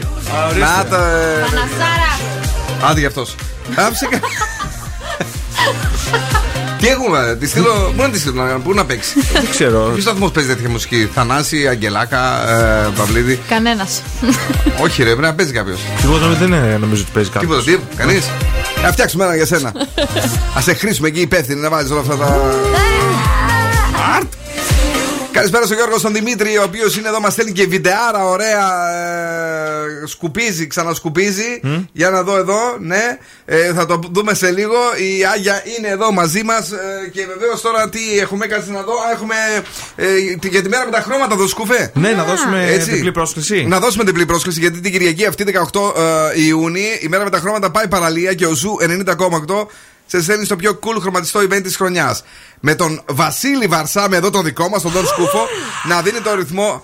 Να 0.59 0.85
το. 0.89 0.95
ε, 0.95 1.43
Πανασάρα. 1.45 2.19
Άντε 2.89 2.99
γι' 2.99 3.05
αυτός. 3.05 3.35
Άψε 3.75 4.07
κα- 4.09 4.19
Τι 6.79 6.87
έχουμε, 6.87 7.37
τη 7.39 7.47
στείλω. 7.47 7.73
Πού 7.95 8.01
να 8.01 8.09
τη 8.09 8.19
στείλω, 8.19 8.43
να- 8.43 8.59
πού 8.59 8.73
να 8.73 8.85
παίξει. 8.85 9.13
Δεν 9.33 9.49
ξέρω. 9.49 9.79
Ποιος 9.91 10.03
σταθμός 10.03 10.31
παίζει 10.31 10.49
τέτοια 10.49 10.69
μουσική, 10.69 11.09
Θανάση, 11.13 11.67
Αγγελάκα, 11.67 12.49
ε, 12.49 12.89
Παυλίδη; 12.97 13.39
Κανένας. 13.49 14.01
Όχι, 14.81 15.03
ρε, 15.03 15.09
πρέπει 15.09 15.21
να 15.21 15.33
παίζει 15.33 15.51
κάποιος. 15.51 15.79
Τίποτα 16.01 16.27
δεν 16.27 16.47
είναι, 16.47 16.77
νομίζω 16.79 17.01
ότι 17.01 17.11
παίζει 17.13 17.29
κάποιος. 17.29 17.63
Τίποτα, 17.63 17.81
τι, 17.91 17.95
κανείς; 17.97 18.25
Να 18.83 18.91
φτιάξουμε 18.91 19.23
ένα 19.25 19.35
για 19.35 19.45
σένα. 19.45 19.71
Α 20.57 20.61
σε 20.61 20.73
χρήσουμε 20.73 21.07
εκεί 21.07 21.19
υπεύθυνοι 21.21 21.61
να 21.61 21.69
βάζεις 21.69 21.91
όλα 21.91 21.99
αυτά 21.99 22.17
τα. 22.17 22.37
Αρτ. 25.43 25.51
Καλησπέρα 25.51 25.65
στον 25.65 25.77
Γιώργο 25.77 25.97
στον 25.97 26.13
Δημήτρη, 26.13 26.57
ο 26.57 26.63
οποίος 26.63 26.97
είναι 26.97 27.07
εδώ, 27.07 27.19
μας 27.19 27.33
στέλνει 27.33 27.51
και 27.51 27.67
βιντεάρα 27.67 28.25
ωραία. 28.25 28.89
ε, 30.03 30.07
σκουπίζει, 30.07 30.67
ξανασκουπίζει. 30.67 31.59
Για 31.91 32.09
να 32.09 32.23
δω 32.23 32.37
εδώ, 32.37 32.59
ναι. 32.79 33.17
Ε, 33.45 33.73
θα 33.73 33.85
το 33.85 33.99
δούμε 34.11 34.33
σε 34.33 34.51
λίγο. 34.51 34.75
Η 34.97 35.25
Άγια 35.33 35.61
είναι 35.77 35.87
εδώ 35.87 36.11
μαζί 36.11 36.43
μας. 36.43 36.69
και 37.11 37.25
βεβαίως 37.25 37.61
τώρα 37.61 37.89
τι 37.89 37.99
έχουμε, 38.19 38.47
κάτσε 38.47 38.71
να 38.71 38.81
δω. 38.81 38.91
Α, 38.93 39.11
Έχουμε 39.13 39.35
ε, 39.95 40.35
τη- 40.39 40.47
για 40.47 40.61
τη 40.61 40.69
μέρα 40.69 40.85
με 40.85 40.91
τα 40.91 41.01
χρώματα, 41.01 41.35
το 41.35 41.47
σκουφέ. 41.47 41.91
Ναι, 41.93 42.09
να 42.11 42.23
δώσουμε 42.23 42.65
Έτσι. 42.71 42.91
διπλή 42.91 43.11
πρόσκληση. 43.11 43.65
Να 43.65 43.79
δώσουμε 43.79 44.03
διπλή 44.03 44.25
πρόσκληση 44.25 44.59
γιατί 44.59 44.79
την 44.79 44.91
Κυριακή 44.91 45.25
αυτή 45.25 45.43
18 45.71 45.93
ε, 46.35 46.41
Ιούνιου 46.45 46.81
η 47.01 47.07
μέρα 47.07 47.23
με 47.23 47.29
τα 47.29 47.39
χρώματα 47.39 47.71
πάει 47.71 47.87
παραλία 47.87 48.33
και 48.33 48.45
ο 48.45 48.53
Zoo 48.53 48.75
90,8 48.81 49.65
σε 50.05 50.21
στέλνει 50.21 50.45
στο 50.45 50.55
πιο 50.55 50.79
cool 50.83 50.97
χρωματιστό 51.01 51.39
event 51.39 51.63
της 51.63 51.75
χρονιάς. 51.75 52.23
Με 52.65 52.75
τον 52.75 53.01
Βασίλη 53.05 53.65
Βαρσάμε 53.65 54.15
εδώ 54.17 54.29
τον 54.29 54.43
δικό 54.43 54.69
μας, 54.69 54.81
τον 54.81 54.91
Δον 54.91 55.05
Σκούφο, 55.05 55.47
να 55.89 56.01
δίνει 56.01 56.19
το 56.19 56.35
ρυθμό 56.35 56.81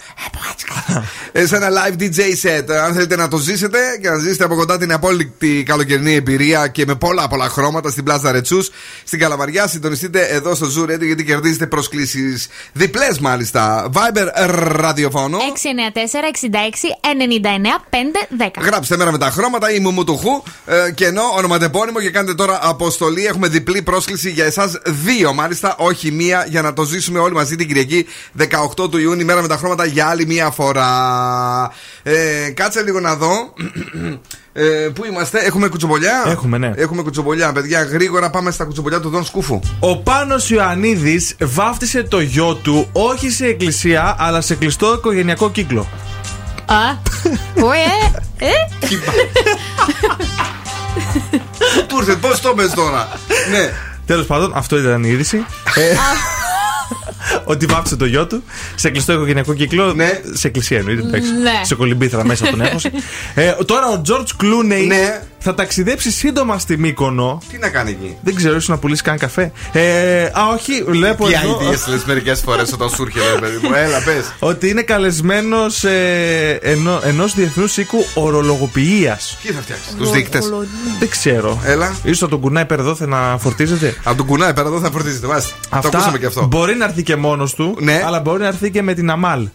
ε, 1.31 1.45
σε 1.45 1.55
ένα 1.55 1.67
live 1.69 2.01
DJ 2.01 2.19
set. 2.19 2.69
Ε, 2.69 2.79
Αν 2.79 2.93
θέλετε 2.93 3.15
να 3.15 3.27
το 3.27 3.37
ζήσετε 3.37 3.77
και 4.01 4.09
να 4.09 4.17
ζήσετε 4.17 4.43
από 4.43 4.55
κοντά 4.55 4.77
την 4.77 4.93
απόλυτη 4.93 5.63
καλοκαιρινή 5.63 6.13
εμπειρία 6.13 6.67
και 6.67 6.85
με 6.85 6.95
πολλά 6.95 7.27
πολλά 7.27 7.49
χρώματα 7.49 7.89
στην 7.89 8.03
πλάζα 8.03 8.31
Ρετσούς, 8.31 8.69
στην 9.03 9.19
Καλαμαριά, 9.19 9.67
συντονιστείτε 9.67 10.25
εδώ 10.27 10.55
στο 10.55 10.67
Zoo 10.77 10.83
Radio 10.83 11.05
γιατί 11.05 11.23
κερδίζετε 11.23 11.67
προσκλήσεις 11.67 12.47
διπλές 12.73 13.19
μάλιστα. 13.19 13.89
Viber 13.93 14.27
ραδιοφώνου. 14.75 15.37
694-66-99-510. 18.59 18.63
Γράψτε 18.63 18.97
μέρα 18.97 19.11
με 19.11 19.17
τα 19.17 19.29
χρώματα 19.29 19.71
ή 19.71 19.79
μουμουτουχού 19.79 20.43
ε, 20.65 20.91
και 20.91 21.05
ενώ 21.05 21.23
ονοματεπώνυμο 21.37 21.99
και 21.99 22.09
κάντε 22.09 22.33
τώρα 22.33 22.59
αποστολή. 22.61 23.25
Έχουμε 23.25 23.47
διπλή 23.47 23.81
πρόσκληση 23.81 24.29
για 24.29 24.45
εσάς 24.45 24.79
δύο 24.85 25.33
μάλιστα, 25.33 25.68
όχι 25.77 26.11
μία, 26.11 26.45
για 26.49 26.61
να 26.61 26.73
το 26.73 26.83
ζήσουμε 26.83 27.19
όλοι 27.19 27.33
μαζί 27.33 27.55
την 27.55 27.67
Κυριακή 27.67 28.05
18 28.37 28.45
του 28.91 28.97
Ιούνιου, 28.97 29.25
μέρα 29.25 29.41
με 29.41 29.47
τα 29.47 29.57
χρώματα 29.57 29.85
για 29.85 30.07
άλλη 30.07 30.25
μία 30.25 30.49
φορά. 30.49 31.71
Ε, 32.03 32.49
κάτσε 32.53 32.81
λίγο 32.81 32.99
να 32.99 33.15
δω. 33.15 33.53
Ε, 34.53 34.89
πού 34.93 35.05
είμαστε, 35.05 35.39
έχουμε 35.39 35.67
κουτσομπολιά; 35.67 36.23
Έχουμε, 36.27 36.57
ναι. 36.57 36.71
Έχουμε 36.75 37.01
κουτσομπολιά, 37.01 37.51
παιδιά. 37.51 37.83
Γρήγορα 37.83 38.29
πάμε 38.29 38.51
στα 38.51 38.63
κουτσομπολιά 38.63 38.99
του 38.99 39.09
Δον 39.09 39.25
Σκούφου. 39.25 39.59
Ο 39.79 39.97
Πάνος 39.97 40.49
Ιωαννίδης 40.49 41.35
βάφτισε 41.41 42.03
το 42.03 42.19
γιο 42.19 42.55
του 42.55 42.89
όχι 42.91 43.29
σε 43.29 43.45
εκκλησία 43.45 44.15
αλλά 44.19 44.41
σε 44.41 44.55
κλειστό 44.55 44.93
οικογενειακό 44.93 45.51
κύκλο. 45.51 45.87
Α, 46.65 46.95
πού 47.55 47.71
ε, 47.71 48.21
ε. 48.45 48.51
Του 51.87 51.97
ήρθε, 51.97 52.15
πώς 52.15 52.41
το 52.41 52.53
πες 52.53 52.71
τώρα. 52.71 53.07
ναι. 53.51 53.71
Τέλος 54.09 54.25
πάντων, 54.25 54.51
αυτό 54.55 54.77
ήταν 54.79 55.03
η 55.03 55.09
είδηση. 55.11 55.37
Ε, 55.75 55.95
ότι 57.43 57.65
βάφτισε 57.65 57.95
το 57.95 58.05
γιο 58.05 58.27
του 58.27 58.43
σε 58.75 58.89
κλειστό 58.89 59.13
οικογενειακό 59.13 59.53
κύκλο. 59.53 59.95
Σε 60.33 60.47
εκκλησία 60.47 60.77
εννοείται. 60.77 61.01
εντάξει. 61.07 61.31
Ναι. 61.31 61.61
Σε 61.63 61.75
κολυμπήθρα 61.75 62.25
μέσα 62.25 62.49
τον 62.49 62.61
έχωσε. 62.61 62.91
Ε, 63.35 63.53
τώρα 63.65 63.87
ο 63.87 64.01
George 64.07 64.43
Clooney 64.43 64.85
Ναι. 64.87 65.21
Θα 65.39 65.53
ταξιδέψει 65.53 66.11
σύντομα 66.11 66.59
στη 66.59 66.77
Μύκονο. 66.77 67.41
Τι 67.51 67.57
να 67.57 67.69
κάνει 67.69 67.89
εκεί; 67.91 68.17
Δεν 68.21 68.35
ξέρω, 68.35 68.55
ίσως 68.55 68.67
να 68.67 68.77
πουλήσει 68.77 69.01
καν 69.03 69.17
καφέ. 69.17 69.51
Ε, 69.71 70.23
α, 70.23 70.31
όχι, 70.53 70.83
βλέπω 70.87 71.25
Τι 71.27 71.33
εδώ 71.33 71.59
ideas 71.59 71.89
λες 71.89 72.03
μερικές 72.05 72.39
φορές 72.39 72.73
όταν 72.73 72.89
σου 72.89 73.01
έρχεται, 73.01 73.33
ρε 73.33 73.39
παιδί 73.39 73.67
μου. 73.67 73.73
Έλα, 73.75 74.01
πες. 74.03 74.33
ότι 74.39 74.69
είναι 74.69 74.81
καλεσμένος 74.81 75.83
ε, 75.83 76.59
ενό 76.61 76.99
ενός 77.03 77.33
διεθνούς 77.33 77.77
οίκου 77.77 78.05
ορολογοποιίας. 78.13 79.37
Τι 79.41 79.51
θα 79.51 79.61
φτιάξει, 79.61 79.95
τους 79.97 80.11
δείκτες; 80.11 80.49
Δεν 80.99 81.09
ξέρω. 81.09 81.59
Έλα. 81.65 81.95
σω 82.13 82.27
τον 82.27 82.39
κουνάει 82.39 82.65
πέρα 82.65 82.81
εδώ, 82.81 82.95
θα 82.95 83.05
να 83.05 83.37
φορτίζεται. 83.37 83.95
Από 84.03 84.17
τον 84.17 84.25
κουνάει 84.25 84.53
πέρα 84.53 84.67
εδώ 84.67 84.79
θα 84.79 84.91
φορτίζεται. 84.91 85.27
Μάλιστα. 85.27 85.55
Το 85.69 85.77
ακούσαμε 85.87 86.17
και 86.17 86.25
αυτό. 86.25 86.45
Μπορεί 86.45 86.75
να 86.75 86.85
έρθει 86.85 87.03
και 87.03 87.15
μόνος 87.15 87.53
του, 87.53 87.77
Ναι. 87.79 88.01
αλλά 88.05 88.19
μπορεί 88.19 88.41
να 88.41 88.47
έρθει 88.47 88.71
και 88.71 88.81
με 88.81 88.93
την 88.93 89.09
Αμάλ. 89.09 89.47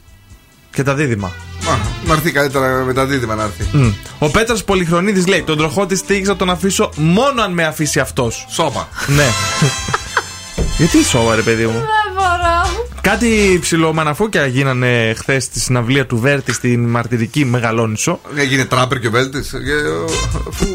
Και 0.75 0.83
τα 0.83 0.95
δίδυμα. 0.95 1.33
Μα, 1.67 1.79
Να 2.07 2.13
έρθει 2.13 2.31
καλύτερα 2.33 2.85
με 2.85 2.93
τα 2.93 3.05
δίδυμα 3.07 3.35
να 3.35 3.43
έρθει. 3.43 3.77
Μμ. 3.77 3.93
Ο 4.19 4.31
Πέτρα 4.31 4.57
Πολυχρονίδης 4.67 5.27
λέει: 5.27 5.43
Τον 5.43 5.57
τροχό 5.57 5.87
της 5.87 6.05
τύχη 6.05 6.23
να 6.23 6.37
τον 6.37 6.51
αφήσω 6.51 6.91
μόνο 6.97 7.43
αν 7.43 7.53
με 7.53 7.65
αφήσει 7.65 8.01
αυτός. 8.01 8.47
Σώπα. 8.51 8.89
Ναι. 9.07 9.27
Γιατί 10.79 11.05
σώμα, 11.05 11.35
ρε 11.35 11.43
παιδί 11.43 11.65
μου; 11.67 11.73
Δεν 11.73 12.13
μπορώ. 12.15 12.85
Κάτι 13.01 13.59
ψηλομαναφούκια 13.61 14.47
γίνανε 14.47 15.15
χθες 15.17 15.45
στη 15.45 15.61
συναυλία 15.61 16.07
του 16.07 16.19
Βέρτη 16.19 16.53
στην 16.53 16.89
μαρτυρική 16.89 17.45
Μεγαλόνισο. 17.45 18.21
Έγινε 18.37 18.65
τράπερ 18.65 18.99
και 19.01 19.07
ο 19.07 19.11
Βέλτης. 19.11 19.55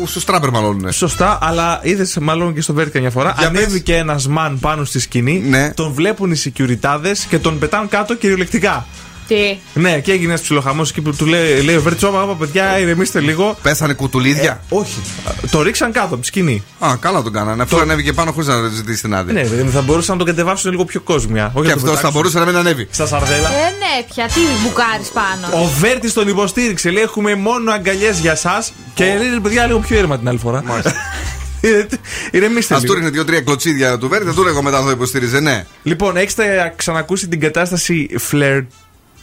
Στους 0.06 0.26
τράπερ 0.26 0.50
μάλλον. 0.50 0.92
Σωστά, 0.92 1.38
αλλά 1.42 1.80
είδες 1.84 2.18
μάλλον 2.22 2.54
και 2.54 2.62
στο 2.62 2.74
Βέρτη 2.74 3.00
μια 3.00 3.10
φορά. 3.10 3.36
Για 3.38 3.48
Ανέβηκε 3.48 3.96
ένας 3.96 4.28
μαν 4.28 4.60
πάνω 4.60 4.84
στη 4.84 5.00
σκηνή. 5.00 5.44
Ναι. 5.50 5.72
Τον 5.74 5.94
βλέπουν 5.94 6.32
οι 6.32 6.42
securityάδε 6.44 7.12
και 7.30 7.40
τον 7.40 7.60
πετάνε 7.60 7.88
κάτω 7.90 8.16
κυριολεκτικά. 8.16 8.86
Τι. 9.30 9.80
Ναι, 9.80 10.00
και 10.00 10.12
έγινε 10.12 10.28
ένας 10.28 10.42
ψιλοχαμός 10.42 10.90
εκεί 10.90 11.02
που 11.02 11.16
του 11.16 11.26
λέει, 11.26 11.62
λέει 11.62 11.76
ο 11.76 11.82
Βέρτη, 11.82 12.06
όπα, 12.06 12.24
όπα, 12.24 12.36
παιδιά, 12.36 12.80
ηρεμήστε 12.80 13.20
λίγο. 13.20 13.58
Πέσανε 13.62 13.94
κουτουλίδια; 13.94 14.62
όχι. 14.70 15.02
Το 15.52 15.62
ρίξαν 15.62 15.92
κάτω 15.92 16.06
από 16.06 16.18
τη 16.18 16.26
σκηνή. 16.26 16.64
Α, 16.80 16.96
καλά 17.00 17.22
τον 17.22 17.34
κάνανε. 17.34 17.64
Αφού 17.64 17.80
ανέβηκε 17.80 18.14
πάνω 18.14 18.32
χωρίς 18.32 18.48
να 18.48 18.68
ζητήσει 18.68 19.02
την 19.02 19.16
άδεια. 19.16 19.34
Ναι, 19.34 19.44
δηλαδή 19.44 19.70
θα 19.70 19.82
μπορούσαν 19.82 20.18
να 20.18 20.24
τον 20.26 20.36
κατεβάσουν 20.36 20.72
λίγο 20.72 20.86
πιο 20.86 21.02
κόσμια. 21.02 21.52
Όχι 21.54 21.54
Και 21.54 21.62
να 21.62 21.64
τον 21.64 21.74
αυτός 21.74 21.84
θα 21.84 21.96
πετάξουν 21.96 22.12
μπορούσε 22.12 22.40
να 22.40 22.46
μην 22.46 22.56
ανέβει. 22.56 22.88
Στα 22.92 23.06
σαρδέλα. 23.06 23.50
Ε, 23.50 23.70
ναι, 23.80 24.06
πια 24.14 24.26
τι 24.26 24.40
μπουκάρεις 24.64 25.08
πάνω. 25.08 25.64
Ο 25.64 25.70
Βέρτης 25.80 26.14
τον 26.14 26.28
υποστήριξε. 26.28 26.90
Λέει: 26.90 27.04
Έχουμε 27.04 27.36
μόνο 27.36 27.72
αγκαλιές 27.72 28.20
για 28.20 28.32
εσά. 28.32 28.66
Και 28.94 29.04
λέει: 29.04 29.30
«Ρε 29.34 29.40
Παιδιά, 29.40 29.66
λίγο 29.66 29.80
πιο 29.80 29.98
ήρεμα 29.98 30.18
την 30.18 30.28
άλλη 30.28 30.38
φορά. 30.38 30.64
Ηρεμήστε 32.32 32.76
Α 32.76 32.78
του 32.78 32.84
λίγο. 32.84 32.94
ρίχνε 32.94 33.10
δύο-τρία 33.10 33.42
κλωτσίδια 33.42 33.98
του 33.98 34.08
Βέλτη, 34.08 34.26
θα 34.26 34.34
του 34.34 34.44
λέγω 34.44 34.62
μετά 34.62 34.78
θα 34.78 34.84
το 34.84 34.90
υποστήριζε. 34.90 35.40
Ναι. 35.40 35.66
Λοιπόν, 35.84 36.18
έχετε 36.18 36.74
ξανακούσει 36.76 37.28
την 37.28 37.40
κατάσταση 37.40 38.10
φλερ... 38.18 38.62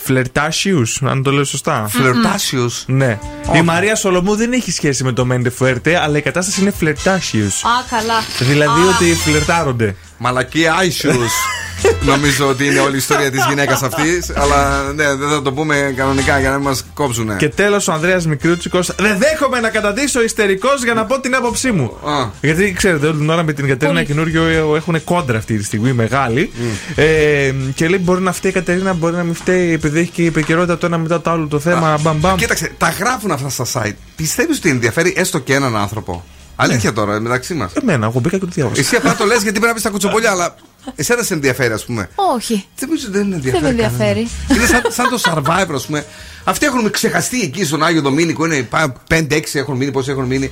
Φλερτάσιους, 0.07 1.03
αν 1.03 1.23
το 1.23 1.31
λέω 1.31 1.45
σωστά. 1.45 1.87
Φλερτάσιους. 1.89 2.85
Ναι. 2.87 3.19
Η 3.55 3.62
Μαρία 3.62 3.95
Σολομού 3.95 4.37
δεν 4.37 4.53
έχει 4.53 4.70
σχέση 4.73 5.05
με 5.05 5.12
το 5.12 5.24
Μέντε 5.24 5.51
Φουέρτε, 5.51 6.01
αλλά 6.03 6.19
η 6.19 6.23
κατάσταση 6.23 6.61
είναι 6.61 6.70
φλερτάσιους. 6.70 7.65
Α, 7.65 7.69
καλά. 7.91 8.15
Δηλαδή 8.39 8.81
Α. 8.81 8.95
ότι 8.95 9.15
φλερτάρονται. 9.15 9.97
Μαλακή 10.19 10.66
άισιους. 10.81 11.33
Νομίζω 12.04 12.48
ότι 12.48 12.66
είναι 12.66 12.78
όλη 12.78 12.94
η 12.94 12.96
ιστορία 12.96 13.30
της 13.30 13.44
γυναίκας 13.48 13.82
αυτής. 13.82 14.32
Αλλά 14.36 14.92
ναι, 14.92 15.14
δεν 15.14 15.28
θα 15.28 15.42
το 15.42 15.52
πούμε 15.52 15.92
κανονικά 15.96 16.38
για 16.38 16.50
να 16.50 16.56
μην 16.56 16.66
μας 16.66 16.84
κόψουν. 16.94 17.36
Και 17.36 17.48
τέλος 17.48 17.88
ο 17.88 17.92
Ανδρέας 17.92 18.26
Μικρούτσικος. 18.26 18.92
Δεν 18.98 19.18
δέχομαι 19.18 19.60
να 19.60 19.68
καταντήσω 19.68 20.22
ιστερικός 20.22 20.84
για 20.84 20.94
να 20.94 21.04
πω 21.04 21.20
την 21.20 21.34
άποψή 21.34 21.70
μου. 21.70 21.84
Α. 21.84 22.28
Γιατί 22.40 22.72
ξέρετε, 22.72 23.06
όλη 23.06 23.18
την 23.18 23.30
ώρα 23.30 23.42
με 23.42 23.52
την 23.52 23.68
Κατερίνα 23.68 24.02
καινούριο 24.02 24.46
ε, 24.46 24.76
έχουν 24.76 25.04
κόντρα 25.04 25.38
αυτή 25.38 25.56
τη 25.56 25.64
στιγμή 25.64 25.92
μεγάλη. 25.92 26.52
Ε, 26.94 27.52
και 27.74 27.88
λέει 27.88 28.00
μπορεί 28.02 28.20
να 28.20 28.32
φταίει 28.32 28.50
η 28.50 28.54
Κατερίνα, 28.54 28.92
μπορεί 28.92 29.14
να 29.16 29.22
μην 29.22 29.34
φταίει 29.34 29.72
επειδή 29.72 30.00
έχει 30.00 30.10
και 30.10 30.22
η 30.22 30.26
επικαιρότητα 30.26 30.78
το 30.78 30.86
ένα 30.86 30.98
μετά 30.98 31.20
το 31.20 31.30
άλλο 31.30 31.46
το 31.46 31.58
θέμα. 31.58 31.98
Μπαμ, 32.00 32.18
μπαμ. 32.18 32.36
Κοίταξε, 32.36 32.70
τα 32.78 32.88
γράφουν 32.98 33.30
αυτά 33.30 33.48
στα 33.64 33.82
site. 33.82 33.94
Πιστεύεις 34.16 34.58
ότι 34.58 34.70
ενδιαφέρει 34.70 35.14
έστω 35.16 35.38
και 35.38 35.54
έναν 35.54 35.76
άνθρωπο; 35.76 36.24
Αλήθεια 36.57 36.93
τώρα, 36.93 37.20
μεταξύ 37.20 37.55
μας. 37.55 37.73
Εμένα, 37.73 38.07
εγώ 38.07 38.20
μπήκα 38.20 38.39
και 38.39 38.45
το 38.45 38.51
διάβασα. 38.55 38.81
Εσύ 38.81 38.97
απλά 38.97 39.16
το 39.16 39.24
λες 39.24 39.43
γιατί 39.43 39.53
πρέπει 39.53 39.66
να 39.66 39.73
πεις 39.73 39.83
τα 39.83 39.91
κουτσομπολιά, 39.91 40.31
αλλά 40.31 40.55
εσένα 40.95 41.23
σε 41.23 41.35
ενδιαφέρει, 41.35 41.73
ας 41.73 41.85
πούμε. 41.85 42.09
Όχι. 42.15 42.66
Δεν 42.77 42.89
νομίζω 42.89 43.07
ότι 43.09 43.19
δεν 43.19 43.33
ενδιαφέρει. 43.33 43.62
Δεν 43.65 43.74
με 43.74 43.83
ενδιαφέρει. 43.83 44.28
κανέναν. 44.49 44.73
Είναι 44.73 44.91
σαν, 44.93 44.93
σαν 44.93 45.09
το 45.09 45.20
survivor, 45.24 45.74
ας 45.74 45.87
πούμε. 45.87 46.05
Αυτοί 46.45 46.66
έχουν 46.66 46.91
ξεχαστεί 46.91 47.41
εκεί 47.41 47.65
στον 47.65 47.85
Άγιο 47.85 48.01
Δομήνικο. 48.01 48.45
Είναι 48.47 48.69
5-6 49.11 49.41
έχουν 49.53 49.77
μείνει, 49.77 49.91
πόσοι 49.91 50.11
έχουν 50.11 50.24
μείνει. 50.24 50.51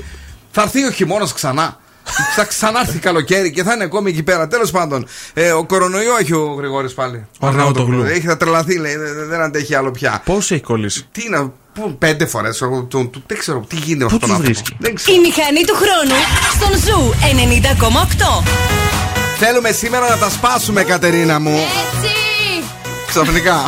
Θα 0.50 0.62
έρθει 0.62 0.84
ο 0.84 0.90
χειμώνας 0.90 1.32
ξανά. 1.32 1.78
Θα 2.34 2.44
ξανάρθει 2.44 2.98
καλοκαίρι 2.98 3.50
και 3.50 3.62
θα 3.62 3.72
είναι 3.72 3.84
ακόμη 3.84 4.10
εκεί 4.10 4.22
πέρα. 4.22 4.48
Τέλος 4.48 4.70
πάντων, 4.70 5.06
ε, 5.34 5.50
ο 5.50 5.64
κορονοϊό 5.64 6.16
έχει 6.20 6.34
ο 6.34 6.54
Γρηγόρης 6.58 6.94
πάλι. 6.94 7.26
Ο 7.38 7.46
Αρναούτογλου. 7.46 8.02
Έχει 8.02 8.26
θα 8.26 8.36
τρελαθεί, 8.36 8.78
λέει. 8.78 8.96
Δεν, 8.96 9.28
δεν 9.28 9.40
αντέχει 9.40 9.74
άλλο 9.74 9.90
πια. 9.90 10.22
Πώς 10.24 10.50
έχει 10.50 10.62
κολλήσει; 10.62 11.06
Τι 11.12 11.28
να. 11.28 11.52
Πού, 11.74 11.96
πέντε 11.98 12.26
φορές. 12.26 12.58
Δεν 13.26 13.38
ξέρω 13.38 13.64
τι 13.68 13.76
γίνεται 13.76 14.04
με 14.04 14.10
Πού 14.10 14.14
αυτόν 14.14 14.20
τον 14.20 14.28
τους 14.28 14.30
άνθρωπο. 14.30 14.42
βρίσκει; 14.42 14.76
Δεν 14.78 14.94
ξέρω. 14.94 15.16
Η 15.16 15.20
μηχανή 15.20 15.64
του 15.64 15.74
χρόνου 15.74 16.18
στον 16.54 16.72
Zoo 16.84 17.14
90,8. 18.40 18.42
Θέλουμε 19.38 19.70
σήμερα 19.72 20.08
να 20.08 20.16
τα 20.16 20.30
σπάσουμε, 20.30 20.82
Κατερίνα 20.82 21.38
μου. 21.40 21.50
Έτσι. 21.56 22.12
Ξαφνικά. 23.08 23.64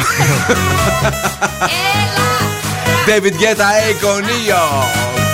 David 3.09 3.35
Guetta, 3.43 3.69
Akon, 3.87 4.20
Ne-Yo. 4.28 4.65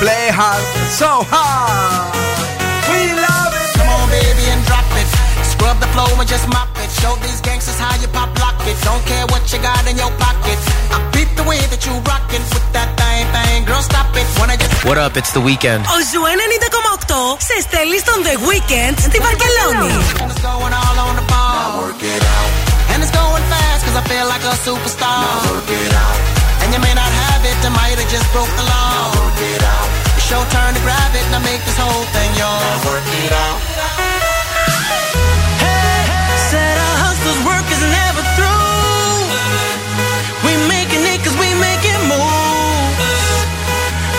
Play 0.03 0.27
hard, 0.39 0.65
so 1.01 1.11
hard. 1.32 2.12
We 2.93 3.01
love 3.27 3.53
it. 3.62 3.69
Come 3.78 3.90
on, 3.97 4.05
baby, 4.19 4.44
and 4.55 4.62
drop 4.69 4.89
it. 5.01 5.09
Scrub 5.53 5.77
the 5.85 5.89
floor 5.94 6.11
and 6.23 6.28
just 6.35 6.47
mop 6.57 6.70
it. 6.85 6.90
Show 7.01 7.15
these 7.24 7.40
gangsters 7.47 7.78
how 7.85 7.94
you 8.03 8.09
pop 8.19 8.31
lock 8.43 8.52
it. 8.68 8.77
Don't 8.84 9.03
care 9.06 9.26
right 9.68 9.88
in 9.89 9.98
your 9.98 10.11
pocket. 10.19 10.60
I 10.91 10.99
beat 11.14 11.31
the 11.39 11.45
way 11.48 11.60
that 11.72 11.81
you 11.88 11.94
rockin' 12.03 12.44
with 12.53 12.68
that 12.76 12.89
thing, 12.99 13.23
thing. 13.35 13.65
Girl, 13.69 13.81
stop 13.81 14.11
it. 14.19 14.27
Wanna 14.39 14.57
just 14.57 14.85
What 14.88 14.98
up, 14.98 15.15
it's 15.19 15.31
the 15.38 15.44
weekend. 15.49 15.81
Ο 15.95 15.98
Ζου 16.10 16.22
90,8 16.23 17.38
σε 17.48 17.56
στέλνει 17.65 17.98
στον 18.03 18.19
The 18.27 18.35
Weekend 18.49 18.95
στη 19.07 19.18
Βαρκελόνη. 19.26 19.94
It's 20.31 20.41
going 20.49 20.73
all 20.81 20.98
on 21.06 21.14
the 21.19 21.26
ball. 21.31 21.56
Now 21.56 21.81
work 21.84 22.02
it 22.15 22.23
out. 22.38 22.52
And 22.91 22.98
it's 23.03 23.14
going 23.22 23.45
fast 23.53 23.81
cause 23.85 23.98
I 24.02 24.03
feel 24.11 24.27
like 24.34 24.44
a 24.53 24.56
superstar. 24.68 25.19
Now 25.26 25.52
work 25.52 25.69
it 25.81 25.94
out. 26.06 26.19
And 26.61 26.68
you 26.73 26.81
may 26.88 26.95
not 27.02 27.11
have 27.23 27.41
it, 27.52 27.57
I 27.69 27.72
might 27.80 27.98
have 28.02 28.11
just 28.15 28.27
broke 28.35 28.53
the 28.60 28.65
law. 28.73 28.89
Now 28.98 29.10
work 29.19 29.39
it 29.53 29.64
out. 29.76 29.88
It's 30.18 30.30
your 30.34 30.45
turn 30.56 30.72
to 30.77 30.81
grab 30.88 31.11
it, 31.19 31.26
now 31.34 31.41
make 31.49 31.61
this 31.68 31.80
whole 31.84 32.06
thing 32.15 32.31
yours. 32.41 32.64
Now 32.68 32.89
work 32.89 33.07
it 33.23 33.34
out. 33.45 34.10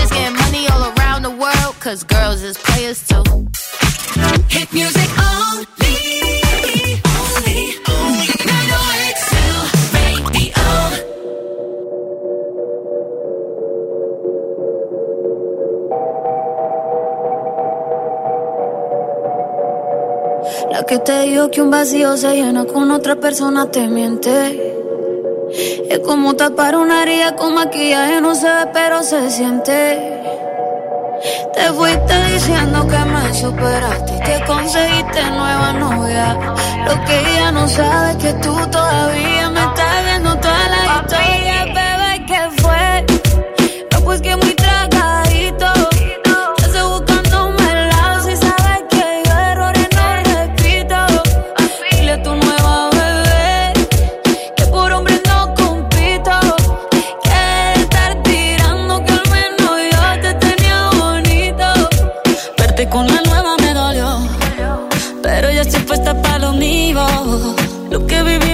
Bitches 0.00 0.12
getting 0.12 0.36
money 0.36 0.66
all 0.68 0.92
around 0.96 1.22
the 1.22 1.30
world, 1.30 1.74
cause 1.80 2.04
girls 2.04 2.42
is 2.42 2.56
players 2.56 3.06
too. 3.06 3.22
Hit 4.48 4.72
music 4.72 5.10
only. 5.18 5.66
Only, 7.20 7.60
only. 7.88 8.28
Never 8.48 8.84
excel, 9.10 9.56
radio. 9.92 10.54
La 20.70 20.84
que 20.84 20.98
te 20.98 21.20
dijo 21.20 21.50
que 21.50 21.60
un 21.60 21.70
vacío 21.70 22.16
se 22.16 22.34
llena 22.36 22.64
con 22.64 22.90
otra 22.90 23.16
persona 23.16 23.70
te 23.70 23.86
miente. 23.88 24.79
Es 25.52 25.98
como 26.00 26.34
tapar 26.36 26.76
una 26.76 27.02
herida 27.02 27.34
con 27.34 27.54
maquillaje, 27.54 28.20
no 28.20 28.34
se 28.34 28.46
ve, 28.46 28.66
pero 28.72 29.02
se 29.02 29.30
siente. 29.30 30.20
Te 31.54 31.62
fuiste 31.72 32.24
diciendo 32.32 32.86
que 32.86 32.98
me 32.98 33.34
superaste 33.34 34.16
y 34.16 34.20
que 34.20 34.44
conseguiste 34.46 35.22
nueva 35.30 35.72
novia. 35.72 36.38
Lo 36.86 37.04
que 37.04 37.20
ella 37.20 37.52
no 37.52 37.68
sabe 37.68 38.12
es 38.12 38.16
que 38.18 38.32
tú 38.34 38.54
todavía 38.70 39.50
me 39.50 39.60
estás 39.60 40.04
viendo 40.04 40.36
toda 40.38 40.68
la 40.68 41.02
historia, 41.02 41.64
bebé, 41.66 42.26
¿qué 42.26 42.62
fue? 42.62 43.06
No, 43.92 44.00
pues 44.04 44.22
que 44.22 44.36
muy 44.36 44.49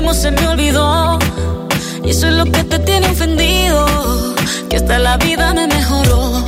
vivimos 0.06 0.16
se 0.22 0.30
me 0.30 0.46
olvidó. 0.46 1.18
Y 2.04 2.10
eso 2.10 2.28
es 2.28 2.34
lo 2.34 2.44
que 2.44 2.62
te 2.64 2.78
tiene 2.78 3.08
ofendido. 3.08 3.86
Que 4.68 4.76
hasta 4.76 4.98
la 4.98 5.16
vida 5.16 5.52
me 5.52 5.66
mejoró. 5.66 6.44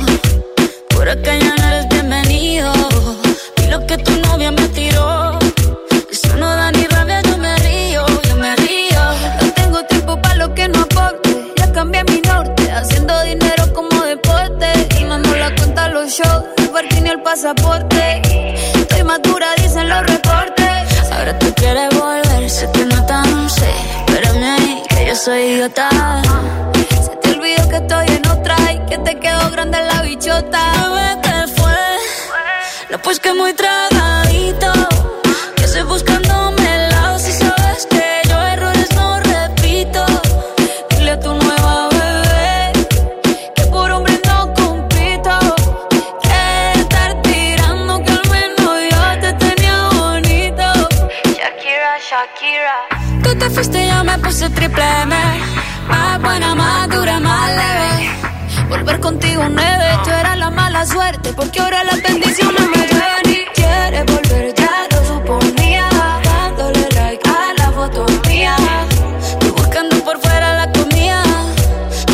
Por 0.89 1.09
acá 1.09 1.35
ya 1.35 1.53
no 1.55 1.67
eres 1.67 1.89
bienvenido. 1.89 2.71
Y 3.61 3.67
lo 3.69 3.85
que 3.85 3.97
tu 3.97 4.11
novia 4.27 4.51
me 4.51 4.67
tiró. 4.69 5.37
Eso 6.11 6.35
no 6.37 6.47
da 6.47 6.71
ni 6.71 6.85
rabia, 6.85 7.21
yo 7.21 7.37
me 7.37 7.55
río, 7.57 8.05
yo 8.29 8.35
me 8.37 8.55
río. 8.55 9.01
No 9.41 9.53
tengo 9.53 9.83
tiempo 9.85 10.21
para 10.21 10.35
lo 10.35 10.53
que 10.53 10.67
no 10.69 10.81
aporte. 10.81 11.53
Ya 11.57 11.71
cambié 11.71 12.03
mi 12.05 12.21
norte, 12.21 12.71
haciendo 12.71 13.13
dinero 13.23 13.63
como 13.73 14.03
deporte. 14.03 14.67
Y 14.99 15.03
no 15.03 15.17
nos 15.17 15.37
la 15.37 15.53
cuenta 15.55 15.89
los 15.89 16.09
shows, 16.11 16.43
el 16.57 16.69
parking 16.69 17.07
el 17.07 17.21
pasaporte. 17.21 17.98
Idiota. 25.59 25.89
Se 27.03 27.15
te 27.17 27.31
olvidó 27.31 27.69
que 27.69 27.75
estoy 27.77 28.07
en 28.07 28.27
otra 28.27 28.55
y 28.71 28.79
que 28.89 28.97
te 28.99 29.19
quedó 29.19 29.51
grande 29.51 29.77
la 29.81 30.01
bichota. 30.03 30.63
¿qué 31.21 31.47
fue? 31.57 31.75
No, 32.89 32.97
pues 32.99 33.19
que 33.19 33.33
muy 33.33 33.53
tragadito. 33.53 34.71
Que 35.57 35.63
estoy 35.65 35.83
buscándome 35.83 36.75
el 36.75 36.89
lado 36.89 37.19
si 37.19 37.31
sabes 37.33 37.85
que 37.87 38.21
yo 38.29 38.37
errores 38.39 38.89
no 38.95 39.19
repito. 39.19 40.05
Dile 40.91 41.11
a 41.11 41.19
tu 41.19 41.33
nueva 41.33 41.89
bebé 41.89 42.71
que 43.55 43.63
por 43.63 43.91
hombre 43.91 44.19
no 44.27 44.53
compito. 44.53 45.39
Que 46.23 46.79
estar 46.79 47.21
tirando 47.21 48.01
que 48.03 48.11
al 48.11 48.29
menos 48.29 48.75
yo 48.91 49.19
te 49.19 49.33
tenía 49.33 49.89
bonito. 49.89 50.67
Shakira, 51.37 51.91
Shakira. 52.09 52.77
Tú 53.23 53.35
te 53.37 53.49
fuiste 53.49 53.83
y 53.83 53.89
yo 53.89 54.03
me 54.05 54.17
puse 54.19 54.49
triple 54.51 54.83
M. 55.03 55.48
Buena, 56.39 56.55
más 56.55 56.87
dura, 56.87 57.19
más 57.19 57.49
leve. 57.49 58.09
Volver 58.69 59.01
contigo 59.01 59.43
nueve, 59.49 59.85
tú 60.05 60.09
eras 60.09 60.37
la 60.37 60.49
mala 60.49 60.85
suerte. 60.85 61.33
Porque 61.33 61.59
ahora 61.59 61.83
las 61.83 62.01
bendiciones 62.01 62.61
me 62.61 62.77
llueven 62.87 63.25
y 63.25 63.45
quieres 63.53 64.05
volver, 64.05 64.53
ya 64.55 64.87
lo 64.89 65.05
suponía. 65.05 65.89
Dándole 66.23 66.87
like 66.95 67.29
a 67.29 67.53
la 67.57 67.71
foto 67.73 68.05
mía. 68.29 68.55
Tú 69.41 69.53
buscando 69.53 70.01
por 70.01 70.17
fuera 70.21 70.65
la 70.65 70.71
comida. 70.71 71.23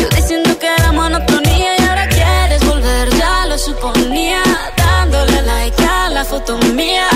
Yo 0.00 0.08
diciendo 0.08 0.58
que 0.58 0.66
era 0.76 0.90
monotonía 0.90 1.78
y 1.78 1.82
ahora 1.84 2.08
quieres 2.08 2.66
volver, 2.66 3.08
ya 3.10 3.46
lo 3.46 3.56
suponía. 3.56 4.42
Dándole 4.76 5.42
like 5.42 5.84
a 5.84 6.10
la 6.10 6.24
foto 6.24 6.58
mía. 6.74 7.06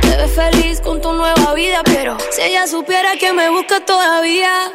Te 0.00 0.16
ves 0.16 0.34
feliz 0.34 0.80
con 0.80 1.00
tu 1.00 1.12
nueva 1.12 1.54
vida, 1.54 1.82
pero 1.84 2.18
si 2.32 2.42
ella 2.42 2.66
supiera 2.66 3.12
que 3.20 3.32
me 3.32 3.50
busca 3.50 3.78
todavía. 3.86 4.72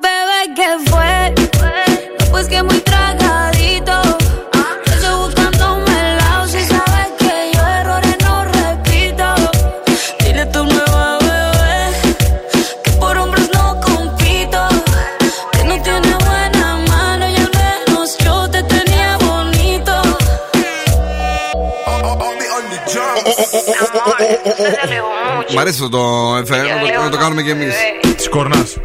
Bebé, 0.00 0.54
¿qué 0.54 0.78
fue? 0.90 1.34
Pues 2.30 2.48
que 2.48 2.62
muy 2.62 2.80
tragadito. 2.80 4.17
Μ' 25.54 25.58
αρέσει 25.58 25.82
αυτό 25.82 25.88
το 25.88 26.36
εφέ, 26.36 26.56
να 26.56 26.96
το, 26.96 27.02
να 27.02 27.10
το 27.10 27.16
κάνουμε 27.16 27.42
κι 27.42 27.50
εμείς. 27.50 27.74
Της 28.16 28.28
κορνάς. 28.28 28.76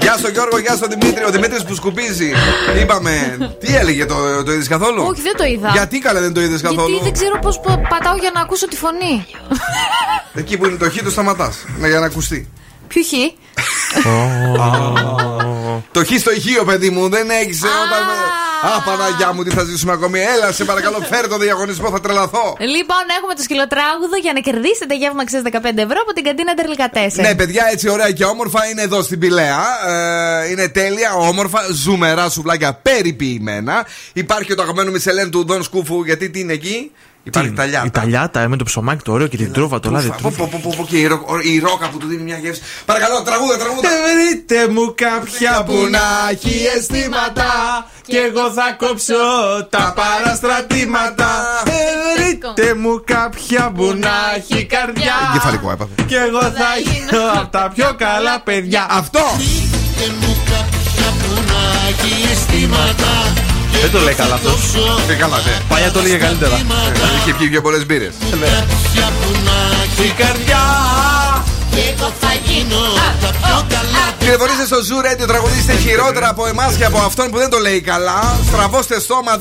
Γεια 0.00 0.16
σου 0.16 0.28
Γιώργο, 0.32 0.58
γεια 0.58 0.76
σου 0.76 0.88
Δημήτρη. 0.88 1.24
Ο 1.24 1.30
Δημήτρης 1.30 1.64
που 1.64 1.74
σκουπίζει. 1.74 2.32
Είπαμε. 2.80 3.36
Τι 3.60 3.76
έλεγε, 3.76 4.06
το, 4.06 4.42
το 4.44 4.52
είδες 4.52 4.68
καθόλου; 4.68 5.02
Όχι, 5.06 5.20
δεν 5.20 5.36
το 5.36 5.44
είδα. 5.44 5.68
Γιατί 5.68 5.98
καλά 5.98 6.20
δεν 6.20 6.32
το 6.32 6.40
είδες 6.40 6.60
καθόλου; 6.60 6.88
Γιατί 6.88 7.04
δεν 7.04 7.12
ξέρω 7.12 7.38
πώς 7.38 7.60
πατάω 7.88 8.16
για 8.16 8.30
να 8.34 8.40
ακούσω 8.40 8.68
τη 8.68 8.76
φωνή. 8.76 9.26
Εκεί 10.34 10.58
που 10.58 10.66
είναι 10.66 10.76
το 10.76 10.90
χ, 10.90 11.02
το 11.02 11.10
σταματάς. 11.10 11.56
Για 11.88 12.00
να 12.00 12.06
ακουστεί. 12.06 12.48
Ποιο 12.88 13.02
χ; 13.02 13.12
Το 15.92 16.04
χ 16.04 16.08
στο 16.18 16.32
ηχείο, 16.32 16.64
παιδί 16.64 16.90
μου, 16.90 17.08
δεν 17.08 17.30
έχει. 17.30 17.56
Όταν... 17.84 18.02
Α, 18.62 18.82
Παναγιά 18.82 19.32
μου, 19.32 19.42
τι 19.42 19.50
θα 19.50 19.64
ζήσουμε 19.64 19.92
ακόμη. 19.92 20.20
Έλα, 20.20 20.52
σε 20.52 20.64
παρακαλώ, 20.64 20.98
φέρε 21.10 21.26
το 21.26 21.38
διαγωνισμό, 21.38 21.90
θα 21.90 22.00
τρελαθώ. 22.00 22.56
Λοιπόν, 22.58 23.04
έχουμε 23.18 23.34
το 23.34 23.42
σκυλοτράγουδο 23.42 24.16
για 24.22 24.32
να 24.32 24.40
κερδίσετε 24.40 24.96
γεύμα 24.96 25.22
αξία 25.22 25.42
15 25.44 25.54
ευρώ 25.62 25.98
από 26.02 26.12
την 26.14 26.24
καντίνα 26.24 26.54
Τερλικατέσσερ. 26.54 27.24
Ναι, 27.24 27.34
παιδιά, 27.34 27.68
έτσι 27.70 27.88
ωραία 27.88 28.10
και 28.10 28.24
όμορφα 28.24 28.66
είναι 28.66 28.82
εδώ 28.82 29.02
στην 29.02 29.18
Πηλαία. 29.18 29.62
Ε, 29.86 30.50
είναι 30.50 30.68
τέλεια, 30.68 31.14
όμορφα, 31.14 31.60
ζουμερά 31.72 32.28
σουβλάκια 32.28 32.74
περιποιημένα. 32.74 33.86
Υπάρχει 34.12 34.46
και 34.46 34.54
το 34.54 34.62
αγαπημένο 34.62 34.90
Μισελέν 34.90 35.30
του 35.30 35.44
Δον 35.46 35.62
Σκούφου, 35.62 36.04
γιατί 36.04 36.30
τι 36.30 36.40
είναι 36.40 36.52
εκεί; 36.52 36.92
Υπάρχει 37.26 37.50
Τι, 37.50 37.56
ταλιάτα. 37.56 37.86
Η 37.86 37.90
ταλιάτα 37.90 38.48
με 38.48 38.56
το 38.56 38.64
ψωμάκι 38.64 39.02
το 39.04 39.12
ωραίο 39.12 39.26
και 39.26 39.36
την 39.36 39.52
τρούφα, 39.52 39.80
το 39.80 39.90
λάδι 39.90 40.08
Πω, 40.08 40.14
τρούφα. 40.16 40.36
πω, 40.36 40.48
πω, 40.52 40.60
πω, 40.62 40.74
πω, 40.76 40.84
και 40.86 40.96
η, 40.98 41.06
ρο- 41.06 41.24
η 41.42 41.58
ρόκα 41.58 41.88
που 41.88 41.98
του 41.98 42.06
δίνει 42.06 42.22
μια 42.22 42.38
γεύση. 42.38 42.62
Παρακαλώ, 42.84 43.22
τραγούδα, 43.22 43.56
τραγούδα. 43.58 43.88
Βρείτε 44.06 44.68
μου 44.72 44.94
κάποια 44.96 45.62
που 45.66 45.76
να 45.90 46.00
έχει 46.30 46.66
αισθήματα 46.76 47.50
και 48.06 48.18
εγώ 48.18 48.50
θα 48.50 48.76
κόψω 48.78 49.14
τα 49.70 49.94
παραστρατήματα. 49.96 51.28
Βρείτε 52.16 52.74
μου 52.74 53.02
κάποια 53.04 53.72
που 53.76 53.84
να 53.98 54.14
έχει 54.36 54.64
καρδιά 54.64 55.14
Κεφαλικό 55.32 55.70
έπαθε. 55.70 55.92
και 56.06 56.16
εγώ 56.16 56.40
θα 56.42 56.70
γίνω 56.84 57.22
από 57.40 57.48
τα 57.50 57.72
πιο 57.74 57.94
καλά 57.98 58.40
παιδιά. 58.40 58.86
Αυτό! 58.90 59.20
Δεν 63.86 63.94
το 63.94 64.04
λέει 64.04 64.14
καλά 64.14 64.34
αυτό. 64.34 64.50
Ε, 65.10 65.14
καλά, 65.14 65.36
ναι. 65.36 65.60
Παλιά 65.68 65.90
το 65.90 66.00
λέγε 66.00 66.16
καλύτερα. 66.16 66.54
Ε, 66.54 66.62
Είχε 67.18 67.34
πιει 67.34 67.48
πιο 67.48 67.60
πολλές 67.62 67.86
μπύρες. 67.86 68.14
Η 70.04 70.10
καρδιά 70.22 70.62
Τηλεφωνήστε 74.18 74.64
στο 74.64 74.76
Zoo 74.88 75.00
Radio, 75.06 75.26
τραγουδίστε 75.26 75.72
χειρότερα 75.72 76.28
από 76.28 76.46
εμάς 76.46 76.74
και 76.74 76.84
από 76.84 76.98
αυτόν 76.98 77.30
που 77.30 77.38
δεν 77.38 77.50
το 77.50 77.58
λέει 77.58 77.80
καλά. 77.80 78.36
Στραβώστε 78.46 79.00
στόμα 79.00 79.32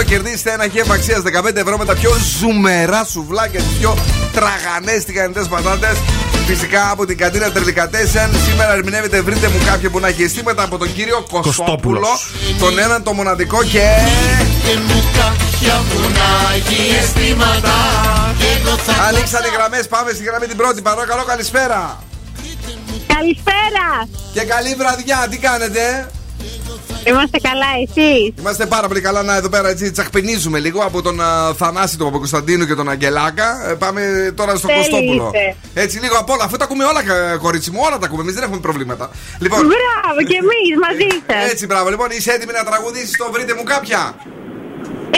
2-3-10-2-32-908. 0.00 0.04
Κερδίστε 0.04 0.52
ένα 0.52 0.64
γεύμα 0.64 0.94
αξίας 0.94 1.20
15 1.20 1.56
ευρώ 1.56 1.76
με 1.76 1.84
τα 1.84 1.94
πιο 1.94 2.16
ζουμερά 2.38 3.04
σουβλάκια, 3.10 3.60
τις 3.60 3.78
πιο 3.78 3.96
τραγανές 4.32 5.04
τηγανιτέ 5.04 5.44
πατάτες. 5.50 5.96
Φυσικά 6.48 6.90
από 6.90 7.06
την 7.06 7.16
καντίνα 7.16 7.50
Τερλικατέσεν. 7.50 8.30
Σήμερα 8.46 8.72
ερμηνεύεται 8.72 9.20
βρείτε 9.20 9.48
μου 9.48 9.58
κάποιο 9.66 9.90
που 9.90 10.00
να 10.00 10.08
έχει 10.08 10.22
αισθήματα 10.22 10.62
από 10.62 10.78
τον 10.78 10.92
κύριο 10.92 11.26
Κωστόπουλο. 11.30 11.42
Κωστόπουλος. 11.42 12.30
Τον 12.58 12.78
έναν 12.78 13.02
το 13.02 13.12
μοναδικό 13.12 13.64
και. 13.64 13.86
Ανοίξαν 19.08 19.44
οι 19.44 19.48
γραμμές, 19.56 19.88
πάμε 19.88 20.10
στη 20.12 20.24
γραμμή 20.24 20.46
την 20.46 20.56
πρώτη. 20.56 20.82
Παρακαλώ, 20.82 21.24
καλησπέρα. 21.24 22.02
Καλησπέρα. 23.14 24.08
Και 24.32 24.40
καλή 24.40 24.74
βραδιά, 24.74 25.26
τι 25.30 25.38
κάνετε; 25.38 26.08
Είμαστε 27.08 27.38
καλά, 27.48 27.66
εσείς; 27.84 28.32
Είμαστε 28.38 28.66
πάρα 28.66 28.86
πολύ 28.88 29.00
καλά 29.00 29.22
να 29.22 29.36
εδώ 29.36 29.48
πέρα 29.48 29.68
έτσι 29.68 29.90
τσακπινίζουμε 29.90 30.58
λίγο 30.58 30.80
από 30.80 31.02
τον 31.02 31.20
α, 31.20 31.54
Θανάση, 31.54 31.96
τον 31.98 32.06
Παπακοσταντίνο 32.06 32.64
και 32.64 32.74
τον 32.74 32.88
Αγγελάκα. 32.90 33.68
Ε, 33.70 33.74
πάμε 33.74 34.32
τώρα 34.36 34.56
στο 34.56 34.66
Τέλειοι 34.66 34.82
Κωστόπουλο. 34.82 35.30
είστε. 35.34 35.80
Έτσι 35.82 35.98
λίγο 35.98 36.16
απ' 36.18 36.30
όλα. 36.30 36.44
Αφού 36.44 36.56
τα 36.56 36.64
ακούμε 36.64 36.84
όλα, 36.84 37.02
κα- 37.02 37.36
κορίτσι 37.36 37.70
μου, 37.70 37.80
όλα 37.86 37.98
τα 37.98 38.06
ακούμε. 38.06 38.22
Εμείς 38.22 38.34
δεν 38.34 38.42
έχουμε 38.42 38.60
προβλήματα. 38.60 39.10
Λοιπόν, 39.38 39.58
Μπράβο, 39.58 40.18
και 40.28 40.36
εμείς 40.42 40.72
μαζί 40.86 41.08
σας. 41.28 41.50
έτσι 41.50 41.66
μπράβο. 41.66 41.88
Λοιπόν, 41.90 42.08
είσαι 42.10 42.30
έτοιμη 42.32 42.52
να 42.52 42.64
τραγουδήσεις 42.70 43.16
το 43.16 43.28
βρείτε 43.32 43.54
μου 43.54 43.62
κάποια. 43.62 44.00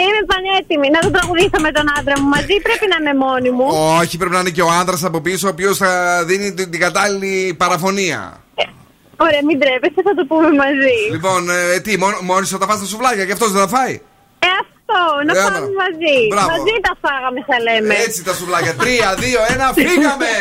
Είμαι 0.03 0.21
πανέτοιμη 0.31 0.87
να 0.95 0.99
το 0.99 1.11
τραγουδήσω 1.11 1.57
με 1.61 1.71
τον 1.71 1.85
άντρα 1.99 2.19
μου 2.21 2.27
μαζί. 2.27 2.55
Πρέπει 2.67 2.85
να 2.93 2.97
είμαι 3.01 3.13
μόνη 3.25 3.49
μου. 3.49 3.65
Όχι, 3.99 4.17
πρέπει 4.17 4.33
να 4.33 4.39
είναι 4.39 4.49
και 4.49 4.61
ο 4.61 4.69
άντρας 4.81 5.03
από 5.03 5.21
πίσω, 5.21 5.47
ο 5.47 5.49
οποίος 5.49 5.77
θα 5.77 6.23
δίνει 6.25 6.53
την, 6.53 6.71
την 6.71 6.79
κατάλληλη 6.79 7.53
παραφωνία. 7.53 8.21
Ωραία, 9.25 9.41
μην 9.47 9.57
τρέπεσαι, 9.61 10.01
θα 10.07 10.13
το 10.19 10.23
πούμε 10.31 10.49
μαζί. 10.63 10.97
Λοιπόν, 11.15 11.41
ε, 11.49 11.79
τι, 11.85 11.91
μόνο, 12.03 12.15
μόνη 12.29 12.45
σου 12.49 12.57
θα 12.61 12.65
φας 12.69 12.79
τα 12.83 12.87
σουβλάκια 12.91 13.25
και 13.27 13.35
αυτός 13.37 13.49
δεν 13.53 13.61
θα 13.65 13.69
φάει; 13.75 13.95
Ε, 14.47 14.49
αυτό, 14.63 14.99
να 15.27 15.31
Ε, 15.37 15.41
πάμε 15.43 15.57
άμα. 15.57 15.69
μαζί. 15.83 16.15
Μπράβο. 16.31 16.49
Μαζί 16.55 16.75
τα 16.87 16.93
φάγαμε, 17.03 17.39
θα 17.49 17.57
λέμε. 17.67 17.93
Έτσι 18.05 18.19
τα 18.27 18.33
σουβλάκια. 18.39 18.73
Τρία, 18.81 19.07
δύο, 19.23 19.39
ένα, 19.53 19.65
φύγαμε! 19.79 20.33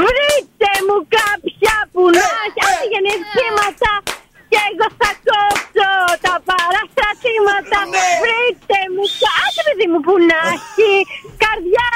Βρείτε 0.00 0.70
μου 0.86 0.96
κάποια 1.18 1.74
που 1.92 2.02
να 2.16 2.24
έχει 2.46 2.60
άντε 2.68 2.84
γεννηθήματα 2.92 3.90
και 4.52 4.60
εγώ 4.70 4.86
θα 5.00 5.10
κόψω 5.28 5.90
τα 6.26 6.34
παραστατήματα. 6.50 7.78
Βρείτε 8.22 8.78
μου 8.94 9.04
κάθε 9.24 9.60
παιδί 9.66 9.86
μου 9.92 10.00
που 10.06 10.14
να 10.30 10.38
έχει 10.56 10.90
καρδιά 11.44 11.90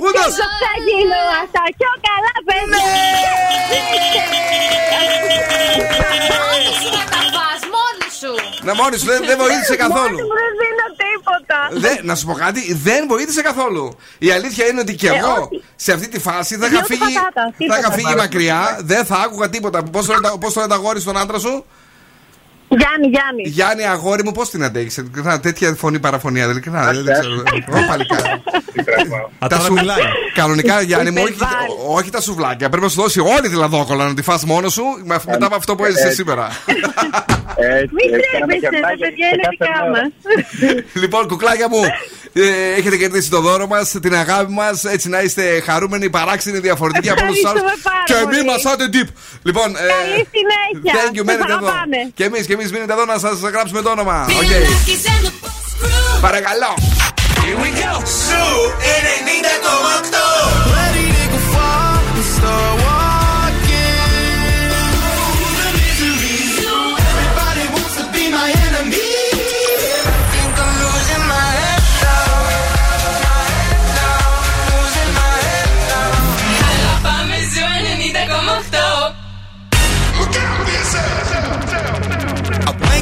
Πού 0.00 0.06
και 0.12 0.18
να 0.18 0.24
εγώ 0.28 0.46
θα 0.64 0.72
γίνω 0.86 1.20
αυτά 1.42 1.62
πιο 1.78 1.90
καλά 2.06 2.34
παιδιά. 2.46 2.82
Μόνη 6.40 6.72
σου 6.80 6.88
να 6.98 7.04
τα 7.12 7.20
φας, 7.34 7.60
μόνη 7.74 8.08
σου. 8.20 8.32
Να 8.66 8.72
μόνη 8.80 8.96
σου, 8.98 9.06
δεν, 9.12 9.20
δεν 9.30 9.36
βοήθησε 9.44 9.76
καθόλου. 9.84 10.16
Μόνη 10.18 10.22
μου 10.30 10.34
δεν 10.42 10.52
δίνω 10.60 10.86
τίποτα. 11.04 11.58
Δεν, 11.84 11.96
να 12.08 12.14
σου 12.18 12.24
πω 12.28 12.32
κάτι, 12.44 12.60
δεν 12.86 13.00
βοήθησε 13.12 13.42
καθόλου. 13.42 13.84
Η 14.18 14.28
αλήθεια 14.36 14.66
είναι 14.66 14.80
ότι 14.80 14.94
και 14.94 15.08
Ε, 15.08 15.16
εγώ 15.16 15.32
όχι. 15.32 15.64
σε 15.76 15.92
αυτή 15.92 16.08
τη 16.08 16.18
φάση 16.26 16.56
θα 16.56 16.66
Δύο 16.68 16.76
είχα 16.76 16.84
φύγει, 16.86 17.12
πατάτα, 17.14 17.42
θα 17.44 17.52
τίποτα. 17.58 17.78
είχα 17.78 17.90
φύγει 17.92 18.14
μακριά, 18.14 18.78
δεν 18.80 19.04
θα 19.04 19.16
άκουγα 19.16 19.48
τίποτα. 19.50 19.82
Πώς 19.82 20.06
το, 20.06 20.12
λένε- 20.12 20.36
πώς 20.40 20.52
το 20.52 20.60
λένε 20.60 20.72
τα 20.72 20.78
αγόρι 20.80 21.00
στον 21.00 21.16
άντρα 21.16 21.38
σου, 21.38 21.64
Γιάννη, 22.78 23.06
Γιάννη. 23.08 23.42
Γιάννη, 23.44 23.84
αγόρι 23.84 24.24
μου, 24.24 24.32
πώς 24.32 24.50
την 24.50 24.64
αντέχεις; 24.64 25.04
Τέτοια 25.42 25.74
φωνή 25.74 25.98
παραφωνία, 25.98 26.42
δεν 26.42 26.50
ειλικρινά, 26.50 26.92
δεν 26.92 27.04
ξέρω. 27.20 27.34
Ω, 27.72 27.86
παλικάρι. 27.88 28.22
Α, 28.22 28.42
Τα 29.38 29.46
τώρα 29.48 29.62
σου- 29.62 29.72
μιλάει. 29.72 30.00
Κανονικά, 30.34 30.80
Γιάννη 30.80 31.10
μου, 31.10 31.22
όχι, 31.22 31.32
Υπερβάλλει. 31.32 31.96
όχι 31.96 32.10
τα 32.10 32.20
σουβλάκια. 32.20 32.68
Πρέπει 32.68 32.82
να 32.84 32.90
σου 32.90 33.00
δώσει 33.02 33.20
όλη 33.20 33.48
τη 33.48 33.54
λαδόκολα 33.54 34.06
να 34.08 34.14
τη 34.14 34.22
φας 34.22 34.44
μόνο 34.44 34.68
σου 34.68 34.82
με- 35.04 35.20
μετά 35.26 35.46
από 35.46 35.54
αυτό 35.56 35.74
που 35.74 35.84
έζησε 35.84 36.10
σήμερα. 36.10 36.48
Μην 37.96 38.10
τρέπεστε, 38.10 38.80
τα 38.80 38.88
παιδιά 38.98 39.26
είναι 39.34 39.48
δικά 39.50 39.78
μας. 39.92 40.10
Λοιπόν, 40.92 41.28
κουκλάκια 41.28 41.68
μου, 41.68 41.80
ε, 42.32 42.74
έχετε 42.78 42.96
κερδίσει 42.96 43.30
το 43.30 43.40
δώρο 43.40 43.66
μας, 43.66 43.90
την 44.02 44.14
αγάπη 44.14 44.52
μας. 44.52 44.84
Έτσι 44.84 45.08
να 45.08 45.20
είστε 45.20 45.60
χαρούμενοι, 45.60 46.10
παράξενοι, 46.10 46.58
διαφορετικοί 46.58 47.10
από 47.10 47.22
όλους 47.22 47.34
τους 47.36 47.44
άλλους. 47.50 47.60
Ευχαριστούμε 47.60 47.92
πάρα 47.92 48.04
Και 48.20 48.24
πολύ. 48.24 48.36
μην 48.36 48.44
μας 48.46 48.64
άτε 48.66 48.84
deep. 48.92 49.08
Λοιπόν, 49.42 49.68
ε, 49.70 49.78
Καλή 49.78 50.26
συνέχεια. 50.36 50.92
thank 51.00 51.12
you, 51.14 51.16
Σας 51.16 51.24
μένετε 51.26 51.52
εδώ. 51.52 51.66
αγαπάμε. 51.66 51.96
Και 52.14 52.24
εμείς, 52.24 52.46
και 52.46 52.52
εμεί 52.60 52.70
μείνετε 52.70 52.92
εδώ 52.92 53.04
να 53.04 53.18
σας 53.18 53.38
γράψουμε 53.40 53.82
το 53.82 53.90
όνομα. 53.90 54.26
Okay. 54.28 54.62
Παρακαλώ. 56.20 56.74
Here 57.42 57.58
we 57.62 57.70
go. 57.80 57.92
Σου 58.26 58.72
90,8. 60.66 60.69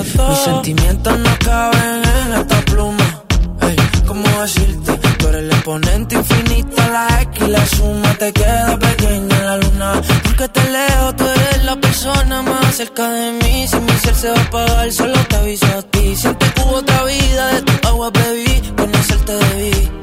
Mis 0.00 0.38
sentimientos 0.38 1.18
no 1.18 1.38
caben 1.44 2.02
en 2.02 2.32
esta 2.40 2.60
pluma. 2.62 3.22
Ey, 3.60 3.76
¿cómo 4.06 4.26
decirte? 4.40 4.96
Tú 5.18 5.28
eres 5.28 5.42
el 5.42 5.50
exponente 5.50 6.14
infinito, 6.14 6.82
la 6.90 7.20
X 7.22 7.46
y 7.46 7.50
la 7.50 7.66
suma 7.66 8.14
te 8.14 8.32
queda 8.32 8.78
pequeña 8.78 9.36
en 9.36 9.46
la 9.46 9.56
luna. 9.58 10.02
Porque 10.24 10.48
te 10.48 10.70
leo, 10.70 11.14
tú 11.14 11.24
eres 11.24 11.64
la 11.64 11.76
persona 11.76 12.40
más 12.40 12.74
cerca 12.74 13.06
de 13.10 13.32
mí. 13.32 13.66
Si 13.68 13.76
mi 13.80 13.92
ser 13.92 14.14
se 14.14 14.30
va 14.30 14.38
a 14.38 14.42
apagar, 14.42 14.92
solo 14.92 15.18
te 15.28 15.36
aviso 15.36 15.66
a 15.66 15.82
ti. 15.82 16.16
Siente 16.16 16.46
que 16.52 16.60
hubo 16.62 16.76
otra 16.76 17.04
vida, 17.04 17.46
de 17.54 17.62
tu 17.62 17.88
agua 17.88 18.10
bebí, 18.10 18.72
conocerte 18.74 19.32
debí. 19.34 20.01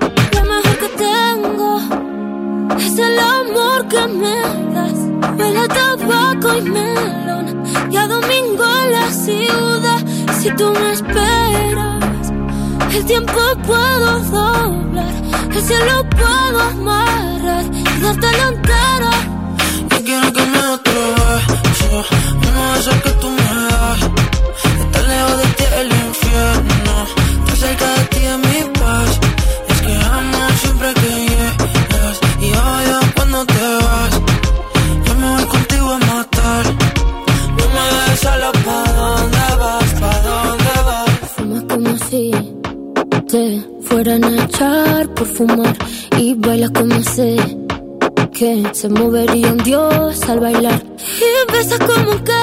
El 3.01 3.19
amor 3.19 3.88
que 3.88 4.07
me 4.07 4.35
das. 4.73 4.99
Huele 5.38 5.59
a 5.59 5.67
tabaco 5.67 6.55
y 6.57 6.61
melón 6.61 7.63
y 7.91 7.97
a 7.97 8.07
domingo 8.07 8.63
en 8.84 8.91
la 8.91 9.11
ciudad. 9.11 10.01
Si 10.39 10.49
tú 10.51 10.71
me 10.71 10.91
esperas, 10.91 12.31
el 12.93 13.05
tiempo 13.05 13.39
puedo 13.65 14.19
doblar, 14.19 15.13
el 15.55 15.61
cielo 15.63 16.05
puedo 16.09 16.59
amarrar 16.61 17.65
y 17.73 18.01
dártelo 18.01 18.47
entero. 18.53 19.11
Yo 19.91 20.03
quiero 20.03 20.34
que 20.34 20.45
me 20.45 20.59
otro 20.59 21.01
beso, 21.19 22.05
uno 22.47 22.73
de 22.73 22.80
esos 22.80 22.95
que 23.03 23.11
tú 23.21 23.30
me 23.30 23.43
das. 23.69 23.99
Estar 24.81 25.03
lejos 25.11 25.38
de 25.38 25.47
ti 25.57 25.63
el 25.81 25.88
infierno, 25.88 26.93
estar 27.47 27.57
cerca 27.57 27.88
de 27.93 27.98
echar 44.49 45.07
por 45.09 45.27
fumar 45.27 45.76
y 46.17 46.34
bailas 46.34 46.71
como 46.71 47.01
sé 47.01 47.38
que 48.34 48.63
se 48.73 48.89
movería 48.89 49.51
un 49.51 49.57
dios 49.57 50.21
al 50.30 50.39
bailar. 50.39 50.81
Y 51.27 51.51
besas 51.51 51.80
como 51.80 52.11
que 52.27 52.41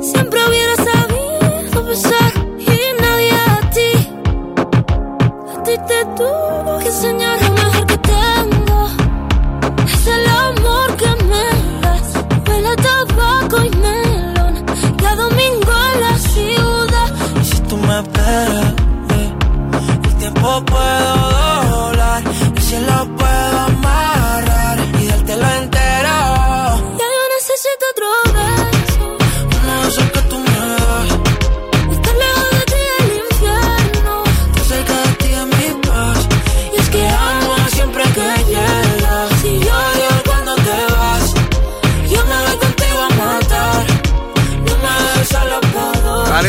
siempre 0.00 0.38
hubiera 0.48 0.76
sabido 0.76 1.84
besar 1.86 2.32
y 2.58 3.02
nadie 3.02 3.32
a 3.32 3.70
ti 3.74 3.92
a 5.54 5.62
ti 5.64 5.74
te 5.88 6.00
tuvo 6.16 6.78
que 6.80 6.88
enseñar 6.88 7.36
lo 7.42 7.50
mejor 7.60 7.86
que 7.86 7.98
tengo. 7.98 8.78
Es 9.94 10.06
el 10.16 10.26
amor 10.46 10.88
que 11.00 11.10
me 11.30 11.46
das 11.82 12.08
huele 12.46 12.74
tabaco 12.86 13.56
y 13.64 13.70
melón 13.84 14.54
y 15.02 15.04
a 15.04 15.14
domingo 15.16 15.72
en 15.92 16.00
la 16.04 16.18
ciudad. 16.18 17.08
Y 17.40 17.44
si 17.44 17.60
tú 17.68 17.76
me 17.76 18.02
tiempo 18.02 18.63
puedo 20.62 21.13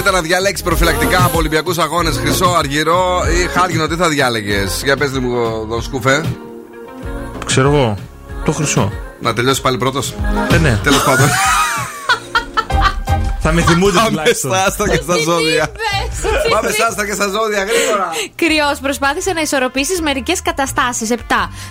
para 0.06 0.08
Αν 0.08 0.14
ήταν 0.14 0.14
να 0.14 0.22
διαλέξεις 0.22 0.64
προφυλακτικά 0.64 1.26
από 1.26 1.38
Ολυμπιακούς 1.38 1.78
Αγώνες, 1.78 2.18
Χρυσό, 2.18 2.56
Αργυρό 2.58 3.24
ή 3.44 3.48
Χάλκινο, 3.48 3.88
τι 3.88 3.96
θα 3.96 4.10
διάλεγες; 4.10 4.82
Για 4.84 4.98
πες 4.98 5.12
μου, 5.12 5.36
εδώ 5.64 5.82
σκουφέ. 5.82 6.26
Ξέρω 7.46 7.74
εγώ. 7.74 7.98
Το 8.46 8.52
χρυσό. 8.52 8.92
Να 9.20 9.34
τελειώσεις 9.34 9.62
πάλι 9.62 9.78
πρώτος; 9.78 10.14
Ε, 10.52 10.58
ναι. 10.58 10.80
Τέλος 10.84 11.04
πάντων. 11.04 11.28
Θα 13.44 13.52
με 13.52 13.62
θυμούνται 13.62 13.98
Πάμε 13.98 14.10
τουλάχιστον. 14.10 14.52
στα 14.52 14.64
άστρα 14.66 14.90
και 14.90 15.00
στα 15.04 15.18
ζώδια. 15.18 15.72
Πάμε 16.50 16.70
στα 16.72 16.86
άστρα 16.88 17.06
και 17.06 17.14
στα 17.14 17.28
ζώδια, 17.28 17.64
γρήγορα. 17.64 18.10
Κρυός, 18.36 18.80
προσπάθησε 18.80 19.32
να 19.34 19.42
ισορροπήσεις 19.42 20.02
μερικές 20.02 20.42
καταστάσεις. 20.42 21.10
7. 21.10 21.18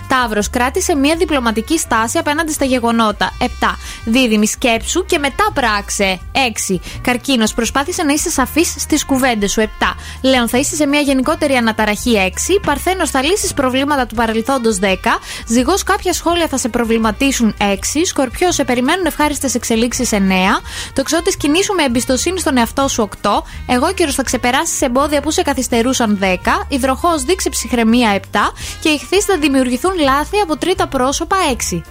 Ταύρος, 0.07 0.49
κράτησε 0.49 0.95
μια 0.95 1.15
διπλωματική 1.15 1.77
στάση 1.79 2.17
απέναντι 2.17 2.51
στα 2.51 2.65
γεγονότα. 2.65 3.31
7. 3.39 3.77
Δίδυμη, 4.05 4.47
σκέψου 4.47 5.05
και 5.05 5.17
μετά 5.17 5.51
πράξε. 5.53 6.19
6. 6.31 6.79
Καρκίνος, 7.01 7.53
προσπάθησε 7.53 8.03
να 8.03 8.13
είσαι 8.13 8.29
σαφής 8.29 8.75
στις 8.77 9.05
κουβέντες 9.05 9.51
σου. 9.51 9.61
7. 9.61 9.95
Λέων, 10.21 10.49
θα 10.49 10.57
είσαι 10.57 10.75
σε 10.75 10.85
μια 10.87 10.99
γενικότερη 10.99 11.53
αναταραχή. 11.53 12.15
6. 12.17 12.59
Παρθένος, 12.65 13.09
θα 13.09 13.23
λύσεις 13.23 13.53
προβλήματα 13.53 14.05
του 14.05 14.15
παρελθόντος. 14.15 14.79
10. 14.79 15.19
Ζυγός, 15.47 15.83
κάποια 15.83 16.13
σχόλια 16.13 16.47
θα 16.47 16.57
σε 16.57 16.69
προβληματίσουν. 16.69 17.55
6. 17.57 18.05
Σκορπιό, 18.05 18.51
σε 18.51 18.63
περιμένουν 18.63 19.05
ευχάριστες 19.05 19.55
εξελίξεις. 19.55 20.11
9. 20.11 20.61
Τοξότης, 20.93 21.37
κινήσου 21.37 21.73
με 21.73 21.83
εμπιστοσύνη 21.83 22.39
στον 22.39 22.57
εαυτό 22.57 22.87
σου. 22.87 23.01
8. 23.01 23.43
Εγώ 23.67 23.93
καιρο, 23.93 24.11
θα 24.11 24.23
ξεπεράσει 24.23 24.43
εμπόδια 24.79 25.21
που 25.21 25.31
σε 25.31 25.41
καθυστερούσαν 25.41 26.19
10. 26.21 26.25
Υδροχό, 26.67 27.17
δείξε 27.25 27.49
ψυχραιμία 27.49 28.19
7. 28.31 28.37
Και 28.79 28.89
ηχθεί 28.89 29.21
θα 29.21 29.37
δημιουργηθούν 29.39 29.91
λάθη 29.99 30.37
από 30.43 30.57
τρίτα 30.57 30.87
πρόσωπα 30.87 31.35
6. 31.71 31.81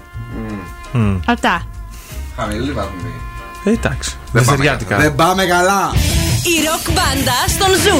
Μμ. 0.92 1.16
Αυτά. 1.26 1.62
Χαμηλοί 2.36 2.72
βαθμοί. 2.72 3.12
Ε, 3.64 3.70
εντάξει. 3.70 4.16
Δεν 4.32 4.44
πάμε 4.44 4.56
Δευτεριάτικα. 4.56 4.90
καλά. 4.90 5.02
Δεν 5.02 5.14
πάμε 5.14 5.44
καλά. 5.44 5.92
Η 6.56 6.64
ροκ 6.66 6.94
μπάντα 6.94 7.38
στον 7.48 7.68
Zoo 7.74 7.98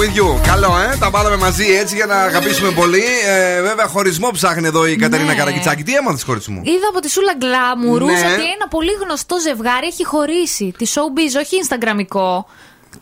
with 0.00 0.18
You. 0.18 0.40
Καλό, 0.46 0.78
ε. 0.92 0.96
Τα 1.00 1.10
βάλαμε 1.10 1.36
μαζί 1.36 1.64
έτσι 1.72 1.94
για 1.94 2.06
να 2.06 2.14
αγαπήσουμε 2.20 2.70
πολύ. 2.70 3.02
Ε, 3.28 3.62
βέβαια, 3.62 3.86
χωρισμό 3.86 4.30
ψάχνει 4.30 4.66
εδώ 4.66 4.86
η 4.86 4.96
Κατερίνα 4.96 5.34
Καρακιτσάκη. 5.34 5.82
Τι 5.82 5.94
έμαθες 5.94 6.22
χωρισμό. 6.22 6.60
Είδα 6.64 6.88
από 6.90 7.00
τη 7.00 7.10
Σούλα 7.10 7.32
Γκλάμουρους 7.36 8.06
Ναι. 8.12 8.18
ότι 8.32 8.42
ένα 8.56 8.68
πολύ 8.70 8.92
γνωστό 9.02 9.38
ζευγάρι 9.40 9.86
έχει 9.86 10.04
χωρίσει. 10.04 10.74
Τη 10.78 10.86
showbiz, 10.94 11.40
όχι 11.42 11.56
instagramικό. 11.64 12.44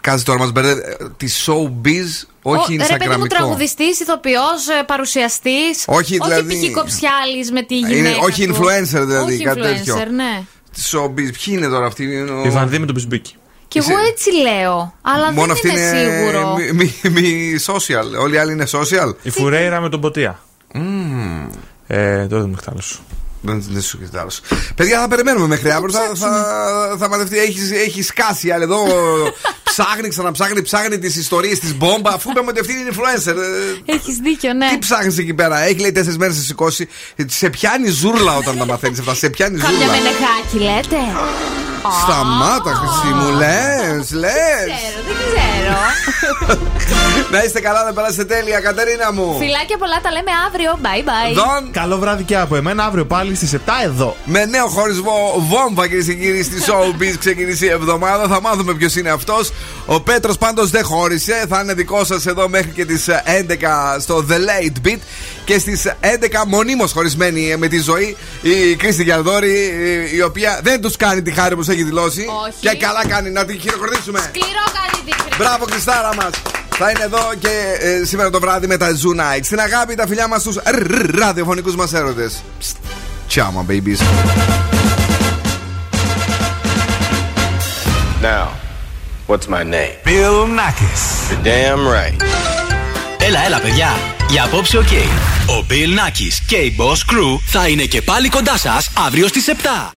Κάτσε 0.00 0.24
τώρα 0.24 0.38
μας 0.38 0.52
μπερδεύει. 0.52 0.82
Τη 1.16 1.26
showbiz, 1.46 2.26
όχι 2.42 2.78
Ο- 2.80 2.86
Ρε 2.88 2.96
παιδί 2.96 3.08
μου, 3.08 3.14
Instagramικό. 3.14 3.26
τραγουδιστής, 3.28 4.00
ηθοποιός, 4.00 4.66
παρουσιαστής. 4.86 5.84
Όχι, 5.86 6.18
δηλαδή- 6.22 6.56
Όχι 6.56 6.66
π.χ. 6.70 6.76
κοψιάλης 6.78 7.50
με 7.52 7.62
τη 7.62 7.76
Είναι- 7.76 7.88
γυναίκα. 7.94 8.18
όχι 8.22 8.46
του. 8.46 8.54
influencer, 8.54 9.02
δηλαδή, 9.06 9.34
Όχι 9.34 9.44
κάτι 9.44 9.60
influencer, 9.60 9.74
τέτοιο. 9.76 9.94
ναι. 10.14 10.42
Τη 10.74 10.80
showbiz. 10.92 11.14
Ποιοι 11.44 11.54
είναι 11.56 11.68
τώρα 11.68 11.86
αυτοί. 11.86 12.02
είναι 12.02 12.30
ο- 12.30 12.44
Η 12.44 12.48
Βανδί 12.48 12.78
με 12.78 12.86
τον 12.86 12.94
Μπισμπίκι. 12.94 13.34
Και 13.69 13.78
εγώ 13.78 13.99
έτσι 14.11 14.31
λέω. 14.43 14.95
Αλλά 15.03 15.32
Μόνο 15.32 15.47
δεν 15.47 15.51
αυτή 15.51 15.69
είναι 15.69 15.81
είναι 15.81 16.16
σίγουρο. 16.19 16.55
μη, 16.57 16.73
μη- 16.73 17.11
μη 17.20 17.57
social. 17.66 18.20
Όλοι 18.20 18.35
οι 18.35 18.39
άλλοι 18.39 18.53
είναι 18.53 18.66
social. 18.70 19.15
Η 19.23 19.31
Φουρέιρα 19.31 19.81
με 19.81 19.89
τον 19.89 20.01
Ποτία. 20.01 20.39
Μμμ. 20.74 21.47
Ε, 21.86 22.27
τώρα 22.27 22.43
δεν 22.43 22.51
με 22.51 22.57
χτάλωσο. 22.57 22.99
Δεν, 23.40 23.65
δεν 23.70 23.82
σου 23.82 23.99
έχει 24.03 24.19
άλλο. 24.19 24.31
Παιδιά, 24.74 25.01
θα 25.01 25.09
περιμένουμε 25.09 25.47
μέχρι 25.47 25.70
αύριο. 25.70 25.93
Θα, 25.93 26.01
θα, 26.15 26.97
θα 26.99 27.09
μαθευτεί. 27.09 27.39
Έχεις, 27.39 27.70
έχεις 27.73 28.07
σκάσει 28.07 28.47
η 28.47 28.51
άλλη 28.51 28.62
εδώ. 28.62 28.85
ψάχνει, 29.65 30.09
ξαναψάχνει, 30.09 30.62
ψάχνει 30.62 30.99
τις 30.99 31.16
ιστορίες 31.16 31.59
της 31.59 31.74
μπόμπα. 31.77 32.11
Αφού 32.11 32.31
είπαμε 32.31 32.51
ότι 32.51 32.61
αυτή 32.61 32.73
είναι 32.73 32.90
influencer. 32.93 33.36
Ε, 33.86 33.93
Έχεις 33.93 34.16
δίκιο, 34.16 34.53
ναι. 34.53 34.69
Τι 34.70 34.78
ψάχνεις 34.78 35.19
εκεί 35.19 35.35
πέρα. 35.35 35.59
Έχει 35.62 35.78
λέει 35.81 35.93
τέσσερις 35.93 36.16
μέρες 36.19 36.36
να 36.36 36.43
σηκώσει. 36.43 36.89
Σε 37.27 37.51
πιάνει 37.51 37.89
ζούρλα 37.89 38.36
όταν 38.36 38.59
τα 38.59 38.66
μαθαίνεις 38.66 38.99
αυτά. 38.99 39.15
Σε 39.15 39.31
πιάνει 39.31 39.59
Κάμια 39.59 39.78
ζούρλα. 39.78 39.93
μενεχάκι, 39.93 40.57
λέτε. 40.59 41.03
Σταμάτα, 42.02 42.74
Χρυσή 42.74 43.14
μου, 43.14 43.30
λες, 43.30 44.10
λες. 44.12 44.68
Ξέρω, 44.76 45.00
δεν 45.06 45.14
ξέρω. 45.14 45.57
Να 47.31 47.43
είστε 47.43 47.61
καλά, 47.61 47.85
να 47.85 47.93
περάσετε 47.93 48.24
τέλεια, 48.24 48.61
Κατερίνα 48.61 49.12
μου. 49.12 49.36
Φιλάκια 49.39 49.77
πολλά, 49.78 50.01
τα 50.03 50.11
λέμε 50.11 50.31
αύριο. 50.47 50.78
Bye 50.82 51.09
bye. 51.09 51.35
Δον. 51.35 51.70
Καλό 51.70 51.99
βράδυ 51.99 52.23
και 52.23 52.36
από 52.36 52.57
εμένα. 52.57 52.85
Αύριο 52.85 53.07
πάλι 53.07 53.35
στις 53.35 53.55
7 53.55 53.59
εδώ. 53.85 54.16
Με 54.24 54.45
νέο 54.45 54.66
χωρισμό 54.66 55.47
βόμβα 55.49 55.89
κυρίες 55.89 56.07
και 56.07 56.15
κύριοι 56.15 56.43
στη 56.43 56.62
Showbiz 56.66 57.16
ξεκίνησε 57.19 57.66
η 57.66 57.69
εβδομάδα. 57.69 58.27
Θα 58.28 58.40
μάθουμε 58.40 58.74
ποιος 58.74 58.97
είναι 58.97 59.11
αυτός. 59.11 59.53
Ο 59.86 60.01
Πέτρος 60.01 60.39
πάντως 60.39 60.70
δεν 60.70 60.85
χώρισε. 60.85 61.45
Θα 61.49 61.61
είναι 61.61 61.74
δικό 61.74 62.05
σας 62.05 62.27
εδώ 62.27 62.49
μέχρι 62.49 62.70
και 62.70 62.85
τις 62.85 63.09
11 63.09 64.01
στο 64.01 64.24
The 64.31 64.35
Late 64.35 64.89
Beat. 64.89 64.99
Και 65.45 65.59
στις 65.59 65.93
11 66.01 66.45
μονίμως 66.47 66.93
χωρισμένη 66.93 67.57
με 67.57 67.69
τη 67.69 67.81
ζωή 67.81 68.16
η 68.43 68.77
Κρίστη 68.77 69.03
Γιαδόρη, 69.03 69.73
η 70.15 70.23
οποία 70.23 70.61
δεν 70.62 70.81
τους 70.81 70.97
κάνει 70.97 71.23
τη 71.23 71.31
χάρη 71.31 71.57
που 71.57 71.65
έχει 71.69 71.82
δηλώσει. 71.82 72.27
Όχι. 72.47 72.57
Και 72.61 72.77
καλά 72.77 73.07
κάνει 73.07 73.31
να 73.31 73.45
την 73.45 73.61
χειροκροτήσουμε. 73.61 74.19
Σκληρό 74.19 74.65
κάνει 74.78 75.03
δίκρυ. 75.05 75.36
Μπράβο, 75.59 75.72
Κριστάρα 75.72 76.14
μας. 76.14 76.30
Θα 76.68 76.90
είναι 76.90 77.02
εδώ 77.02 77.35
και 77.39 77.48
ε, 77.80 78.05
σήμερα 78.05 78.30
το 78.30 78.40
βράδυ 78.40 78.66
με 78.66 78.76
τα 78.76 78.86
Zoo 78.86 79.20
Night. 79.20 79.40
Στην 79.43 79.60
αγάπη, 79.60 79.94
τα 79.94 80.06
φιλιά 80.06 80.28
μας 80.28 80.40
στους 80.40 80.56
ραδιοφωνικούς 81.14 81.76
μας 81.76 81.93
έρωτες. 81.93 82.43
Ciao, 83.30 83.51
my 83.52 83.72
babies. 83.72 84.01
Now, 88.22 88.47
what's 89.26 89.48
my 89.48 89.62
name? 89.74 89.94
Bill 90.05 90.47
Nackis. 90.59 91.02
You're 91.30 91.44
damn 91.44 91.86
right. 91.86 92.22
Έλα, 93.18 93.44
έλα, 93.44 93.60
παιδιά. 93.60 93.89
Για 94.30 94.44
απόψε, 94.44 94.78
οκ. 94.78 94.93
Ο 95.47 95.66
Bill 95.70 95.98
Nakis 95.98 96.44
και 96.47 96.56
η 96.56 96.76
Boss 96.78 97.12
Crew 97.12 97.39
θα 97.47 97.68
είναι 97.68 97.85
και 97.85 98.02
πάλι 98.02 98.28
κοντά 98.28 98.59
σας 98.59 98.90
αύριο 99.06 99.28
στις 99.28 99.48
7. 99.48 99.93